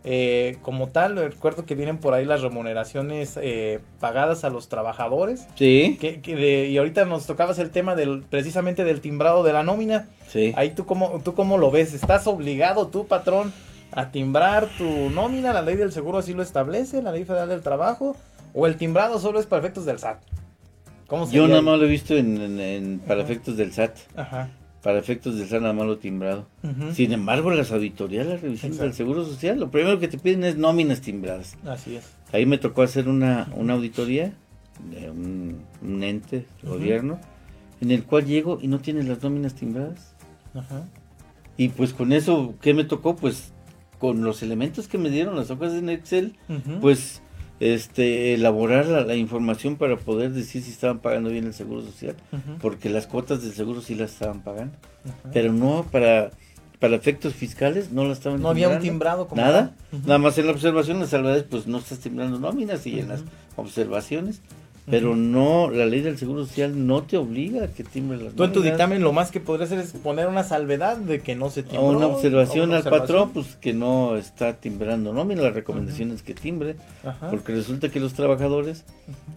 Eh, 0.06 0.58
como 0.62 0.88
tal, 0.90 1.18
recuerdo 1.18 1.66
que 1.66 1.76
vienen 1.76 1.98
por 1.98 2.14
ahí 2.14 2.24
las 2.26 2.42
remuneraciones 2.42 3.38
eh, 3.42 3.80
pagadas 4.00 4.46
a 4.46 4.50
los 4.50 4.70
trabajadores. 4.70 5.46
Sí, 5.56 5.98
Que, 6.00 6.22
que 6.22 6.36
de- 6.38 6.68
y 6.70 6.78
ahorita 6.78 7.04
nos 7.06 7.26
tocabas 7.26 7.60
el 7.60 7.72
tema 7.72 7.96
del 7.96 8.22
precisamente 8.22 8.84
del 8.86 9.02
timbrado 9.02 9.44
de 9.44 9.52
la 9.52 9.64
nómina. 9.64 10.08
sí. 10.30 10.54
Ahí 10.56 10.70
tú 10.70 10.86
cómo, 10.86 11.20
tú 11.24 11.34
cómo 11.34 11.58
lo 11.58 11.70
ves. 11.70 11.94
¿Estás 11.94 12.28
obligado 12.28 12.88
tú, 12.88 13.08
patrón, 13.08 13.52
a 13.92 14.12
timbrar 14.12 14.68
tu 14.78 15.10
nómina? 15.10 15.52
¿La 15.52 15.64
ley 15.64 15.76
del 15.76 15.92
seguro 15.92 16.20
así 16.20 16.34
lo 16.34 16.44
establece? 16.44 17.02
¿La 17.02 17.12
ley 17.12 17.26
federal 17.26 17.50
del 17.50 17.62
trabajo? 17.62 18.16
¿O 18.58 18.66
el 18.68 18.78
timbrado 18.78 19.20
solo 19.20 19.40
es 19.40 19.46
para 19.46 19.60
efectos 19.60 19.86
del 19.86 20.00
SAT? 20.00 20.24
¿Cómo 21.08 21.30
Yo 21.30 21.48
nada 21.48 21.62
más 21.62 21.78
lo 21.78 21.86
he 21.86 21.90
visto 21.90 22.16
en, 22.16 22.38
en- 22.42 22.60
en- 22.60 23.00
para 23.00 23.22
Ajá. 23.22 23.30
efectos 23.32 23.58
del 23.58 23.74
SAT. 23.74 23.98
Ajá. 24.16 24.50
Para 24.82 24.98
efectos 24.98 25.38
del 25.38 25.48
SAT 25.48 25.62
nada 25.62 25.74
más 25.74 25.86
lo 25.86 25.98
timbrado. 25.98 26.48
Sin 26.94 27.12
embargo, 27.12 27.52
las 27.52 27.72
auditorías, 27.72 28.26
las 28.26 28.42
revisiones 28.42 28.78
del. 28.80 28.94
Seguro 28.94 29.26
Social, 29.26 29.60
lo 29.60 29.70
primero 29.70 30.00
que 30.00 30.08
te 30.08 30.18
piden 30.18 30.44
es 30.46 30.56
nóminas 30.58 31.02
timbradas. 31.02 31.58
Así 31.68 31.96
es. 31.98 32.06
Ahí 32.32 32.46
me 32.46 32.58
tocó 32.58 32.82
hacer 32.82 33.08
una, 33.10 33.50
una 33.56 33.74
auditoría 33.74 34.34
de 34.90 35.10
un, 35.12 35.60
un 35.82 36.04
ente, 36.04 36.46
gobierno, 36.64 37.20
en 37.82 37.92
el 37.92 38.04
cual 38.04 38.26
llego 38.26 38.58
y 38.62 38.68
no 38.68 38.80
tienen 38.80 39.08
las 39.10 39.22
nóminas 39.22 39.54
timbradas. 39.54 40.16
Ajá. 40.54 40.84
Y 41.58 41.70
pues 41.70 41.94
con 41.94 42.14
eso, 42.14 42.56
¿qué 42.62 42.74
me 42.74 42.84
tocó? 42.84 43.16
Pues 43.16 43.52
con 44.00 44.24
los 44.24 44.42
elementos 44.44 44.88
que 44.88 44.98
me 44.98 45.10
dieron 45.10 45.36
las 45.36 45.50
hojas 45.52 45.74
en 45.74 45.90
Excel, 45.90 46.36
pues 46.82 47.22
este 47.60 48.34
elaborar 48.34 48.86
la, 48.88 49.02
la 49.02 49.16
información 49.16 49.78
para 49.78 49.98
poder 49.98 50.32
decir 50.32 50.62
si 50.62 50.72
estaban 50.72 51.00
pagando 51.00 51.30
bien 51.30 51.46
el 51.46 51.54
seguro 51.54 51.82
social, 51.82 52.16
porque 52.62 52.90
las 52.90 53.08
cuotas 53.08 53.42
del 53.44 53.54
seguro 53.54 53.82
sí 53.82 53.96
las 53.96 54.12
estaban 54.14 54.42
pagando, 54.42 54.76
pero 55.32 55.54
no 55.54 55.86
para 55.92 56.32
para 56.80 56.98
efectos 56.98 57.34
fiscales 57.34 57.92
no 57.92 58.04
las 58.04 58.18
estaban 58.18 58.42
no 58.42 58.50
había 58.50 58.68
un 58.68 58.80
timbrado 58.80 59.28
como 59.28 59.42
Nada, 59.42 59.74
nada 60.06 60.18
más 60.20 60.38
en 60.38 60.48
la 60.48 60.52
observación, 60.52 61.00
las 61.00 61.10
salvedades, 61.10 61.44
pues 61.44 61.68
no 61.68 61.78
estás 61.78 62.00
timbrando 62.00 62.38
nóminas 62.38 62.86
y 62.86 63.00
en 63.00 63.08
las 63.08 63.24
observaciones, 63.56 64.42
pero 64.90 65.16
no, 65.16 65.70
la 65.72 65.86
ley 65.86 66.02
del 66.02 66.18
seguro 66.18 66.46
social 66.46 66.86
no 66.86 67.02
te 67.04 67.18
obliga 67.18 67.64
a 67.66 67.68
que 67.70 67.84
timbre 67.84 68.18
las 68.20 68.34
Tú 68.36 68.44
en 68.44 68.52
tu 68.54 68.62
dictamen 68.62 69.02
lo 69.02 69.14
más 69.14 69.32
que 69.32 69.40
podrías 69.40 69.72
hacer 69.72 69.84
es 69.84 69.92
poner 69.94 70.28
una 70.28 70.44
salvedad 70.44 70.98
de 70.98 71.22
que 71.22 71.34
no 71.36 71.50
se 71.50 71.62
O 71.62 71.64
timbró. 71.64 71.88
una 71.98 72.08
observación 72.08 72.66
o 72.70 72.74
una 72.74 72.78
al 72.78 72.84
patrón, 72.84 73.32
pues 73.32 73.56
que 73.60 73.74
no 73.74 74.16
está 74.16 74.54
timbrando 74.58 75.12
nómina, 75.12 75.42
la 75.42 75.50
recomendación 75.50 76.12
es 76.12 76.22
que 76.22 76.34
timbre, 76.36 76.76
Ajá. 77.04 77.32
porque 77.32 77.54
resulta 77.54 77.90
que 77.90 78.00
los 78.00 78.14
trabajadores 78.14 78.84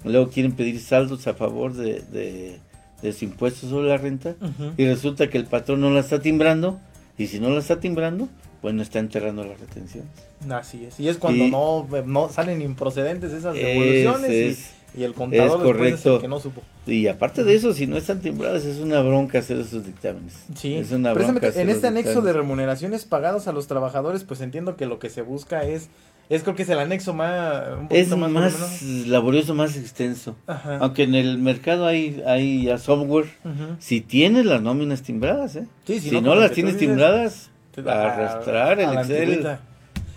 luego 0.04 0.28
quieren 0.30 0.52
pedir 0.52 0.80
saldos 0.80 1.26
a 1.26 1.32
favor 1.34 1.72
de, 1.72 2.02
de, 2.12 2.58
de 3.00 3.12
su 3.14 3.24
impuesto 3.24 3.66
sobre 3.68 3.88
la 3.88 3.96
renta 3.96 4.34
y 4.76 4.86
resulta 4.86 5.28
que 5.30 5.38
el 5.38 5.46
patrón 5.46 5.80
no 5.80 5.90
la 5.90 6.00
está 6.00 6.20
timbrando 6.20 6.78
y 7.16 7.26
si 7.28 7.40
no 7.40 7.48
la 7.50 7.60
está 7.60 7.80
timbrando, 7.80 8.28
pues 8.60 8.74
no 8.74 8.82
está 8.82 8.98
enterrando 8.98 9.44
las 9.44 9.58
retenciones. 9.58 10.10
Así 10.50 10.84
es. 10.84 11.00
Y 11.00 11.08
es 11.08 11.16
cuando 11.16 11.44
Y- 11.44 11.50
no, 11.50 11.86
no 12.06 12.28
salen 12.28 12.60
improcedentes 12.60 13.32
esas 13.32 13.54
devoluciones 13.54 14.30
Es- 14.30 14.58
y- 14.74 14.77
y, 14.96 15.04
el 15.04 15.14
contador 15.14 15.46
es 15.46 15.52
es 15.52 15.60
el 15.60 15.66
correcto. 15.66 16.20
que 16.20 16.28
no 16.28 16.40
supo. 16.40 16.62
Y 16.86 17.06
aparte 17.06 17.44
de 17.44 17.54
eso, 17.54 17.72
si 17.72 17.86
no 17.86 17.96
están 17.96 18.20
timbradas, 18.20 18.64
es 18.64 18.78
una 18.78 19.00
bronca 19.00 19.38
hacer 19.40 19.58
esos 19.58 19.84
dictámenes. 19.86 20.34
Sí, 20.54 20.74
es 20.74 20.90
una 20.90 21.12
bronca. 21.12 21.48
hacer 21.48 21.62
en 21.62 21.70
este 21.70 21.86
anexo 21.88 22.22
de 22.22 22.32
remuneraciones 22.32 23.04
pagadas 23.04 23.46
a 23.48 23.52
los 23.52 23.66
trabajadores, 23.66 24.24
pues 24.24 24.40
entiendo 24.40 24.76
que 24.76 24.86
lo 24.86 24.98
que 24.98 25.10
se 25.10 25.22
busca 25.22 25.64
es, 25.64 25.88
es 26.30 26.42
creo 26.42 26.54
que 26.54 26.62
es 26.62 26.68
el 26.70 26.78
anexo 26.78 27.12
más, 27.14 27.64
un 27.78 27.86
Es 27.90 28.08
más, 28.16 28.82
laborioso, 29.06 29.54
más 29.54 29.76
extenso. 29.76 30.36
Ajá. 30.46 30.78
Aunque 30.78 31.02
en 31.04 31.14
el 31.14 31.38
mercado 31.38 31.86
hay, 31.86 32.22
hay 32.26 32.64
ya 32.64 32.78
software. 32.78 33.26
Ujú. 33.44 33.76
Si 33.78 34.00
tienes 34.00 34.46
las 34.46 34.62
nóminas 34.62 35.02
timbradas, 35.02 35.56
¿eh? 35.56 35.66
Sí, 35.86 36.00
si 36.00 36.10
si 36.10 36.20
no, 36.20 36.34
las 36.34 36.52
tienes 36.52 36.76
timbradas, 36.78 37.50
a- 37.86 37.90
arrastrar 38.12 38.80
el 38.80 38.88
a 38.88 39.00
Excel. 39.02 39.58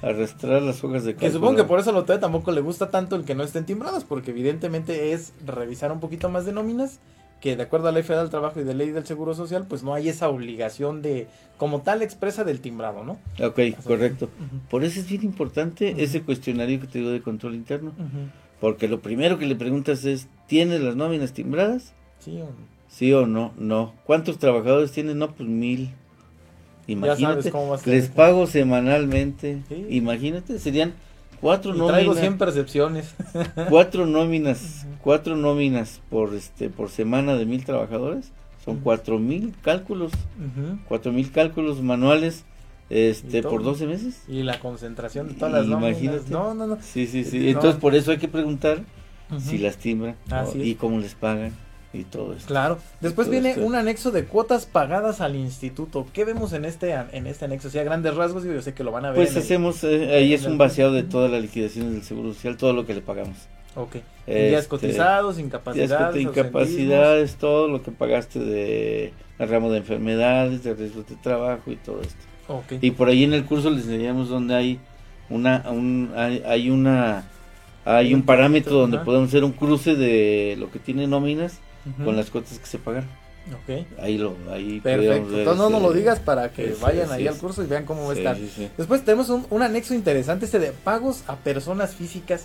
Arrastrar 0.02 0.62
las 0.62 0.84
hojas 0.84 1.04
de 1.04 1.14
Que 1.14 1.20
cálculo. 1.22 1.34
supongo 1.39 1.56
que 1.58 1.64
por 1.68 1.80
eso 1.80 1.89
a 1.89 1.93
la 1.93 1.99
UTE 1.99 2.18
tampoco 2.18 2.52
le 2.52 2.62
gusta 2.62 2.89
tanto 2.89 3.16
el 3.16 3.24
que 3.26 3.36
no 3.36 3.43
estén 3.43 3.66
timbradas, 3.66 4.04
porque 4.04 4.32
evidentemente 4.32 5.14
es 5.14 5.34
revisar 5.45 5.91
un 5.91 5.99
poquito 5.99 6.30
más 6.30 6.45
de 6.45 6.54
nóminas, 6.54 6.99
que 7.39 7.56
de 7.56 7.64
acuerdo 7.64 7.88
a 7.88 7.91
la 7.91 7.95
ley 7.95 8.04
federal 8.04 8.26
del 8.26 8.32
trabajo 8.32 8.60
y 8.60 8.64
de 8.64 8.76
ley 8.76 8.91
del 8.91 9.06
seguro 9.06 9.34
social, 9.34 9.66
pues 9.68 9.82
no 9.84 9.93
hay 9.95 10.10
esa 10.10 10.30
obligación 10.30 11.02
de, 11.02 11.28
como 11.58 11.82
tal 11.82 12.02
expresa 12.04 12.43
del 12.43 12.62
timbrado, 12.62 13.04
¿no? 13.04 13.18
Ok, 13.43 13.60
correcto. 13.84 14.30
Por 14.70 14.84
eso 14.84 14.99
es 14.99 15.08
bien 15.10 15.24
importante 15.24 16.04
ese 16.04 16.22
cuestionario 16.22 16.80
que 16.80 16.86
te 16.88 16.99
digo 16.99 17.10
de 17.12 17.22
control 17.22 17.56
interno. 17.56 17.93
Porque 18.60 18.88
lo 18.88 18.99
primero 19.02 19.39
que 19.39 19.47
le 19.47 19.56
preguntas 19.56 20.06
es, 20.06 20.28
¿tienes 20.47 20.82
las 20.82 20.95
nóminas 20.95 21.34
timbradas? 21.34 21.93
Sí, 22.20 22.39
o- 22.41 22.49
¿Sí 22.88 23.12
o 23.14 23.26
no? 23.26 23.54
No. 23.58 23.93
¿Cuántos 24.06 24.38
trabajadores 24.38 24.91
tienes? 24.91 25.16
No, 25.16 25.32
pues 25.34 25.49
mil. 25.49 25.89
Imagínate. 26.88 27.51
cómo. 27.51 27.75
Les 27.86 28.09
pago 28.09 28.47
semanalmente. 28.47 29.61
Sí. 29.69 29.86
Imagínate, 29.89 30.59
serían 30.59 30.93
cuatro 31.39 31.71
Y 31.71 31.77
traigo 31.77 32.13
nóminas. 32.13 32.19
100 32.19 32.38
percepciones. 32.38 33.15
Cuatro 33.69 34.05
nóminas, 34.05 34.86
cuatro 35.01 35.36
nóminas 35.36 36.01
por 36.09 36.34
este 36.34 36.69
por 36.69 36.89
semana 36.89 37.36
de 37.36 37.45
mil 37.45 37.65
trabajadores. 37.65 38.32
Son 38.63 38.77
cuatro 38.77 39.17
mil 39.17 39.55
cálculos, 39.63 40.11
cuatro 40.88 41.11
mil 41.11 41.32
cálculos 41.32 41.82
manuales 41.82 42.45
este 42.91 43.38
Y 43.38 43.41
por 43.41 43.63
12 43.63 43.88
meses. 43.88 44.23
Y 44.27 44.43
la 44.43 44.59
concentración 44.59 45.29
de 45.29 45.34
todas 45.36 45.53
las 45.53 45.65
nóminas. 45.65 46.01
Imagínate. 46.01 46.29
No, 46.29 46.53
no, 46.53 46.67
no. 46.67 46.77
Sí, 46.82 47.07
sí, 47.07 47.23
sí. 47.23 47.39
No. 47.39 47.47
Entonces 47.47 47.79
por 47.79 47.95
eso 47.95 48.11
hay 48.11 48.17
que 48.17 48.27
preguntar 48.27 48.84
si 49.39 49.57
las 49.57 49.77
timbran 49.77 50.17
y 50.55 50.75
cómo 50.75 50.99
les 50.99 51.15
pagan 51.15 51.53
y 51.94 52.04
todo 52.06 52.34
esto. 52.34 52.48
Claro. 52.48 52.78
Después 53.02 53.30
viene 53.30 53.50
esto. 53.52 53.66
un 53.66 53.76
anexo 53.76 54.12
de 54.12 54.26
cuotas 54.26 54.66
pagadas 54.66 55.20
al 55.22 55.36
instituto. 55.36 56.08
¿Qué 56.14 56.24
vemos 56.26 56.54
en 56.54 56.66
este 56.66 56.94
en 57.12 57.28
este 57.28 57.46
anexo? 57.46 57.70
Sí, 57.70 57.80
a 57.80 57.84
grandes 57.84 58.16
rasgos, 58.16 58.44
yo 58.44 58.62
sé 58.62 58.74
que 58.74 58.84
lo 58.84 58.92
van 58.92 59.06
a 59.06 59.10
ver. 59.10 59.18
Pues 59.18 59.36
el- 59.36 59.42
hacemos, 59.42 59.84
eh, 59.84 60.16
ahí 60.16 60.34
es 60.34 60.46
un 60.46 60.58
vaciado 60.58 60.94
de 60.94 61.04
todas 61.04 61.30
las 61.32 61.42
liquidaciones 61.42 61.92
del 61.94 62.04
Seguro 62.04 62.34
Social, 62.34 62.56
todo 62.58 62.74
lo 62.74 62.86
que 62.86 62.94
le 62.94 63.02
pagamos. 63.02 63.36
Ok. 63.76 63.94
días 64.28 64.64
Este, 64.64 64.68
cotizados, 64.70 65.38
Días 65.38 65.46
incapacidades. 65.48 65.89
de 65.89 65.96
ausentismos. 65.96 66.38
incapacidades, 66.38 67.36
todo 67.36 67.68
lo 67.68 67.82
que 67.84 67.92
pagaste 67.92 68.39
de 68.39 69.14
el 69.39 69.50
ramo 69.50 69.72
de 69.72 69.78
enfermedades, 69.80 70.64
de 70.64 70.74
riesgos 70.74 71.08
de 71.08 71.16
trabajo 71.16 71.72
y 71.72 71.76
todo 71.78 72.02
esto. 72.02 72.16
Ok. 72.48 72.74
Y 72.82 72.92
por 72.92 73.08
ahí 73.08 73.24
en 73.24 73.34
el 73.34 73.46
curso 73.46 73.70
les 73.70 73.86
enseñamos 73.86 74.28
donde 74.30 74.56
hay 74.56 74.80
una, 75.30 75.64
un, 75.72 76.12
hay, 76.16 76.44
hay 76.46 76.70
una, 76.70 77.24
hay 77.86 78.14
un 78.14 78.24
parámetro 78.24 78.74
donde 78.76 79.00
podemos 79.00 79.30
hacer 79.30 79.44
un 79.46 79.54
cruce 79.54 79.96
de 79.96 80.56
lo 80.60 80.70
que 80.70 80.78
tiene 80.80 81.08
nóminas 81.08 81.60
Con 82.03 82.15
las 82.15 82.29
cuotas 82.29 82.59
que 82.59 82.65
se 82.65 82.77
pagan. 82.77 83.05
Ok. 83.53 83.86
Ahí 83.99 84.17
lo, 84.19 84.36
ahí 84.51 84.79
Perfecto. 84.82 85.38
Entonces 85.39 85.57
no 85.57 85.69
nos 85.71 85.82
lo 85.82 85.93
digas 85.93 86.19
para 86.19 86.51
que 86.51 86.75
vayan 86.79 87.11
ahí 87.11 87.27
al 87.27 87.36
curso 87.38 87.63
y 87.63 87.67
vean 87.67 87.86
cómo 87.86 88.05
va 88.05 88.13
a 88.13 88.15
estar. 88.15 88.38
Después 88.77 89.03
tenemos 89.03 89.29
un, 89.29 89.47
un 89.49 89.61
anexo 89.63 89.95
interesante 89.95 90.45
este 90.45 90.59
de 90.59 90.71
pagos 90.71 91.23
a 91.27 91.38
personas 91.38 91.95
físicas. 91.95 92.43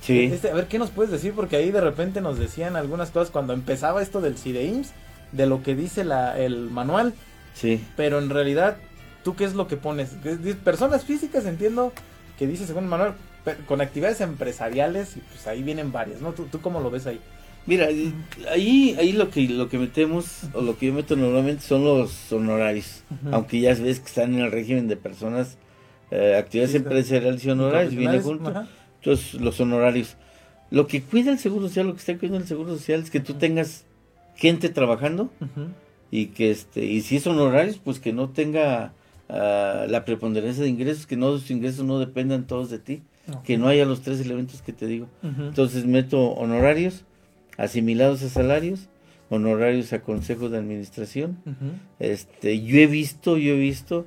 Sí. 0.00 0.30
Este, 0.32 0.50
a 0.50 0.54
ver, 0.54 0.66
¿qué 0.66 0.78
nos 0.78 0.90
puedes 0.90 1.12
decir? 1.12 1.34
Porque 1.34 1.56
ahí 1.56 1.70
de 1.70 1.82
repente 1.82 2.22
nos 2.22 2.38
decían 2.38 2.74
algunas 2.76 3.10
cosas 3.10 3.30
cuando 3.30 3.52
empezaba 3.52 4.00
esto 4.00 4.22
del 4.22 4.38
CIDEIMS, 4.38 4.92
de 5.32 5.44
lo 5.46 5.62
que 5.62 5.74
dice 5.74 6.04
la, 6.04 6.38
el 6.38 6.70
manual, 6.70 7.12
Sí. 7.52 7.84
pero 7.96 8.18
en 8.18 8.30
realidad, 8.30 8.78
¿tú 9.22 9.36
qué 9.36 9.44
es 9.44 9.52
lo 9.54 9.68
que 9.68 9.76
pones? 9.76 10.16
Personas 10.64 11.04
físicas, 11.04 11.44
entiendo 11.44 11.92
que 12.38 12.46
dice 12.46 12.66
según 12.66 12.84
el 12.84 12.88
manual, 12.90 13.14
con 13.68 13.82
actividades 13.82 14.22
empresariales, 14.22 15.18
y 15.18 15.20
pues 15.20 15.46
ahí 15.46 15.62
vienen 15.62 15.92
varias, 15.92 16.22
¿no? 16.22 16.32
¿Tú, 16.32 16.46
tú 16.46 16.62
cómo 16.62 16.80
lo 16.80 16.90
ves 16.90 17.06
ahí? 17.06 17.20
Mira, 17.66 17.90
eh, 17.90 18.12
ahí, 18.50 18.96
ahí 18.98 19.12
lo 19.12 19.30
que 19.30 19.48
lo 19.48 19.68
que 19.68 19.78
metemos, 19.78 20.44
o 20.54 20.60
lo 20.62 20.76
que 20.78 20.86
yo 20.86 20.92
meto 20.92 21.14
normalmente 21.16 21.62
son 21.62 21.84
los 21.84 22.32
honorarios. 22.32 23.04
Aunque 23.32 23.60
ya 23.60 23.74
ves 23.74 24.00
que 24.00 24.06
están 24.06 24.34
en 24.34 24.40
el 24.40 24.50
régimen 24.50 24.88
de 24.88 24.96
personas, 24.96 25.58
eh, 26.10 26.36
actividades 26.38 26.72
Sí, 26.72 26.78
empresariales 26.78 27.44
y 27.44 27.50
honorarios, 27.50 27.94
viene 27.94 28.20
junto. 28.20 28.52
Entonces, 28.96 29.34
los 29.34 29.60
honorarios. 29.60 30.16
Lo 30.70 30.86
que 30.86 31.02
cuida 31.02 31.32
el 31.32 31.38
Seguro 31.38 31.68
Social, 31.68 31.86
lo 31.86 31.94
que 31.94 31.98
está 32.00 32.16
cuidando 32.16 32.38
el 32.42 32.46
Seguro 32.46 32.76
Social 32.76 33.00
es 33.02 33.10
que 33.10 33.20
tú 33.20 33.34
tengas 33.34 33.84
gente 34.36 34.68
trabajando 34.68 35.30
y 36.10 36.26
que 36.26 36.50
este 36.50 36.84
y 36.86 37.02
si 37.02 37.16
es 37.16 37.26
honorarios, 37.26 37.78
pues 37.82 38.00
que 38.00 38.12
no 38.12 38.30
tenga 38.30 38.92
ah, 39.28 39.86
la 39.88 40.04
preponderancia 40.04 40.62
de 40.62 40.70
ingresos, 40.70 41.06
que 41.06 41.16
no 41.16 41.32
sus 41.38 41.50
ingresos 41.50 41.84
no 41.84 41.98
dependan 41.98 42.46
todos 42.46 42.70
de 42.70 42.78
ti, 42.78 43.02
que 43.44 43.58
no 43.58 43.68
haya 43.68 43.84
los 43.84 44.00
tres 44.00 44.20
elementos 44.20 44.62
que 44.62 44.72
te 44.72 44.86
digo. 44.86 45.08
Entonces 45.22 45.84
meto 45.86 46.20
honorarios 46.30 47.04
asimilados 47.60 48.22
a 48.22 48.28
salarios, 48.28 48.88
honorarios 49.28 49.92
a 49.92 50.00
consejo 50.02 50.48
de 50.48 50.58
administración. 50.58 51.38
Este, 51.98 52.62
yo 52.62 52.78
he 52.78 52.86
visto, 52.86 53.36
yo 53.36 53.52
he 53.52 53.58
visto 53.58 54.06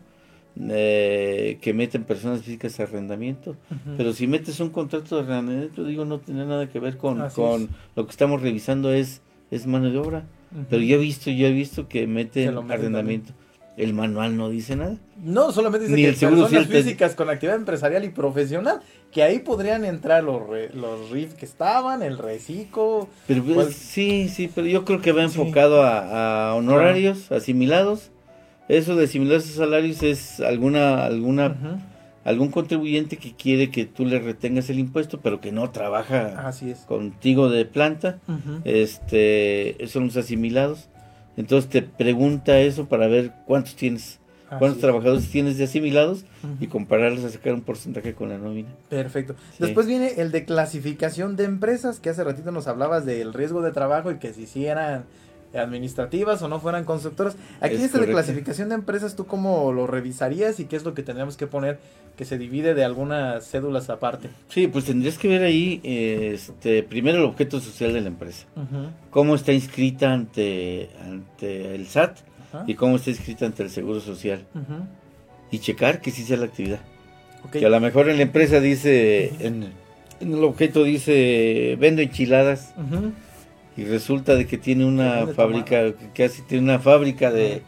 eh, 0.59 1.59
que 1.61 1.73
meten 1.73 2.03
personas 2.03 2.41
físicas 2.41 2.79
a 2.79 2.83
arrendamiento, 2.83 3.55
pero 3.95 4.13
si 4.13 4.27
metes 4.27 4.59
un 4.59 4.69
contrato 4.69 5.15
de 5.15 5.21
arrendamiento, 5.21 5.85
digo, 5.85 6.03
no 6.03 6.19
tiene 6.19 6.45
nada 6.45 6.67
que 6.67 6.79
ver 6.79 6.97
con, 6.97 7.29
con 7.29 7.69
lo 7.95 8.05
que 8.05 8.11
estamos 8.11 8.41
revisando 8.41 8.91
es, 8.91 9.21
es 9.51 9.65
mano 9.67 9.89
de 9.89 9.97
obra. 9.97 10.25
Pero 10.69 10.83
yo 10.83 10.97
he 10.97 10.99
visto, 10.99 11.31
yo 11.31 11.47
he 11.47 11.51
visto 11.51 11.87
que 11.87 12.05
meten 12.05 12.49
arrendamiento. 12.71 13.33
El 13.75 13.93
manual 13.93 14.37
no 14.37 14.49
dice 14.49 14.75
nada. 14.75 14.97
No, 15.23 15.51
solamente 15.51 15.87
dice 15.87 15.95
Ni 15.95 16.03
que 16.03 16.09
el 16.09 16.15
personas 16.15 16.39
Social 16.41 16.65
físicas 16.67 17.15
con 17.15 17.29
actividad 17.29 17.55
empresarial 17.57 18.03
y 18.03 18.09
profesional, 18.09 18.81
que 19.11 19.23
ahí 19.23 19.39
podrían 19.39 19.83
entrar 19.83 20.23
los, 20.23 20.47
re- 20.47 20.69
los 20.73 21.09
RIF 21.09 21.33
que 21.33 21.45
estaban, 21.45 22.03
el 22.03 22.19
reciclo. 22.19 23.07
Pero 23.25 23.43
pues, 23.43 23.75
sí, 23.75 24.29
sí, 24.29 24.47
pero 24.53 24.67
yo 24.67 24.85
creo 24.85 25.01
que 25.01 25.11
va 25.11 25.27
Sí. 25.27 25.39
enfocado 25.39 25.81
a, 25.81 26.49
a 26.51 26.55
honorarios 26.55 27.31
asimilados. 27.31 28.11
Eso 28.69 28.95
de 28.95 29.05
asimilados 29.05 29.45
a 29.49 29.53
salarios 29.53 30.03
es 30.03 30.39
alguna 30.39 31.05
alguna 31.05 31.55
algún 32.25 32.49
contribuyente 32.51 33.17
que 33.17 33.33
quiere 33.35 33.69
que 33.69 33.85
tú 33.85 34.05
le 34.05 34.17
retengas 34.19 34.69
el 34.69 34.79
impuesto, 34.79 35.19
pero 35.19 35.41
que 35.41 35.51
no 35.51 35.71
trabaja 35.71 36.47
Así 36.47 36.69
es. 36.71 36.79
contigo 36.81 37.49
de 37.49 37.65
planta. 37.65 38.19
Este, 38.63 39.77
son 39.87 40.05
los 40.05 40.17
asimilados. 40.17 40.89
Entonces 41.37 41.69
te 41.69 41.81
pregunta 41.81 42.59
eso 42.59 42.85
para 42.87 43.07
ver 43.07 43.31
cuántos 43.45 43.75
tienes, 43.75 44.19
Así 44.49 44.59
cuántos 44.59 44.77
es. 44.77 44.81
trabajadores 44.81 45.29
tienes 45.31 45.57
de 45.57 45.63
asimilados 45.63 46.25
y 46.59 46.67
compararlos 46.67 47.23
a 47.23 47.29
sacar 47.29 47.53
un 47.53 47.61
porcentaje 47.61 48.13
con 48.13 48.29
la 48.29 48.37
nómina. 48.37 48.69
Perfecto. 48.89 49.35
Sí. 49.51 49.57
Después 49.63 49.87
viene 49.87 50.13
el 50.17 50.31
de 50.31 50.45
clasificación 50.45 51.35
de 51.35 51.45
empresas, 51.45 51.99
que 51.99 52.09
hace 52.09 52.23
ratito 52.23 52.51
nos 52.51 52.67
hablabas 52.67 53.05
del 53.05 53.33
riesgo 53.33 53.61
de 53.61 53.71
trabajo 53.71 54.11
y 54.11 54.17
que 54.19 54.33
si 54.33 54.45
sí 54.45 54.65
eran 54.65 55.05
administrativas 55.55 56.41
o 56.41 56.47
no 56.47 56.59
fueran 56.59 56.83
constructoras. 56.85 57.35
Aquí 57.61 57.75
Es 57.75 57.81
este 57.83 57.99
de 57.99 58.07
clasificación 58.07 58.69
de 58.69 58.75
empresas, 58.75 59.15
¿tú 59.15 59.25
cómo 59.25 59.71
lo 59.71 59.87
revisarías 59.87 60.59
y 60.59 60.65
qué 60.65 60.75
es 60.75 60.83
lo 60.83 60.93
que 60.93 61.03
tendríamos 61.03 61.37
que 61.37 61.47
poner 61.47 61.79
que 62.17 62.25
se 62.25 62.37
divide 62.37 62.73
de 62.73 62.83
algunas 62.83 63.49
cédulas 63.49 63.89
aparte? 63.89 64.29
Sí, 64.49 64.67
pues 64.67 64.85
tendrías 64.85 65.17
que 65.17 65.27
ver 65.27 65.43
ahí, 65.43 65.79
este, 65.83 66.83
primero 66.83 67.19
el 67.19 67.25
objeto 67.25 67.59
social 67.59 67.93
de 67.93 68.01
la 68.01 68.07
empresa. 68.07 68.45
Cómo 69.09 69.35
está 69.35 69.51
inscrita 69.51 70.11
ante, 70.11 70.89
ante 71.03 71.75
el 71.75 71.87
SAT 71.87 72.17
y 72.67 72.75
cómo 72.75 72.97
está 72.97 73.09
inscrita 73.09 73.45
ante 73.45 73.63
el 73.63 73.69
Seguro 73.69 73.99
Social. 73.99 74.45
Y 75.51 75.59
checar 75.59 76.01
que 76.01 76.11
sí 76.11 76.23
sea 76.23 76.37
la 76.37 76.45
actividad. 76.45 76.79
Ok. 77.45 77.51
Que 77.51 77.65
a 77.65 77.69
lo 77.69 77.79
mejor 77.79 78.09
en 78.09 78.17
la 78.17 78.23
empresa 78.23 78.59
dice, 78.59 79.33
en, 79.39 79.71
en 80.19 80.33
el 80.33 80.43
objeto 80.43 80.83
dice, 80.83 81.77
vendo 81.79 82.01
enchiladas. 82.01 82.73
Y 83.77 83.85
resulta 83.85 84.35
de 84.35 84.45
que 84.47 84.57
tiene 84.57 84.85
una 84.85 85.25
fábrica, 85.35 85.93
que 85.93 86.09
casi 86.27 86.41
tiene 86.43 86.63
una 86.65 86.79
fábrica 86.79 87.31
de, 87.31 87.61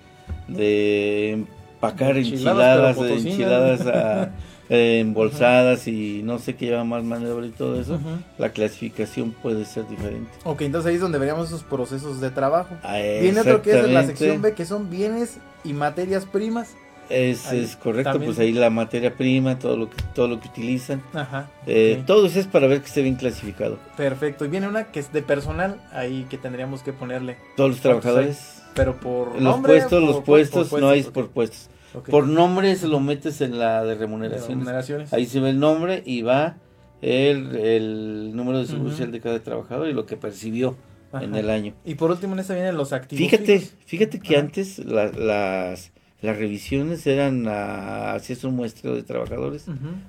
de 0.47 1.31
empacar 1.31 2.17
Enchiladas, 2.17 2.97
enchiladas, 2.97 3.25
enchiladas 3.25 3.81
a- 3.87 4.31
eh, 4.69 4.99
embolsadas 4.99 5.87
y 5.87 6.21
no 6.23 6.39
sé 6.39 6.55
qué 6.55 6.65
lleva 6.65 6.83
más 6.83 7.03
mano 7.03 7.25
de 7.27 7.31
obra 7.31 7.45
y 7.45 7.51
todo 7.51 7.79
eso. 7.79 7.99
La 8.39 8.49
clasificación 8.49 9.31
puede 9.31 9.65
ser 9.65 9.87
diferente. 9.87 10.31
Ok, 10.43 10.61
entonces 10.61 10.89
ahí 10.89 10.95
es 10.95 11.01
donde 11.01 11.19
veríamos 11.19 11.47
esos 11.49 11.63
procesos 11.63 12.19
de 12.21 12.31
trabajo. 12.31 12.75
Ah, 12.83 12.97
Viene 13.21 13.41
otro 13.41 13.61
que 13.61 13.71
es 13.71 13.77
en 13.85 13.93
la 13.93 14.03
sección 14.07 14.41
B, 14.41 14.53
que 14.55 14.65
son 14.65 14.89
bienes 14.89 15.37
y 15.63 15.73
materias 15.73 16.25
primas. 16.25 16.75
Es, 17.09 17.45
Ahí 17.47 17.63
es 17.63 17.75
correcto, 17.75 18.11
también. 18.13 18.29
pues 18.31 18.39
ahí 18.39 18.51
la 18.51 18.69
materia 18.69 19.13
prima, 19.15 19.59
todo 19.59 19.77
lo 19.77 19.89
que, 19.89 19.97
todo 20.15 20.27
lo 20.27 20.39
que 20.39 20.47
utilizan. 20.47 21.01
Ajá. 21.13 21.49
Eh. 21.67 22.01
Todo 22.07 22.25
eso 22.25 22.39
es 22.39 22.47
para 22.47 22.67
ver 22.67 22.79
que 22.81 22.87
esté 22.87 23.01
bien 23.01 23.15
clasificado. 23.15 23.77
Perfecto. 23.95 24.45
Y 24.45 24.47
viene 24.47 24.67
una 24.67 24.85
que 24.85 24.99
es 24.99 25.13
de 25.13 25.21
personal, 25.21 25.79
ahí 25.91 26.25
que 26.29 26.37
tendríamos 26.37 26.81
que 26.81 26.93
ponerle. 26.93 27.37
Todos 27.55 27.69
los 27.71 27.79
¿Cuántos 27.79 28.01
trabajadores, 28.01 28.63
Pero 28.73 28.99
por 28.99 29.33
los 29.33 29.41
nombre, 29.41 29.73
puestos, 29.73 29.91
por- 29.99 30.01
los 30.01 30.15
por- 30.15 30.25
puestos, 30.25 30.67
por 30.69 30.79
no 30.81 30.89
hay 30.89 31.03
por 31.03 31.29
puestos. 31.29 31.69
Por 32.09 32.27
nombre 32.27 32.75
se 32.75 32.87
lo 32.87 32.99
metes 32.99 33.39
en 33.39 33.57
la 33.57 33.81
de 33.83 33.89
De 33.91 33.95
remuneraciones. 33.95 35.13
Ahí 35.13 35.25
se 35.25 35.39
ve 35.39 35.51
el 35.51 35.59
nombre 35.59 36.03
y 36.05 36.23
va 36.23 36.57
el, 37.01 37.55
el 37.55 38.35
número 38.35 38.59
de 38.59 38.65
seguro 38.65 38.89
social 38.89 39.11
de 39.11 39.21
cada 39.21 39.39
trabajador 39.39 39.87
y 39.87 39.93
lo 39.93 40.05
que 40.05 40.17
percibió 40.17 40.75
en 41.13 41.35
el 41.35 41.49
año. 41.49 41.73
Y 41.85 41.95
por 41.95 42.11
último 42.11 42.33
en 42.33 42.39
esta 42.39 42.53
vienen 42.53 42.75
los 42.75 42.91
activos. 42.91 43.23
Fíjate, 43.29 43.59
fíjate 43.85 44.19
que 44.19 44.35
Ajá. 44.35 44.45
antes 44.45 44.79
la- 44.79 45.07
las, 45.11 45.93
las 46.21 46.37
revisiones 46.37 47.05
eran, 47.07 47.47
a- 47.47 48.13
hacías 48.13 48.43
un 48.43 48.55
muestreo 48.55 48.95
de 48.95 49.03
trabajadores, 49.03 49.65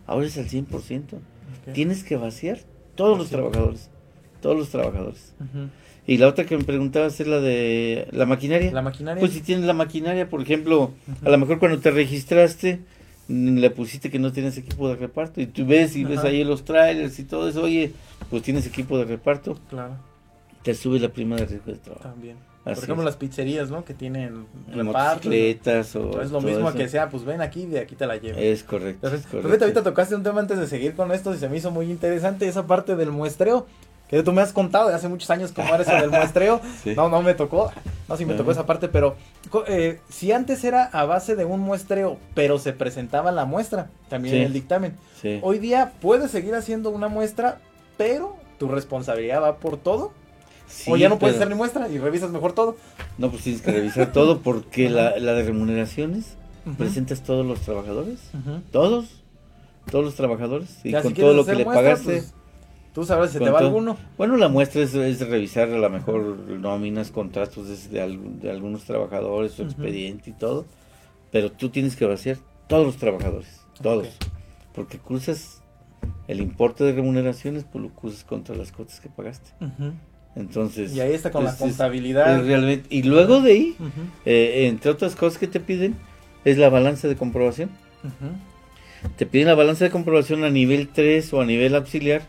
ahora 0.06 0.26
es 0.26 0.38
al 0.38 0.48
100%. 0.48 1.16
ok. 1.16 1.72
Tienes 1.74 2.04
que 2.04 2.16
vaciar 2.16 2.58
todos 2.94 3.18
los 3.18 3.28
trabajadores. 3.28 3.90
Todos 4.40 4.56
los 4.56 4.68
trabajadores. 4.70 5.34
Y 6.06 6.18
la 6.18 6.28
otra 6.28 6.44
que 6.46 6.56
me 6.56 6.62
preguntabas 6.64 7.18
es 7.20 7.26
la 7.26 7.40
de 7.40 8.06
la 8.12 8.26
maquinaria. 8.26 8.70
La 8.70 8.82
maquinaria. 8.82 9.20
Pues 9.20 9.32
si 9.32 9.40
tienes 9.40 9.64
la 9.64 9.72
maquinaria, 9.72 10.28
por 10.28 10.40
ejemplo, 10.40 10.92
a 11.24 11.30
lo 11.30 11.38
mejor 11.38 11.58
cuando 11.58 11.78
te 11.80 11.90
registraste, 11.90 12.80
mm, 13.28 13.56
le 13.58 13.70
pusiste 13.70 14.08
que 14.08 14.20
no 14.20 14.30
tienes 14.32 14.56
equipo 14.56 14.88
de 14.88 14.94
reparto. 14.96 15.40
Y 15.40 15.46
tú 15.46 15.66
ves 15.66 15.96
y 15.96 16.04
ves 16.04 16.20
ahí 16.20 16.44
los 16.44 16.64
trailers 16.64 17.18
y 17.18 17.24
todo 17.24 17.48
eso. 17.48 17.62
Oye, 17.64 17.92
pues 18.30 18.44
tienes 18.44 18.66
equipo 18.68 18.96
de 18.98 19.04
reparto. 19.06 19.58
Claro, 19.68 19.96
Te 20.62 20.74
sube 20.74 21.00
la 21.00 21.08
prima 21.08 21.34
de 21.36 21.46
riesgo 21.46 21.72
de 21.72 21.78
trabajo. 21.78 22.02
también. 22.08 22.36
Así 22.66 22.74
por 22.74 22.84
ejemplo, 22.84 23.02
es. 23.02 23.06
las 23.06 23.16
pizzerías, 23.16 23.70
¿no? 23.70 23.84
Que 23.84 23.94
tienen 23.94 24.46
En 24.72 24.86
reparto. 24.86 25.14
motocicletas 25.28 25.96
o. 25.96 26.20
Es 26.20 26.30
lo 26.30 26.40
mismo 26.40 26.68
eso. 26.68 26.76
que 26.78 26.88
sea, 26.88 27.08
pues 27.08 27.24
ven 27.24 27.40
aquí 27.40 27.62
y 27.62 27.66
de 27.66 27.80
aquí 27.80 27.94
te 27.94 28.06
la 28.06 28.16
llevo. 28.16 28.38
Es 28.38 28.64
correcto. 28.64 29.06
es 29.06 29.12
Entonces, 29.12 29.26
correcto. 29.30 29.48
Fíjate, 29.48 29.64
ahorita 29.64 29.82
tocaste 29.84 30.14
un 30.16 30.22
tema 30.22 30.40
antes 30.40 30.58
de 30.58 30.66
seguir 30.66 30.94
con 30.94 31.12
esto 31.12 31.32
y 31.34 31.38
se 31.38 31.48
me 31.48 31.56
hizo 31.56 31.70
muy 31.70 31.90
interesante 31.90 32.46
esa 32.48 32.66
parte 32.66 32.96
del 32.96 33.10
muestreo. 33.12 33.66
Que 34.08 34.22
tú 34.22 34.32
me 34.32 34.40
has 34.40 34.52
contado 34.52 34.88
de 34.88 34.94
hace 34.94 35.08
muchos 35.08 35.28
años 35.30 35.50
cómo 35.50 35.66
era 35.74 35.82
eso 35.82 35.92
del 35.94 36.10
muestreo. 36.10 36.60
Sí. 36.84 36.94
No, 36.94 37.08
no 37.08 37.22
me 37.22 37.34
tocó. 37.34 37.72
No, 38.08 38.16
sí 38.16 38.24
me 38.24 38.34
tocó 38.34 38.52
esa 38.52 38.64
parte, 38.66 38.86
pero 38.88 39.16
eh, 39.66 39.98
si 40.08 40.30
antes 40.30 40.62
era 40.62 40.84
a 40.84 41.04
base 41.06 41.34
de 41.34 41.44
un 41.44 41.58
muestreo, 41.58 42.16
pero 42.34 42.58
se 42.60 42.72
presentaba 42.72 43.32
la 43.32 43.46
muestra, 43.46 43.90
también 44.08 44.34
Sí. 44.34 44.40
en 44.40 44.46
el 44.46 44.52
dictamen. 44.52 44.94
Sí. 45.20 45.40
Hoy 45.42 45.58
día 45.58 45.92
puedes 46.00 46.30
seguir 46.30 46.54
haciendo 46.54 46.90
una 46.90 47.08
muestra, 47.08 47.58
pero 47.96 48.36
tu 48.58 48.68
responsabilidad 48.68 49.42
va 49.42 49.56
por 49.56 49.76
todo. 49.76 50.12
Sí, 50.68 50.90
o 50.90 50.96
ya 50.96 51.08
no 51.08 51.18
puedes 51.18 51.34
pero- 51.36 51.44
hacer 51.44 51.54
ni 51.54 51.58
muestra 51.58 51.88
y 51.88 51.98
revisas 51.98 52.30
mejor 52.30 52.52
todo. 52.52 52.76
No, 53.18 53.30
pues 53.30 53.42
tienes 53.44 53.62
que 53.62 53.70
revisar 53.72 54.12
todo 54.12 54.40
porque 54.40 54.90
la, 54.90 55.18
la 55.18 55.32
de 55.34 55.44
remuneraciones 55.44 56.36
presentas 56.76 57.22
todos 57.22 57.46
los 57.46 57.60
trabajadores, 57.60 58.18
todos, 58.72 59.22
todos 59.90 60.04
los 60.04 60.14
trabajadores, 60.16 60.80
y 60.84 60.90
Ya, 60.90 61.02
con 61.02 61.14
todo 61.14 61.32
lo 61.32 61.44
que 61.46 61.54
le 61.54 61.64
muestra, 61.64 61.82
pagaste. 61.84 62.04
pues, 62.12 62.34
tú 62.92 63.04
sabrás 63.04 63.30
si 63.30 63.38
te 63.38 63.48
va 63.50 63.60
alguno. 63.60 63.96
Bueno, 64.18 64.36
la 64.36 64.48
muestra 64.48 64.82
es, 64.82 64.92
es 64.94 65.20
revisar 65.28 65.68
a 65.70 65.78
lo 65.78 65.88
mejor 65.90 66.22
nóminas, 66.24 67.12
contratos 67.12 67.88
de, 67.90 67.98
de 68.40 68.50
algunos 68.50 68.82
trabajadores, 68.84 69.52
su 69.52 69.62
expediente 69.62 70.30
y 70.30 70.32
todo, 70.32 70.66
pero 71.30 71.52
tú 71.52 71.68
tienes 71.68 71.94
que 71.94 72.04
vaciar 72.06 72.38
todos 72.66 72.84
los 72.84 72.96
trabajadores, 72.96 73.60
todos, 73.80 74.08
porque 74.74 74.98
cruzas 74.98 75.62
el 76.26 76.40
importe 76.40 76.82
de 76.82 76.92
remuneraciones, 76.92 77.62
pues 77.64 77.84
lo 77.84 77.90
cruzas 77.90 78.24
contra 78.24 78.56
las 78.56 78.72
cuotas 78.72 78.98
que 78.98 79.08
pagaste. 79.08 79.50
Entonces, 80.36 80.94
Y 80.94 81.00
ahí 81.00 81.12
está 81.14 81.30
con 81.30 81.44
la 81.44 81.56
contabilidad. 81.56 82.38
es 82.40 82.46
realmente, 82.46 82.86
y 82.94 83.02
luego 83.02 83.40
de 83.40 83.52
ahí, 83.52 83.76
eh, 84.26 84.66
entre 84.68 84.90
otras 84.90 85.16
cosas 85.16 85.38
que 85.38 85.46
te 85.46 85.60
piden, 85.60 85.96
es 86.44 86.58
la 86.58 86.68
balanza 86.68 87.08
de 87.08 87.16
comprobación. 87.16 87.70
Te 89.16 89.24
piden 89.26 89.46
la 89.48 89.54
balanza 89.54 89.84
de 89.84 89.90
comprobación 89.90 90.44
a 90.44 90.50
nivel 90.50 90.88
3 90.88 91.32
o 91.32 91.40
a 91.40 91.46
nivel 91.46 91.74
auxiliar, 91.74 92.22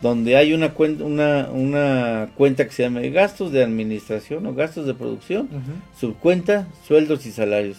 donde 0.00 0.36
hay 0.36 0.52
una 0.54 0.70
cuenta, 0.74 1.04
una, 1.04 1.48
una 1.50 2.30
cuenta 2.36 2.64
que 2.66 2.72
se 2.72 2.82
llama 2.84 3.00
gastos 3.00 3.52
de 3.52 3.62
administración 3.62 4.46
o 4.46 4.54
gastos 4.54 4.86
de 4.86 4.94
producción, 4.94 5.48
subcuenta, 5.98 6.66
sueldos 6.86 7.26
y 7.26 7.32
salarios. 7.32 7.78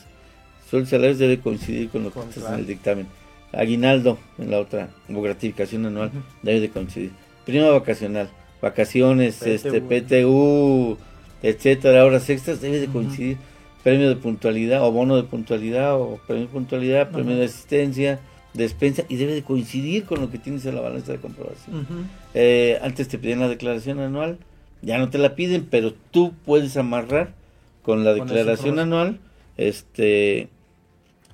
Sueldos 0.69 0.89
y 0.89 0.91
salarios 0.91 1.17
debe 1.19 1.39
coincidir 1.39 1.89
con 1.89 2.03
lo 2.03 2.11
que 2.11 2.19
está 2.19 2.53
en 2.53 2.59
el 2.59 2.67
dictamen. 2.67 3.07
Aguinaldo 3.53 4.17
en 4.37 4.51
la 4.51 4.59
otra, 4.59 4.89
o 5.13 5.21
gratificación 5.21 5.85
anual, 5.85 6.11
debe 6.41 6.61
de 6.61 6.69
coincidir. 6.69 7.11
Prima 7.45 7.69
vacacional, 7.69 8.29
vacaciones, 8.61 9.37
PTU. 9.37 9.49
este 9.49 9.81
PTU, 9.81 10.97
etcétera, 11.41 12.05
horas 12.05 12.29
extras, 12.29 12.61
debe 12.61 12.79
de 12.79 12.87
coincidir. 12.87 13.37
Premio 13.83 14.09
de 14.09 14.15
puntualidad, 14.15 14.85
o 14.85 14.91
bono 14.91 15.15
de 15.15 15.23
puntualidad, 15.23 15.99
o 15.99 16.19
premio 16.27 16.43
de 16.43 16.49
puntualidad, 16.49 17.09
premio 17.09 17.35
de 17.35 17.45
asistencia, 17.45 18.19
despensa, 18.53 19.03
y 19.09 19.15
debe 19.15 19.33
de 19.33 19.41
coincidir 19.41 20.03
con 20.05 20.21
lo 20.21 20.29
que 20.29 20.37
tienes 20.37 20.65
en 20.67 20.75
la 20.75 20.81
balanza 20.81 21.13
de 21.13 21.17
comprobación. 21.17 21.87
Eh, 22.35 22.77
antes 22.83 23.07
te 23.07 23.17
pedían 23.17 23.39
la 23.39 23.47
declaración 23.47 23.99
anual, 23.99 24.37
ya 24.83 24.99
no 24.99 25.09
te 25.09 25.17
la 25.17 25.35
piden, 25.35 25.65
pero 25.65 25.93
tú 26.11 26.33
puedes 26.45 26.77
amarrar 26.77 27.33
con 27.81 28.03
la 28.03 28.13
declaración 28.13 28.77
anual, 28.77 29.19
este, 29.57 30.49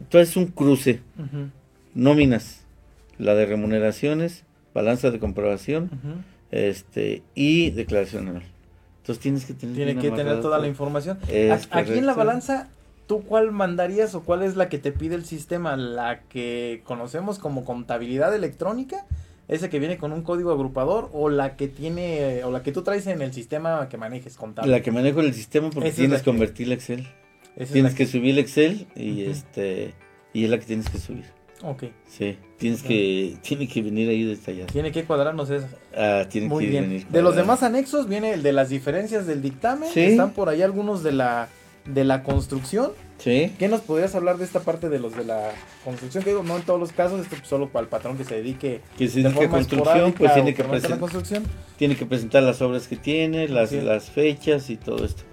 haces 0.10 0.38
un 0.38 0.48
cruce, 0.48 1.02
nóminas, 1.94 2.62
la 3.18 3.36
de 3.36 3.46
remuneraciones, 3.46 4.44
balanza 4.74 5.12
de 5.12 5.20
comprobación. 5.20 5.90
Este, 6.52 7.24
y 7.36 7.70
declaración 7.72 8.28
anual. 8.28 8.44
Entonces 9.02 9.22
tienes 9.22 9.46
que 9.46 9.54
tener 9.54 9.76
Tiene 9.76 9.96
que 9.98 10.12
tener 10.12 10.42
toda 10.42 10.60
la 10.60 10.68
información. 10.68 11.18
Es 11.30 11.68
A- 11.72 11.80
Aquí 11.80 11.94
en 11.94 12.06
la 12.06 12.14
balanza, 12.14 12.68
¿tú 13.08 13.22
cuál 13.24 13.52
mandarías 13.52 14.14
o 14.16 14.22
cuál 14.24 14.44
es 14.44 14.56
la 14.56 14.68
que 14.70 14.78
te 14.80 14.92
pide 14.92 15.16
el 15.16 15.26
sistema? 15.26 15.78
¿La 15.78 16.22
que 16.24 16.82
conocemos 16.84 17.40
como 17.40 17.64
contabilidad 17.64 18.36
electrónica? 18.36 19.06
¿Ese 19.48 19.70
que 19.70 19.80
viene 19.80 19.98
con 19.98 20.12
un 20.12 20.24
código 20.24 20.52
agrupador? 20.52 21.10
¿O 21.14 21.30
la 21.30 21.56
que 21.56 21.70
tiene, 21.70 22.44
o 22.44 22.52
la 22.52 22.64
que 22.64 22.74
tú 22.74 22.82
traes 22.84 23.08
en 23.08 23.22
el 23.22 23.32
sistema 23.32 23.88
que 23.88 23.96
manejes 23.98 24.36
contable? 24.36 24.70
La 24.70 24.82
que 24.82 24.92
manejo 24.92 25.22
el 25.22 25.34
sistema 25.34 25.70
porque 25.70 25.88
Esa 25.88 25.94
es 25.94 25.96
tienes 25.96 26.20
que 26.20 26.26
que- 26.26 26.32
convertir 26.32 26.68
el 26.68 26.74
Excel. 26.74 27.08
Esa 27.56 27.64
es 27.64 27.72
Tienes 27.72 27.94
la 27.94 27.98
que 27.98 28.06
subir 28.08 28.32
el 28.32 28.40
Excel 28.40 28.88
y 28.94 29.24
este 29.24 29.94
y 30.34 30.44
es 30.44 30.50
la 30.50 30.60
que 30.60 30.66
tienes 30.66 30.90
que 30.90 30.98
subir. 30.98 31.24
Ok. 31.64 31.86
Sí, 32.08 32.38
tienes 32.58 32.84
que 32.84 33.38
tiene 33.42 33.68
que 33.68 33.82
venir 33.82 34.10
ahí 34.10 34.24
detallado. 34.24 34.68
Tiene 34.68 34.92
que 34.92 35.04
cuadrarnos 35.06 35.50
eso. 35.50 35.68
Ah, 35.96 36.26
tiene 36.30 36.48
Muy 36.48 36.66
que 36.66 36.70
bien. 36.70 36.84
venir 36.84 37.08
De 37.08 37.22
los 37.22 37.36
demás 37.36 37.64
anexos 37.64 38.08
viene 38.08 38.34
el 38.34 38.44
de 38.44 38.54
las 38.54 38.70
diferencias 38.70 39.26
del 39.26 39.42
dictamen. 39.42 39.90
Sí. 39.92 40.02
Están 40.02 40.32
por 40.32 40.50
ahí 40.50 40.62
algunos 40.62 41.02
de 41.04 41.14
la, 41.14 41.50
de 41.86 42.04
la 42.04 42.22
construcción. 42.24 42.92
Sí. 43.18 43.52
¿Qué 43.58 43.68
nos 43.68 43.82
podrías 43.82 44.14
hablar 44.14 44.38
de 44.38 44.46
esta 44.46 44.60
parte 44.60 44.90
de 44.90 45.00
los 45.00 45.16
de 45.18 45.26
la 45.26 45.50
construcción? 45.84 46.24
Que 46.24 46.30
digo, 46.30 46.44
no 46.44 46.58
en 46.58 46.62
todos 46.62 46.80
los 46.80 46.92
casos, 46.92 47.20
esto 47.22 47.36
solo 47.44 47.70
para 47.70 47.82
el 47.84 47.90
patrón 47.90 48.16
que 48.16 48.24
se 48.24 48.36
dedique 48.36 48.82
Que 48.96 49.08
se 49.08 49.24
de 49.24 49.30
dedica 49.30 49.46
a 49.46 49.50
construcción, 49.50 50.14
pues 50.14 50.34
tiene 50.36 50.54
que, 50.54 50.62
a 50.62 50.68
la 50.68 51.00
construcción. 51.00 51.44
tiene 51.78 51.96
que 51.96 52.06
presentar 52.06 52.44
las 52.44 52.62
obras 52.62 52.88
que 52.88 52.96
tiene, 52.98 53.48
las, 53.48 53.72
Sí. 53.72 53.82
las 53.82 54.12
fechas 54.12 54.70
y 54.70 54.78
todo 54.78 55.04
esto. 55.04 55.24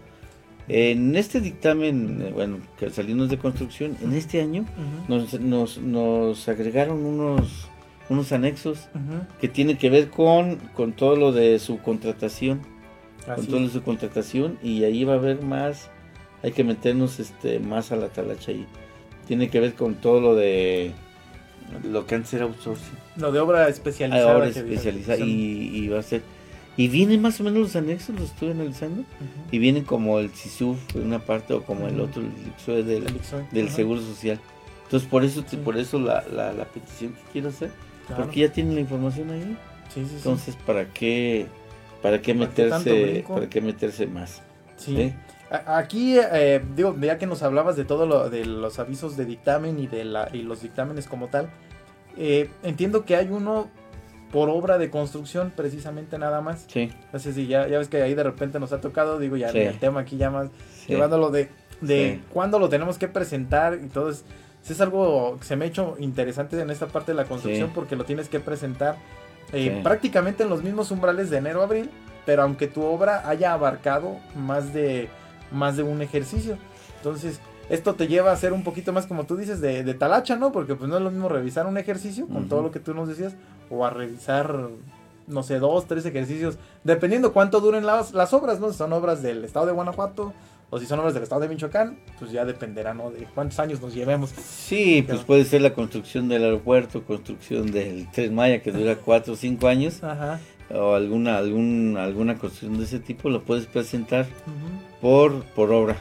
En 0.69 1.15
este 1.17 1.41
dictamen, 1.41 2.23
eh, 2.23 2.31
bueno, 2.33 2.59
que 2.79 2.89
salimos 2.91 3.29
de 3.29 3.37
construcción, 3.39 3.97
en 4.03 4.15
este 4.15 4.41
año 4.41 4.65
nos, 5.09 5.39
nos, 5.41 5.79
nos 5.79 6.49
agregaron 6.49 7.05
unos, 7.05 7.69
unos 8.09 8.33
anexos 8.33 8.89
que 9.41 9.49
tienen 9.49 9.77
que 9.77 9.91
ver 9.91 10.09
con, 10.09 10.57
con 10.75 10.93
todo 10.93 11.17
lo 11.17 11.33
de 11.33 11.59
su 11.59 11.79
contratación. 11.81 12.63
con 13.27 13.45
todo 13.47 13.61
lo 13.61 13.67
de 13.67 13.73
su 13.73 13.83
contratación 13.83 14.59
y 14.63 14.85
ahí 14.85 15.05
va 15.05 15.15
a 15.15 15.17
haber 15.17 15.43
más, 15.43 15.91
hay 16.43 16.53
que 16.53 16.65
meternos 16.65 17.21
este 17.21 17.59
más 17.59 17.93
a 17.93 17.97
la 17.97 18.09
talacha 18.09 18.53
ahí. 18.53 18.67
Tiene 19.27 19.49
que 19.51 19.61
ver 19.61 19.75
con 19.75 19.95
todo 19.97 20.21
lo 20.21 20.35
de 20.35 20.93
lo 21.91 22.07
que 22.07 22.15
antes 22.15 22.33
era 22.35 22.45
outsourcing, 22.45 22.93
Lo 23.17 23.33
de 23.33 23.41
obra 23.41 23.69
especializada. 23.69 24.33
ahora 24.33 24.51
que 24.51 24.59
especializada 24.61 25.19
y 25.19 25.89
va 25.89 25.99
a 25.99 26.03
ser 26.03 26.23
y 26.77 26.89
vienen 26.89 27.23
más 27.23 27.41
o 27.41 27.45
menos 27.45 27.61
los 27.61 27.77
anexos, 27.77 28.15
los 28.19 28.31
estoy 28.31 28.51
analizando 28.51 29.03
Ujú. 29.03 29.49
y 29.53 29.59
vienen 29.59 29.85
como 29.85 30.19
el 30.19 30.31
SISUF 30.35 30.79
en 30.97 31.07
una 31.07 31.19
parte 31.21 31.55
o 31.55 31.63
como 31.63 31.87
el 31.87 32.01
otro 32.01 32.23
el 32.23 32.87
del, 32.87 33.07
El 33.07 33.15
del 33.53 33.69
seguro 33.71 34.01
social. 34.01 34.41
Entonces 34.85 35.09
por 35.09 35.25
eso 35.25 35.45
Sí. 35.47 35.57
por 35.57 35.77
eso 35.77 35.99
la, 35.99 36.25
la, 36.33 36.53
la 36.53 36.65
petición 36.65 37.13
que 37.13 37.21
quiero 37.33 37.49
hacer, 37.49 37.71
claro. 38.07 38.25
porque 38.25 38.41
ya 38.41 38.53
tienen 38.53 38.75
la 38.75 38.81
información 38.81 39.31
ahí. 39.31 39.57
Sí, 39.93 40.01
sí, 40.03 40.07
sí. 40.09 40.15
Entonces, 40.17 40.57
¿para 40.67 40.87
qué 40.87 41.47
para 42.03 42.21
qué 42.21 42.35
¿Para 42.35 42.51
qué 42.51 42.69
tanto 42.69 42.91
meterse 42.91 43.25
para 43.29 43.49
qué 43.49 43.61
meterse 43.61 44.07
más? 44.07 44.43
Sí. 44.77 45.01
¿eh? 45.01 45.15
Aquí, 45.67 46.17
eh, 46.19 46.61
digo, 46.75 46.97
ya 47.01 47.17
que 47.19 47.27
nos 47.27 47.43
hablabas 47.43 47.77
de 47.77 47.85
todo 47.85 48.07
lo 48.07 48.29
de 48.29 48.45
los 48.45 48.79
avisos 48.81 49.17
de 49.17 49.25
dictamen 49.25 49.79
y 49.79 49.87
de 49.87 50.05
la 50.05 50.29
y 50.33 50.43
los 50.43 50.63
dictámenes 50.63 51.07
como 51.07 51.29
tal, 51.29 51.49
eh, 52.17 52.51
entiendo 52.63 53.05
que 53.05 53.15
hay 53.17 53.29
uno 53.31 53.71
por 54.35 54.51
obra 54.51 54.79
de 54.79 54.91
construcción, 54.91 55.53
precisamente 55.55 56.19
nada 56.19 56.41
más. 56.41 56.65
Sí. 56.67 56.91
Sé 57.17 57.33
si 57.33 57.47
ya, 57.47 57.69
ya 57.69 57.79
ves 57.79 57.87
que 57.89 58.03
ahí 58.03 58.15
de 58.15 58.25
repente 58.25 58.59
nos 58.59 58.73
ha 58.73 58.81
tocado, 58.81 59.21
digo, 59.21 59.37
ya 59.37 59.51
Sí. 59.53 59.59
el 59.61 59.79
tema 59.79 60.01
aquí 60.01 60.17
ya 60.17 60.29
más, 60.29 60.49
sí. 60.75 60.89
llevándolo 60.93 61.31
de, 61.31 61.49
de 61.81 62.15
Sí. 62.17 62.23
cuándo 62.33 62.59
lo 62.59 62.69
tenemos 62.69 62.99
que 62.99 63.07
presentar 63.07 63.79
y 63.81 63.87
todo 63.87 64.11
es, 64.11 64.25
es 64.69 64.81
algo 64.81 65.37
que 65.39 65.45
se 65.45 65.55
me 65.55 65.67
ha 65.67 65.69
hecho 65.69 65.95
interesante 66.01 66.61
en 66.61 66.69
esta 66.71 66.87
parte 66.89 67.13
de 67.13 67.17
la 67.17 67.27
construcción 67.27 67.69
Sí. 67.69 67.73
porque 67.77 67.95
lo 67.95 68.05
tienes 68.05 68.29
que 68.29 68.41
presentar 68.41 68.97
eh, 69.53 69.73
Sí. 69.77 69.81
prácticamente 69.85 70.43
en 70.43 70.49
los 70.51 70.65
mismos 70.65 70.91
umbrales 70.91 71.31
de 71.31 71.37
enero 71.37 71.61
a 71.61 71.65
abril, 71.65 71.89
pero 72.27 72.43
aunque 72.43 72.67
tu 72.67 72.83
obra 72.83 73.29
haya 73.29 73.53
abarcado 73.53 74.17
más 74.35 74.75
de, 74.75 75.09
más 75.53 75.77
de 75.77 75.85
un 75.85 76.03
ejercicio. 76.03 76.59
Entonces, 76.97 77.39
esto 77.69 77.95
te 77.95 78.07
lleva 78.07 78.33
a 78.33 78.37
ser 78.37 78.53
un 78.53 78.63
poquito 78.65 78.93
más, 78.93 79.07
como 79.07 79.25
tú 79.25 79.37
dices, 79.37 79.61
de, 79.61 79.83
de 79.85 79.95
talacha, 79.95 80.37
¿no? 80.37 80.53
Porque 80.53 80.75
pues 80.75 80.89
no 80.89 80.97
es 80.97 81.03
lo 81.03 81.11
mismo 81.11 81.29
revisar 81.29 81.67
un 81.67 81.79
ejercicio, 81.79 82.27
con 82.27 82.49
todo 82.49 82.63
lo 82.63 82.71
que 82.71 82.81
tú 82.81 82.95
nos 82.95 83.09
decías, 83.09 83.35
o 83.71 83.85
a 83.85 83.91
revisar, 83.91 84.69
no 85.27 85.43
sé, 85.43 85.59
dos, 85.59 85.87
tres 85.87 86.05
ejercicios, 86.07 86.59
dependiendo 86.85 87.33
cuánto 87.33 87.61
duren 87.61 87.87
las, 87.87 88.13
las 88.13 88.33
obras, 88.33 88.61
¿no? 88.61 88.71
Si 88.71 88.79
son 88.79 88.93
obras 88.93 89.23
del 89.23 89.45
estado 89.45 89.67
de 89.67 89.73
Guanajuato, 89.73 90.33
o 90.71 90.79
si 90.79 90.87
son 90.87 90.99
obras 90.99 91.15
del 91.15 91.23
estado 91.23 91.41
de 91.43 91.49
Michoacán, 91.49 91.99
pues 92.19 92.33
ya 92.33 92.45
dependerá, 92.45 92.95
¿no? 92.95 93.11
De 93.11 93.29
cuántos 93.35 93.59
años 93.61 93.81
nos 93.81 93.95
llevemos. 93.95 94.31
Sí, 94.31 95.05
pues 95.07 95.21
puede 95.21 95.45
ser 95.45 95.63
la 95.63 95.73
construcción 95.73 96.29
del 96.29 96.43
aeropuerto, 96.43 97.05
construcción 97.05 97.71
del 97.71 98.11
Tren 98.11 98.35
Maya 98.35 98.61
que 98.61 98.73
dura 98.73 98.97
cuatro 98.97 99.35
o 99.35 99.37
cinco 99.37 99.69
años, 99.69 100.03
Ajá. 100.03 100.41
o 100.75 100.95
alguna 100.95 101.37
algún, 101.39 101.97
alguna 101.97 102.35
construcción 102.39 102.79
de 102.79 102.85
ese 102.85 102.99
tipo, 102.99 103.29
lo 103.31 103.43
puedes 103.43 103.67
presentar 103.67 104.27
por, 105.01 105.45
por 105.55 105.71
obra. 105.71 105.97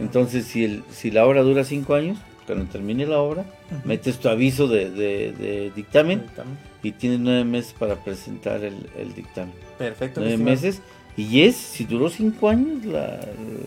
Entonces, 0.00 0.46
si, 0.46 0.64
el, 0.64 0.82
si 0.90 1.10
la 1.10 1.26
obra 1.26 1.42
dura 1.42 1.64
cinco 1.64 1.94
años, 1.94 2.18
cuando 2.46 2.64
termine 2.66 3.06
la 3.06 3.18
obra, 3.20 3.44
metes 3.84 4.18
tu 4.18 4.28
aviso 4.28 4.66
de, 4.66 4.90
de- 4.90 5.32
de 5.32 5.70
dictamen 5.76 6.22
Dictamen. 6.22 6.58
y 6.82 6.92
tienes 6.92 7.20
nueve 7.20 7.44
meses 7.44 7.74
para 7.78 7.94
presentar 7.96 8.64
el, 8.64 8.88
el 8.98 9.14
dictamen. 9.14 9.52
Perfecto. 9.78 10.20
Nueve 10.20 10.36
meses, 10.38 10.82
y 11.16 11.42
es, 11.42 11.54
si 11.56 11.84
duró 11.84 12.08
cinco 12.08 12.48
años 12.48 12.84
la, 12.84 13.20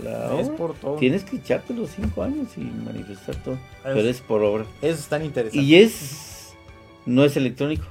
la 0.04 0.40
Es 0.40 0.48
obra, 0.48 0.58
por 0.58 0.74
todo. 0.74 0.96
tienes 0.96 1.24
que 1.24 1.38
echarte 1.38 1.74
los 1.74 1.92
cinco 1.92 2.24
años 2.24 2.48
y 2.58 2.62
manifestar 2.62 3.36
todo, 3.44 3.58
pero 3.84 4.02
es 4.02 4.20
por 4.22 4.42
obra. 4.44 4.66
Eso 4.82 5.00
es 5.00 5.08
tan 5.08 5.24
interesante. 5.24 5.64
Y 5.66 5.76
es, 5.76 6.54
no 7.06 7.24
es 7.24 7.38
electrónico. 7.38 7.86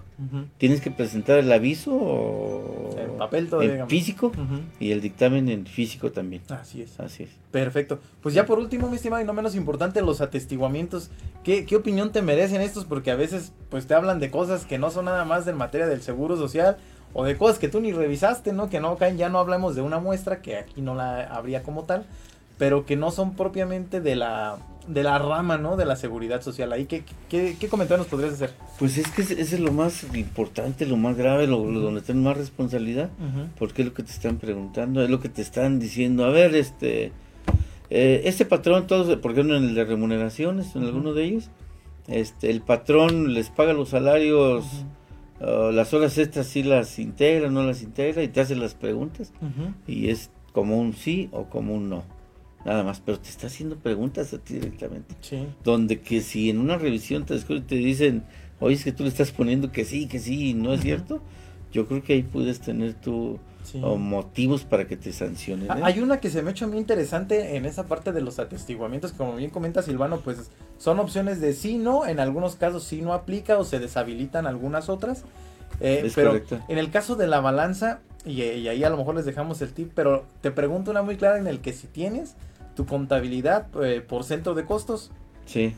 Tienes 0.59 0.81
que 0.81 0.91
presentar 0.91 1.39
el 1.39 1.51
aviso 1.51 1.93
o- 1.95 2.97
En 2.99 3.19
papel 3.19 3.49
todavía, 3.49 3.69
en 3.71 3.75
digamos. 3.75 3.91
físico 3.91 4.33
y 4.79 4.93
el 4.93 5.01
dictamen 5.01 5.49
en 5.49 5.67
físico 5.67 6.13
también. 6.13 6.43
Así 6.49 6.83
es. 6.83 6.99
Así 7.01 7.25
es. 7.25 7.31
Perfecto. 7.51 7.99
Pues 8.21 8.35
ya 8.35 8.47
por 8.47 8.59
último, 8.59 8.89
mi 8.89 8.97
estimado, 8.97 9.23
y 9.23 9.27
no 9.27 9.33
menos 9.33 9.55
importante, 9.57 10.01
los 10.03 10.21
atestiguamientos. 10.21 11.11
¿Qué, 11.45 11.65
qué 11.67 11.77
opinión 11.77 12.13
te 12.13 12.23
merecen 12.23 12.61
estos? 12.61 12.85
Porque 12.85 13.11
a 13.11 13.17
veces 13.17 13.53
pues 13.69 13.87
te 13.87 13.95
hablan 13.95 14.21
de 14.21 14.31
cosas 14.31 14.65
que 14.67 14.79
no 14.79 14.91
son 14.91 15.07
nada 15.07 15.25
más 15.25 15.45
de 15.45 15.53
materia 15.53 15.87
del 15.87 16.03
seguro 16.03 16.37
social 16.37 16.77
o 17.15 17.25
de 17.25 17.37
cosas 17.37 17.59
que 17.59 17.69
tú 17.69 17.81
ni 17.81 17.93
revisaste, 17.93 18.53
¿no? 18.53 18.71
Que 18.71 18.81
no 18.81 18.97
caen, 18.97 19.17
ya 19.19 19.29
no 19.29 19.39
hablamos 19.39 19.75
de 19.75 19.83
una 19.83 19.99
muestra, 19.99 20.41
que 20.41 20.57
aquí 20.57 20.81
no 20.81 20.95
la 20.95 21.25
habría 21.25 21.63
como 21.63 21.85
tal, 21.85 22.07
pero 22.59 22.87
que 22.87 22.97
no 22.97 23.11
son 23.11 23.35
propiamente 23.35 24.01
de 24.01 24.17
la, 24.17 24.59
de 24.87 25.03
la 25.03 25.19
rama, 25.19 25.59
¿no? 25.59 25.77
De 25.77 25.85
la 25.85 25.97
seguridad 25.97 26.43
social. 26.43 26.73
Ahí, 26.73 26.87
¿qué, 26.87 27.05
qué, 27.29 27.57
qué 27.59 27.69
comentarios 27.69 28.07
nos 28.07 28.11
podrías 28.11 28.35
hacer? 28.35 28.53
Pues 28.79 28.99
es 28.99 29.09
que 29.09 29.23
ese 29.23 29.41
es 29.41 29.61
lo 29.61 29.73
más 29.73 30.05
importante, 30.15 30.87
lo 30.87 30.97
más 30.97 31.17
grave, 31.17 31.47
lo, 31.47 31.59
donde 31.63 32.03
tienes 32.03 32.23
más 32.23 32.37
responsabilidad, 32.37 33.11
porque 33.59 33.83
es 33.83 33.89
lo 33.89 33.95
que 33.95 34.03
te 34.03 34.13
están 34.13 34.39
preguntando, 34.39 35.03
es 35.03 35.11
lo 35.11 35.21
que 35.21 35.29
te 35.29 35.43
están 35.43 35.79
diciendo. 35.79 36.25
A 36.25 36.31
ver, 36.31 36.55
este, 36.55 37.13
Eh, 37.95 38.23
este 38.25 38.47
patrón, 38.47 38.87
todos, 38.87 39.15
por 39.19 39.33
ejemplo, 39.33 39.55
en 39.55 39.65
el 39.65 39.75
de 39.75 39.85
remuneraciones, 39.85 40.75
en 40.75 40.85
alguno 40.85 41.13
de 41.13 41.25
ellos, 41.25 41.51
este, 42.09 42.51
el 42.51 42.63
patrón 42.63 43.35
les 43.35 43.51
paga 43.51 43.75
los 43.75 43.91
salarios, 43.91 44.65
uh, 45.43 45.71
las 45.71 45.93
horas 45.93 46.17
extras 46.17 46.47
sí 46.47 46.63
las 46.63 46.99
integra, 46.99 47.51
no 47.51 47.63
las 47.65 47.83
integra 47.83 48.23
y 48.23 48.29
te 48.29 48.41
hace 48.41 48.57
las 48.57 48.73
preguntas 48.75 49.33
y 49.87 50.09
es 50.09 50.31
como 50.55 50.79
un 50.79 50.95
sí 50.95 51.29
o 51.33 51.45
como 51.51 51.75
un 51.75 51.91
no. 51.91 52.03
Nada 52.65 52.85
más, 52.85 53.01
pero 53.01 53.19
te 53.19 53.29
está 53.29 53.49
haciendo 53.49 53.77
preguntas 53.77 54.33
a 54.35 54.39
ti 54.39 54.55
directamente. 54.55 55.15
Sí. 55.21 55.47
Donde 55.65 56.01
que 56.01 56.21
si 56.21 56.51
en 56.51 56.59
una 56.59 56.79
revisión 56.79 57.25
te, 57.25 57.39
te 57.39 57.75
dicen, 57.75 58.25
oye, 58.61 58.77
es 58.77 58.85
que 58.85 58.93
tú 58.93 59.03
le 59.03 59.09
estás 59.09 59.33
poniendo 59.33 59.73
que 59.73 59.85
sí, 59.85 60.07
que 60.07 60.19
sí, 60.19 60.55
no 60.55 60.73
es 60.73 60.81
cierto, 60.83 61.21
yo 61.73 61.87
creo 61.87 62.03
que 62.03 62.13
ahí 62.13 62.23
puedes 62.23 62.61
tener 62.61 62.95
tu 62.95 63.39
o 63.81 63.97
motivos 63.97 64.65
para 64.65 64.87
que 64.87 64.97
te 64.97 65.13
sancionen. 65.13 65.71
¿eh? 65.71 65.81
Hay 65.83 66.01
una 66.01 66.21
que 66.21 66.31
se 66.31 66.43
me 66.43 66.49
ha 66.49 66.53
hecho 66.53 66.69
muy 66.69 66.79
interesante 66.79 67.57
en 67.57 67.65
esa 67.65 67.87
parte 67.87 68.13
de 68.13 68.21
los 68.21 68.39
atestiguamientos, 68.39 69.13
como 69.13 69.37
bien 69.37 69.51
comenta 69.51 69.83
Silvano, 69.83 70.21
pues 70.21 70.51
son 70.79 71.01
opciones 71.01 71.41
de 71.41 71.53
sí, 71.55 71.79
no, 71.79 72.07
en 72.07 72.21
algunos 72.21 72.57
casos 72.57 72.85
sí 72.85 73.01
no 73.01 73.13
aplica 73.13 73.59
o 73.59 73.65
se 73.65 73.79
deshabilitan 73.79 74.47
algunas 74.47 74.89
otras. 74.89 75.25
Eh, 75.81 76.11
pero 76.15 76.41
en 76.69 76.79
el 76.79 76.91
caso 76.91 77.17
de 77.17 77.27
la 77.27 77.41
balanza, 77.41 78.01
y, 78.25 78.43
ahí 78.43 78.85
a 78.85 78.91
lo 78.91 78.97
mejor 78.97 79.15
les 79.15 79.25
dejamos 79.25 79.63
el 79.63 79.73
tip, 79.73 79.93
pero 79.95 80.27
te 80.41 80.51
pregunto 80.51 80.91
una 80.91 81.03
muy 81.03 81.17
clara 81.17 81.39
en 81.39 81.47
el 81.47 81.61
que 81.61 81.73
si 81.73 81.87
tienes 81.87 82.35
tu 82.75 82.87
contabilidad 82.87 83.67
eh, 83.83 84.01
por 84.01 84.25
centro 84.25 84.55
de 84.55 84.65
costos. 84.65 85.11
Sí. 85.47 85.75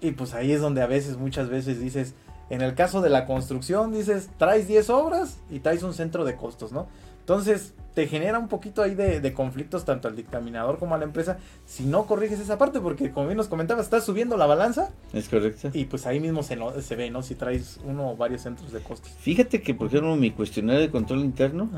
Y 0.00 0.12
pues 0.12 0.34
ahí 0.34 0.52
es 0.52 0.60
donde 0.60 0.82
a 0.82 0.86
veces, 0.86 1.16
muchas 1.16 1.48
veces 1.48 1.80
dices, 1.80 2.14
en 2.48 2.62
el 2.62 2.74
caso 2.74 3.00
de 3.00 3.10
la 3.10 3.26
construcción, 3.26 3.92
dices, 3.92 4.30
traes 4.38 4.66
10 4.66 4.90
obras 4.90 5.38
y 5.50 5.60
traes 5.60 5.82
un 5.82 5.94
centro 5.94 6.24
de 6.24 6.36
costos, 6.36 6.72
¿no? 6.72 6.88
Entonces, 7.20 7.74
te 7.94 8.06
genera 8.06 8.38
un 8.38 8.48
poquito 8.48 8.82
ahí 8.82 8.94
de, 8.94 9.32
conflictos 9.34 9.84
tanto 9.84 10.08
al 10.08 10.16
dictaminador 10.16 10.78
como 10.78 10.94
a 10.94 10.98
la 10.98 11.04
empresa 11.04 11.38
si 11.64 11.84
no 11.84 12.06
corriges 12.06 12.40
esa 12.40 12.58
parte, 12.58 12.80
porque 12.80 13.10
como 13.10 13.26
bien 13.26 13.36
nos 13.36 13.48
comentabas, 13.48 13.84
estás 13.84 14.04
subiendo 14.04 14.36
la 14.36 14.46
balanza. 14.46 14.90
Es 15.12 15.28
correcto. 15.28 15.70
Y 15.72 15.84
pues 15.84 16.06
ahí 16.06 16.18
mismo 16.18 16.42
se, 16.42 16.58
se 16.82 16.96
ve, 16.96 17.10
¿no? 17.10 17.22
Si 17.22 17.34
traes 17.34 17.78
uno 17.84 18.10
o 18.10 18.16
varios 18.16 18.42
centros 18.42 18.72
de 18.72 18.80
costos. 18.80 19.12
Fíjate 19.20 19.62
que, 19.62 19.74
por 19.74 19.88
ejemplo, 19.88 20.16
mi 20.16 20.30
cuestionario 20.30 20.80
de 20.80 20.90
control 20.90 21.20
interno, 21.20 21.70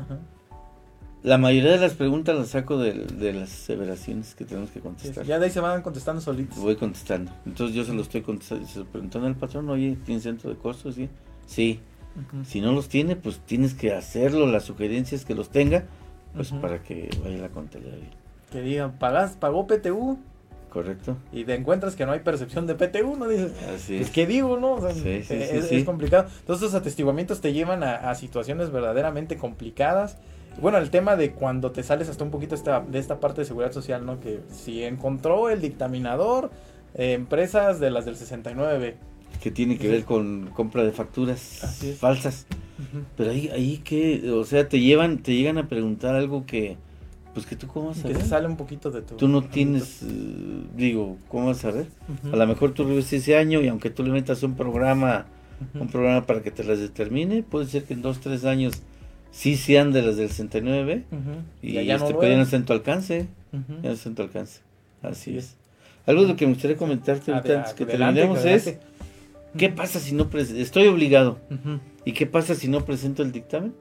la 1.23 1.37
mayoría 1.37 1.71
de 1.71 1.79
las 1.79 1.93
preguntas 1.93 2.35
las 2.37 2.49
saco 2.49 2.77
de, 2.77 2.93
las 3.33 3.51
aseveraciones 3.51 4.35
que 4.35 4.45
tenemos 4.45 4.71
que 4.71 4.81
contestar. 4.81 5.25
ya 5.25 5.39
de 5.39 5.45
ahí 5.45 5.51
se 5.51 5.61
van 5.61 5.81
contestando 5.81 6.21
solitos. 6.21 6.57
Voy 6.59 6.75
contestando. 6.75 7.31
Entonces 7.45 7.75
yo 7.75 7.83
se 7.85 7.93
lo 7.93 8.01
estoy 8.01 8.21
contestando, 8.21 8.67
se 8.67 8.79
lo 8.79 8.85
preguntando 8.85 9.27
al 9.27 9.35
patrón, 9.35 9.69
oye, 9.69 9.97
¿tiene 10.05 10.21
centro 10.21 10.49
de 10.49 10.57
costos? 10.57 10.95
Sí. 10.95 11.09
Sí. 11.45 11.79
Si 12.45 12.61
no 12.61 12.73
los 12.73 12.89
tiene, 12.89 13.15
pues 13.15 13.39
tienes 13.39 13.73
que 13.73 13.93
hacerlo, 13.93 14.45
las 14.45 14.63
sugerencias 14.63 15.25
que 15.25 15.33
los 15.33 15.49
tenga, 15.49 15.85
pues 16.35 16.51
para 16.51 16.81
que 16.83 17.09
vaya 17.23 17.37
la 17.37 17.49
contabilidad 17.49 17.97
Que 18.51 18.61
digan, 18.61 18.99
pagas, 18.99 19.31
pagó 19.31 19.65
PTU. 19.65 20.19
Correcto. 20.69 21.17
Y 21.31 21.43
te 21.43 21.53
encuentras 21.53 21.95
que 21.95 22.05
no 22.05 22.13
hay 22.13 22.21
percepción 22.21 22.65
de 22.65 22.73
PTU, 22.73 23.15
¿no? 23.15 23.27
Dices, 23.27 23.51
Así 23.73 23.97
pues, 23.97 24.09
¿qué 24.09 24.25
digo, 24.25 24.57
no? 24.57 24.87
es, 24.87 25.83
complicado. 25.85 26.27
Entonces, 26.39 26.63
esos 26.67 26.73
atestiguamientos 26.73 27.41
te 27.41 27.53
llevan 27.53 27.83
a, 27.83 28.13
situaciones 28.15 28.71
verdaderamente 28.71 29.37
complicadas. 29.37 30.17
Bueno, 30.61 30.77
el 30.77 30.89
tema 30.89 31.15
de 31.15 31.31
cuando 31.31 31.71
te 31.71 31.83
sales 31.83 32.09
hasta 32.09 32.23
un 32.23 32.31
poquito 32.31 32.55
esta, 32.55 32.81
de 32.81 32.99
esta 32.99 33.19
parte 33.19 33.41
de 33.41 33.45
seguridad 33.45 33.71
social, 33.71 34.05
¿no? 34.05 34.19
Que 34.19 34.41
si 34.51 34.83
encontró 34.83 35.49
el 35.49 35.61
dictaminador 35.61 36.51
eh, 36.95 37.13
empresas 37.13 37.79
de 37.79 37.89
las 37.91 38.05
del 38.05 38.15
69 38.15 38.97
que 39.41 39.51
tiene 39.51 39.77
que 39.77 39.89
ver 39.89 40.05
con 40.05 40.49
compra 40.53 40.83
de 40.83 40.91
facturas 40.91 41.97
falsas. 41.99 42.45
Pero 43.17 43.31
ahí, 43.31 43.49
ahí 43.49 43.81
que, 43.83 44.31
o 44.31 44.45
sea, 44.45 44.69
te 44.69 44.79
llevan, 44.79 45.19
te 45.19 45.35
llegan 45.35 45.57
a 45.57 45.67
preguntar 45.67 46.15
algo 46.15 46.45
que, 46.45 46.77
pues 47.33 47.45
que 47.45 47.55
tú 47.55 47.67
cómo 47.67 47.87
vas 47.89 48.03
a 48.03 48.07
que 48.07 48.15
se 48.15 48.25
sale 48.25 48.47
un 48.47 48.57
poquito 48.57 48.89
de 48.89 49.01
tu... 49.01 49.15
Tú 49.15 49.27
no 49.27 49.43
tienes, 49.43 50.01
eh, 50.03 50.07
digo, 50.75 51.17
¿cómo 51.27 51.47
vas 51.47 51.63
a 51.65 51.71
ver? 51.71 51.87
A 52.31 52.35
lo 52.35 52.47
mejor 52.47 52.71
tú 52.71 52.85
vives 52.85 53.11
ese 53.11 53.37
año 53.37 53.61
y 53.61 53.67
aunque 53.67 53.89
tú 53.89 54.03
le 54.03 54.11
metas 54.11 54.43
un 54.43 54.55
programa, 54.55 55.25
un 55.73 55.87
programa 55.87 56.25
para 56.25 56.41
que 56.41 56.51
te 56.51 56.63
las 56.63 56.79
determine, 56.79 57.43
puede 57.43 57.65
ser 57.67 57.83
que 57.83 57.93
en 57.93 58.01
dos, 58.01 58.19
tres 58.19 58.45
años 58.45 58.81
sí 59.33 59.57
sean 59.57 59.91
de 59.91 60.01
las 60.03 60.15
del 60.15 60.29
69 60.29 61.03
y, 61.61 61.73
ya 61.73 61.95
este, 61.95 62.13
no 62.13 62.21
no 62.21 62.41
está 62.43 62.55
en 62.55 62.65
tu 62.65 62.71
alcance, 62.71 63.27
ya 63.51 63.89
no 63.89 63.91
está 63.91 64.07
en 64.07 64.15
tu 64.15 64.21
alcance. 64.21 64.61
Así 65.01 65.37
es. 65.37 65.57
Algo 66.05 66.21
de 66.21 66.29
lo 66.29 66.35
que 66.37 66.45
me 66.45 66.53
gustaría 66.53 66.77
comentarte 66.77 67.33
ahorita 67.33 67.59
antes 67.59 67.73
que 67.73 67.85
terminemos 67.85 68.45
es 68.45 68.77
¿Qué 69.57 69.69
pasa 69.69 69.99
si 69.99 70.13
no? 70.13 70.29
Estoy 70.33 70.87
obligado. 70.87 71.37
¿Y 72.05 72.13
qué 72.13 72.25
pasa 72.25 72.55
si 72.55 72.67
no 72.67 72.85
presento 72.85 73.23
el 73.23 73.31
dictamen? 73.31 73.73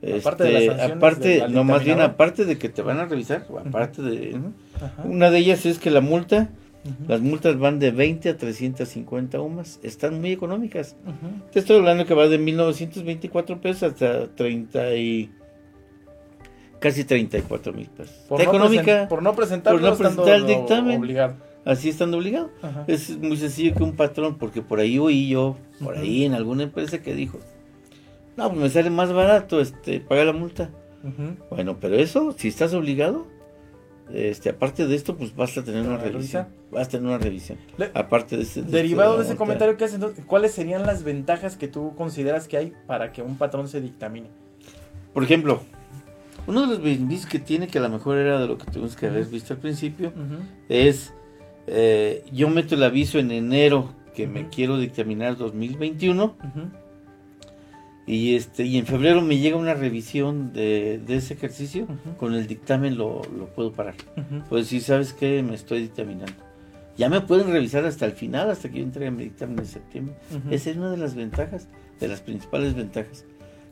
Este, 0.00 0.18
aparte 0.18 0.44
de 0.44 0.66
las 0.66 0.90
aparte, 0.90 1.48
no 1.48 1.64
más 1.64 1.84
bien 1.84 2.00
aparte 2.00 2.44
de 2.44 2.58
que 2.58 2.68
te 2.68 2.82
van 2.82 2.98
a 2.98 3.04
revisar, 3.04 3.46
aparte 3.64 4.02
de 4.02 4.36
una 5.04 5.30
de 5.30 5.38
ellas 5.38 5.64
es 5.66 5.78
que 5.78 5.90
la 5.90 6.00
multa, 6.00 6.50
las 7.06 7.20
multas 7.20 7.58
van 7.58 7.78
de 7.78 7.90
20 7.90 8.30
a 8.30 8.36
350 8.36 9.40
UMAS, 9.40 9.80
están 9.82 10.20
muy 10.20 10.32
económicas. 10.32 10.96
Te 11.52 11.60
estoy 11.60 11.76
hablando 11.78 12.06
que 12.06 12.14
va 12.14 12.28
de 12.28 12.38
1924 12.38 13.60
pesos 13.60 13.92
hasta 13.92 14.28
30 14.34 14.96
y 14.96 15.30
casi 16.80 17.04
34 17.04 17.72
mil 17.72 17.88
pesos. 17.88 18.14
Por, 18.28 18.38
no 18.38 18.44
económica, 18.44 19.06
por 19.08 19.22
no 19.22 19.34
presentar, 19.34 19.72
por 19.72 19.82
no 19.82 19.96
presentar 19.96 20.34
el 20.34 20.46
dictamen. 20.46 20.98
Obligado 20.98 21.52
así 21.64 21.88
estando 21.88 22.18
obligado. 22.18 22.50
Es 22.86 23.16
muy 23.18 23.36
sencillo 23.36 23.74
que 23.74 23.82
un 23.82 23.94
patrón, 23.94 24.36
porque 24.38 24.62
por 24.62 24.80
ahí 24.80 24.98
oí 24.98 25.28
yo, 25.28 25.56
por 25.82 25.96
ahí 25.96 26.24
en 26.24 26.34
alguna 26.34 26.64
empresa 26.64 27.02
que 27.02 27.14
dijo, 27.14 27.38
no, 28.36 28.48
pues 28.48 28.60
me 28.60 28.70
sale 28.70 28.90
más 28.90 29.12
barato 29.12 29.60
este 29.60 30.00
pagar 30.00 30.26
la 30.26 30.32
multa. 30.32 30.70
Bueno, 31.50 31.78
pero 31.80 31.96
eso, 31.96 32.32
si 32.36 32.48
estás 32.48 32.74
obligado, 32.74 33.26
este, 34.12 34.50
aparte 34.50 34.86
de 34.86 34.94
esto, 34.94 35.16
pues 35.16 35.34
vas 35.34 35.56
a 35.56 35.64
tener 35.64 35.86
una 35.86 35.98
revisión. 35.98 36.48
Vas 36.70 36.88
a 36.88 36.90
tener 36.90 37.06
una 37.06 37.18
revisión. 37.18 37.58
aparte 37.94 38.36
de 38.36 38.42
ese. 38.42 38.62
Derivado 38.62 39.18
de, 39.18 39.24
ese 39.24 39.36
comentario 39.36 39.76
que 39.76 39.84
haces, 39.84 40.00
¿cuáles 40.26 40.52
serían 40.52 40.86
las 40.86 41.04
ventajas 41.04 41.56
que 41.56 41.68
tú 41.68 41.94
consideras 41.96 42.48
que 42.48 42.56
hay 42.56 42.72
para 42.86 43.12
que 43.12 43.22
un 43.22 43.36
patrón 43.36 43.68
se 43.68 43.80
dictamine? 43.80 44.28
Por 45.14 45.22
ejemplo, 45.22 45.62
uno 46.46 46.62
de 46.62 46.66
los 46.68 46.82
beneficios 46.82 47.26
que 47.26 47.38
tiene, 47.38 47.68
que 47.68 47.78
a 47.78 47.82
lo 47.82 47.88
mejor 47.88 48.18
era 48.18 48.40
de 48.40 48.46
lo 48.46 48.58
que 48.58 48.66
tuvimos 48.66 48.96
que 48.96 49.06
haber 49.06 49.24
visto 49.26 49.54
al 49.54 49.60
principio, 49.60 50.12
es 50.68 51.12
eh, 51.66 52.24
yo 52.32 52.48
meto 52.48 52.74
el 52.74 52.82
aviso 52.82 53.18
en 53.18 53.30
enero 53.30 53.94
que 54.14 54.26
me 54.26 54.48
quiero 54.48 54.78
dictaminar 54.78 55.36
2021 55.36 56.36
y 58.06 58.34
este 58.34 58.64
y 58.64 58.78
en 58.78 58.86
febrero 58.86 59.22
me 59.22 59.38
llega 59.38 59.56
una 59.56 59.74
revisión 59.74 60.52
de, 60.52 61.00
ese 61.08 61.34
ejercicio 61.34 61.86
con 62.18 62.34
el 62.34 62.46
dictamen 62.46 62.98
lo, 62.98 63.22
puedo 63.54 63.72
parar. 63.72 63.94
Pues 64.48 64.68
si 64.68 64.80
sabes 64.80 65.12
que 65.12 65.42
me 65.42 65.54
estoy 65.54 65.82
dictaminando 65.82 66.34
ya 66.96 67.08
me 67.08 67.20
pueden 67.20 67.50
revisar 67.50 67.84
hasta 67.84 68.04
el 68.04 68.12
final 68.12 68.50
hasta 68.50 68.68
que 68.68 68.78
yo 68.78 68.84
entregue 68.84 69.10
mi 69.10 69.24
dictamen 69.24 69.58
en 69.60 69.66
septiembre. 69.66 70.14
Esa 70.50 70.70
es 70.70 70.76
una 70.76 70.90
de 70.90 70.98
las 70.98 71.14
ventajas 71.14 71.68
de 72.00 72.08
las 72.08 72.20
principales 72.20 72.74
ventajas. 72.74 73.24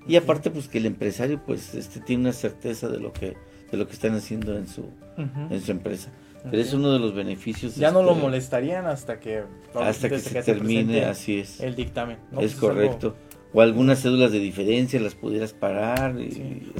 Y 0.06 0.16
aparte 0.16 0.50
pues 0.50 0.68
que 0.68 0.78
el 0.78 0.86
empresario 0.86 1.40
pues 1.44 1.74
este 1.74 2.00
tiene 2.00 2.22
una 2.22 2.32
certeza 2.32 2.88
de 2.88 2.98
lo 2.98 3.12
que 3.12 3.36
de 3.70 3.76
lo 3.76 3.86
que 3.86 3.92
están 3.92 4.14
haciendo 4.14 4.56
en 4.56 4.68
su 4.68 4.86
en 5.16 5.60
su 5.60 5.72
empresa. 5.72 6.10
Pero 6.42 6.62
es 6.62 6.72
uno 6.72 6.92
de 6.92 6.98
los 6.98 7.14
beneficios. 7.14 7.76
Ya 7.76 7.90
no 7.90 8.02
lo 8.02 8.12
este, 8.12 8.22
molestarían 8.22 8.86
hasta 8.86 9.20
que 9.20 9.42
hasta 9.74 10.08
que 10.08 10.18
se, 10.18 10.42
termine, 10.42 11.04
así 11.04 11.40
es. 11.40 11.60
El 11.60 11.74
dictamen. 11.74 12.16
es 12.32 12.34
pues 12.34 12.54
correcto. 12.54 13.14
O 13.52 13.60
algunas 13.60 14.00
cédulas 14.00 14.30
de 14.30 14.38
diferencia 14.38 15.00
las 15.00 15.14
pudieras 15.14 15.52
parar. 15.52 16.14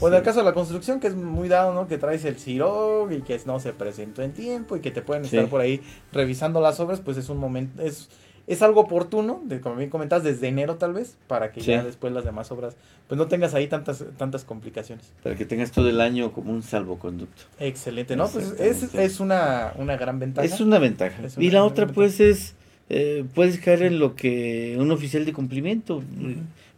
o 0.00 0.08
en 0.08 0.14
el 0.14 0.22
caso 0.22 0.38
de 0.38 0.44
la 0.44 0.52
construcción, 0.52 1.00
que 1.00 1.08
es 1.08 1.16
muy 1.16 1.48
dado, 1.48 1.74
¿no? 1.74 1.88
Que 1.88 1.98
traes 1.98 2.24
el 2.24 2.36
CIROG 2.36 3.12
y 3.12 3.22
que 3.22 3.40
no 3.46 3.58
se 3.58 3.72
presentó 3.72 4.22
en 4.22 4.32
tiempo 4.32 4.76
y 4.76 4.80
que 4.80 4.90
te 4.90 5.02
pueden 5.02 5.24
estar 5.24 5.46
por 5.48 5.60
ahí 5.60 5.80
revisando 6.12 6.60
las 6.60 6.78
obras, 6.80 7.00
pues 7.00 7.16
es 7.16 7.28
un 7.28 7.38
momento, 7.38 7.82
es 7.82 8.08
es 8.50 8.62
algo 8.62 8.80
oportuno, 8.80 9.40
de, 9.44 9.60
como 9.60 9.76
bien 9.76 9.90
comentas, 9.90 10.24
desde 10.24 10.48
enero 10.48 10.74
tal 10.74 10.92
vez, 10.92 11.16
para 11.28 11.52
que 11.52 11.60
ya 11.60 11.84
después 11.84 12.12
las 12.12 12.24
demás 12.24 12.50
obras, 12.50 12.76
pues 13.06 13.16
no 13.16 13.28
tengas 13.28 13.54
ahí 13.54 13.68
tantas 13.68 14.04
tantas 14.16 14.44
complicaciones. 14.44 15.12
Para 15.22 15.36
que 15.36 15.44
tengas 15.44 15.70
todo 15.70 15.88
el 15.88 16.00
año 16.00 16.32
como 16.32 16.50
un 16.50 16.64
salvoconducto. 16.64 17.42
Excelente, 17.60 18.16
¿no? 18.16 18.28
Pues 18.28 18.56
es, 18.58 18.92
es 18.92 19.20
una, 19.20 19.72
una, 19.76 19.96
gran 19.96 20.18
ventaja. 20.18 20.44
Es 20.44 20.60
una 20.60 20.80
ventaja. 20.80 21.22
y 21.38 21.50
la 21.52 21.62
otra 21.62 21.86
pues 21.86 22.18
es, 22.18 22.56
eh, 22.90 23.24
puedes 23.34 23.58
caer 23.58 23.82
en 23.82 23.98
lo 23.98 24.14
que 24.14 24.76
un 24.78 24.90
oficial 24.90 25.24
de 25.24 25.32
cumplimiento, 25.32 26.02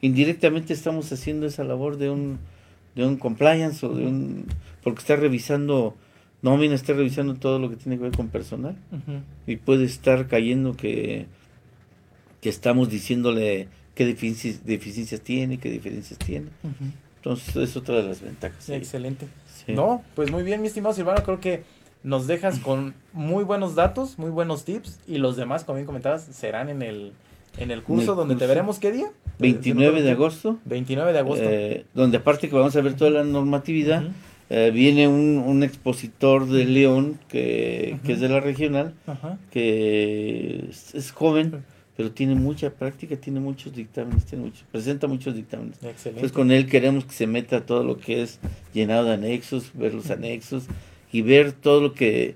indirectamente 0.00 0.72
estamos 0.72 1.10
haciendo 1.12 1.46
esa 1.46 1.64
labor 1.64 1.96
de 1.96 2.10
un, 2.10 2.38
de 2.94 3.04
un 3.04 3.16
compliance 3.16 3.84
o 3.84 3.94
de 3.94 4.06
un, 4.06 4.46
porque 4.84 5.00
está 5.00 5.16
revisando 5.16 5.96
nómina, 6.42 6.74
está 6.74 6.92
revisando 6.92 7.34
todo 7.34 7.58
lo 7.58 7.68
que 7.68 7.76
tiene 7.76 7.96
que 7.96 8.04
ver 8.04 8.12
con 8.12 8.28
personal. 8.28 8.76
Y 9.46 9.56
puede 9.56 9.84
estar 9.84 10.28
cayendo 10.28 10.76
que 10.76 11.26
que 12.42 12.48
estamos 12.48 12.90
diciéndole 12.90 13.68
qué 13.94 14.04
deficiencias, 14.04 15.20
tiene, 15.22 15.58
qué 15.58 15.70
diferencias 15.70 16.18
tiene. 16.18 16.48
Entonces 17.16 17.54
es 17.56 17.76
otra 17.76 17.96
de 17.96 18.02
las 18.02 18.20
ventajas. 18.20 18.68
Excelente. 18.68 19.28
No, 19.68 20.02
pues 20.16 20.30
muy 20.30 20.42
bien, 20.42 20.60
mi 20.60 20.66
estimado 20.66 20.92
Silvano, 20.92 21.22
creo 21.22 21.40
que 21.40 21.62
nos 22.04 22.26
dejas 22.26 22.58
con 22.58 22.94
muy 23.12 23.44
buenos 23.44 23.74
datos, 23.74 24.18
muy 24.18 24.30
buenos 24.30 24.64
tips 24.64 25.00
y 25.06 25.18
los 25.18 25.36
demás, 25.36 25.64
como 25.64 25.76
bien 25.76 25.86
comentabas, 25.86 26.22
serán 26.24 26.68
en 26.68 26.82
el, 26.82 27.12
en 27.58 27.70
el 27.70 27.82
curso 27.82 28.14
donde 28.14 28.36
te 28.36 28.46
veremos 28.46 28.78
qué 28.78 28.92
día. 28.92 29.10
29 29.38 30.02
de 30.02 30.10
agosto. 30.10 30.58
29 30.64 31.12
de 31.12 31.18
agosto. 31.18 31.44
Eh, 31.44 31.84
donde 31.94 32.18
aparte 32.18 32.48
que 32.48 32.54
vamos 32.54 32.76
a 32.76 32.80
ver 32.80 32.94
toda 32.94 33.10
la 33.10 33.24
normatividad, 33.24 34.04
Eh, 34.54 34.70
viene 34.70 35.08
un, 35.08 35.42
un, 35.46 35.62
expositor 35.62 36.46
de 36.46 36.66
León 36.66 37.18
que, 37.30 37.98
que, 38.04 38.12
es 38.12 38.20
de 38.20 38.28
la 38.28 38.38
regional, 38.38 38.92
que 39.50 40.66
es, 40.68 40.94
es, 40.94 41.10
joven, 41.10 41.64
pero 41.96 42.10
tiene 42.10 42.34
mucha 42.34 42.68
práctica, 42.68 43.16
tiene 43.16 43.40
muchos 43.40 43.74
dictámenes, 43.74 44.26
tiene 44.26 44.44
mucho, 44.44 44.62
presenta 44.70 45.06
muchos 45.06 45.34
dictámenes. 45.34 45.76
Excelente. 45.76 46.08
Entonces 46.08 46.32
con 46.32 46.50
él 46.50 46.66
queremos 46.66 47.06
que 47.06 47.14
se 47.14 47.26
meta 47.26 47.64
todo 47.64 47.82
lo 47.82 47.96
que 47.96 48.22
es 48.22 48.40
llenado 48.74 49.06
de 49.06 49.14
anexos, 49.14 49.70
ver 49.72 49.94
los 49.94 50.10
anexos 50.10 50.64
y 51.12 51.22
ver 51.22 51.52
todo 51.52 51.80
lo 51.80 51.92
que 51.94 52.34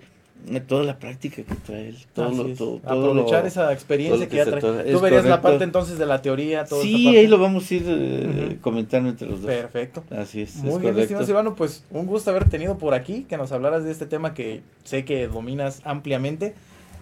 toda 0.69 0.85
la 0.85 0.99
práctica 0.99 1.43
que 1.43 1.55
trae 1.55 1.89
él. 1.89 1.97
Todo, 2.15 2.81
Aprovechar 2.85 3.47
esa 3.47 3.73
experiencia 3.73 4.29
que, 4.29 4.37
ya 4.37 4.45
trae. 4.45 4.93
Tú 4.93 5.01
verías 5.01 5.25
la 5.25 5.41
parte 5.41 5.65
entonces 5.65 5.99
de 5.99 6.07
la 6.07 6.23
teoría. 6.23 6.65
Todo 6.65 6.83
sí, 6.83 7.17
ahí 7.17 7.27
lo 7.27 7.39
vamos 7.39 7.69
a 7.71 7.75
ir 7.75 7.85
eh, 7.87 8.59
comentando 8.61 9.09
entre 9.09 9.29
los 9.29 9.43
dos. 9.43 9.51
Perfecto. 9.51 10.05
Así 10.11 10.43
es. 10.43 10.57
Muy 10.57 10.81
bien, 10.81 10.97
estimado 10.99 11.27
Silvano, 11.27 11.55
pues 11.55 11.85
un 11.91 12.07
gusto 12.07 12.31
haber 12.31 12.49
tenido 12.49 12.79
por 12.79 12.95
aquí, 12.95 13.25
que 13.29 13.37
nos 13.37 13.51
hablaras 13.51 13.85
de 13.85 13.91
este 13.91 14.07
tema 14.07 14.35
que 14.35 14.63
sé 14.85 15.05
que 15.05 15.27
dominas 15.27 15.81
ampliamente. 15.85 16.55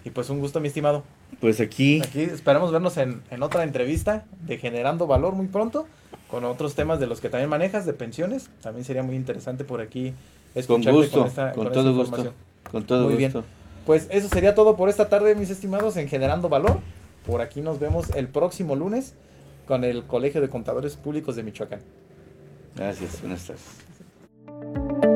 Y 0.06 0.10
pues 0.10 0.30
un 0.30 0.38
gusto, 0.38 0.60
mi 0.60 0.68
estimado. 0.68 1.02
Pues 1.40 1.60
aquí. 1.60 2.00
Aquí 2.02 2.20
esperamos 2.20 2.72
vernos 2.72 2.96
en, 2.98 3.22
en 3.30 3.42
otra 3.42 3.64
entrevista 3.64 4.24
de 4.46 4.58
Generando 4.58 5.06
Valor 5.06 5.34
muy 5.34 5.46
pronto, 5.46 5.86
con 6.28 6.44
otros 6.44 6.74
temas 6.74 7.00
de 7.00 7.06
los 7.06 7.20
que 7.20 7.30
también 7.30 7.48
manejas, 7.48 7.86
de 7.86 7.94
pensiones. 7.94 8.50
También 8.62 8.84
sería 8.84 9.02
muy 9.02 9.16
interesante 9.16 9.64
por 9.64 9.80
aquí 9.80 10.12
escucharte 10.54 10.90
con, 10.90 10.94
gusto, 10.94 11.18
con, 11.18 11.28
esta, 11.28 11.52
con, 11.52 11.72
todo 11.72 11.94
gusto. 11.94 12.32
Con 12.70 12.84
todo 12.84 13.04
Muy 13.08 13.16
bien. 13.16 13.32
Pues 13.86 14.08
eso 14.10 14.28
sería 14.28 14.54
todo 14.54 14.76
por 14.76 14.88
esta 14.88 15.08
tarde, 15.08 15.34
mis 15.34 15.50
estimados, 15.50 15.96
en 15.96 16.08
Generando 16.08 16.48
Valor. 16.48 16.78
Por 17.26 17.40
aquí 17.40 17.60
nos 17.60 17.78
vemos 17.80 18.10
el 18.14 18.28
próximo 18.28 18.76
lunes 18.76 19.14
con 19.66 19.84
el 19.84 20.04
Colegio 20.04 20.40
de 20.40 20.48
Contadores 20.48 20.96
Públicos 20.96 21.36
de 21.36 21.42
Michoacán. 21.42 21.80
Gracias, 22.74 23.20
buenas 23.20 23.46
tardes. 23.46 25.13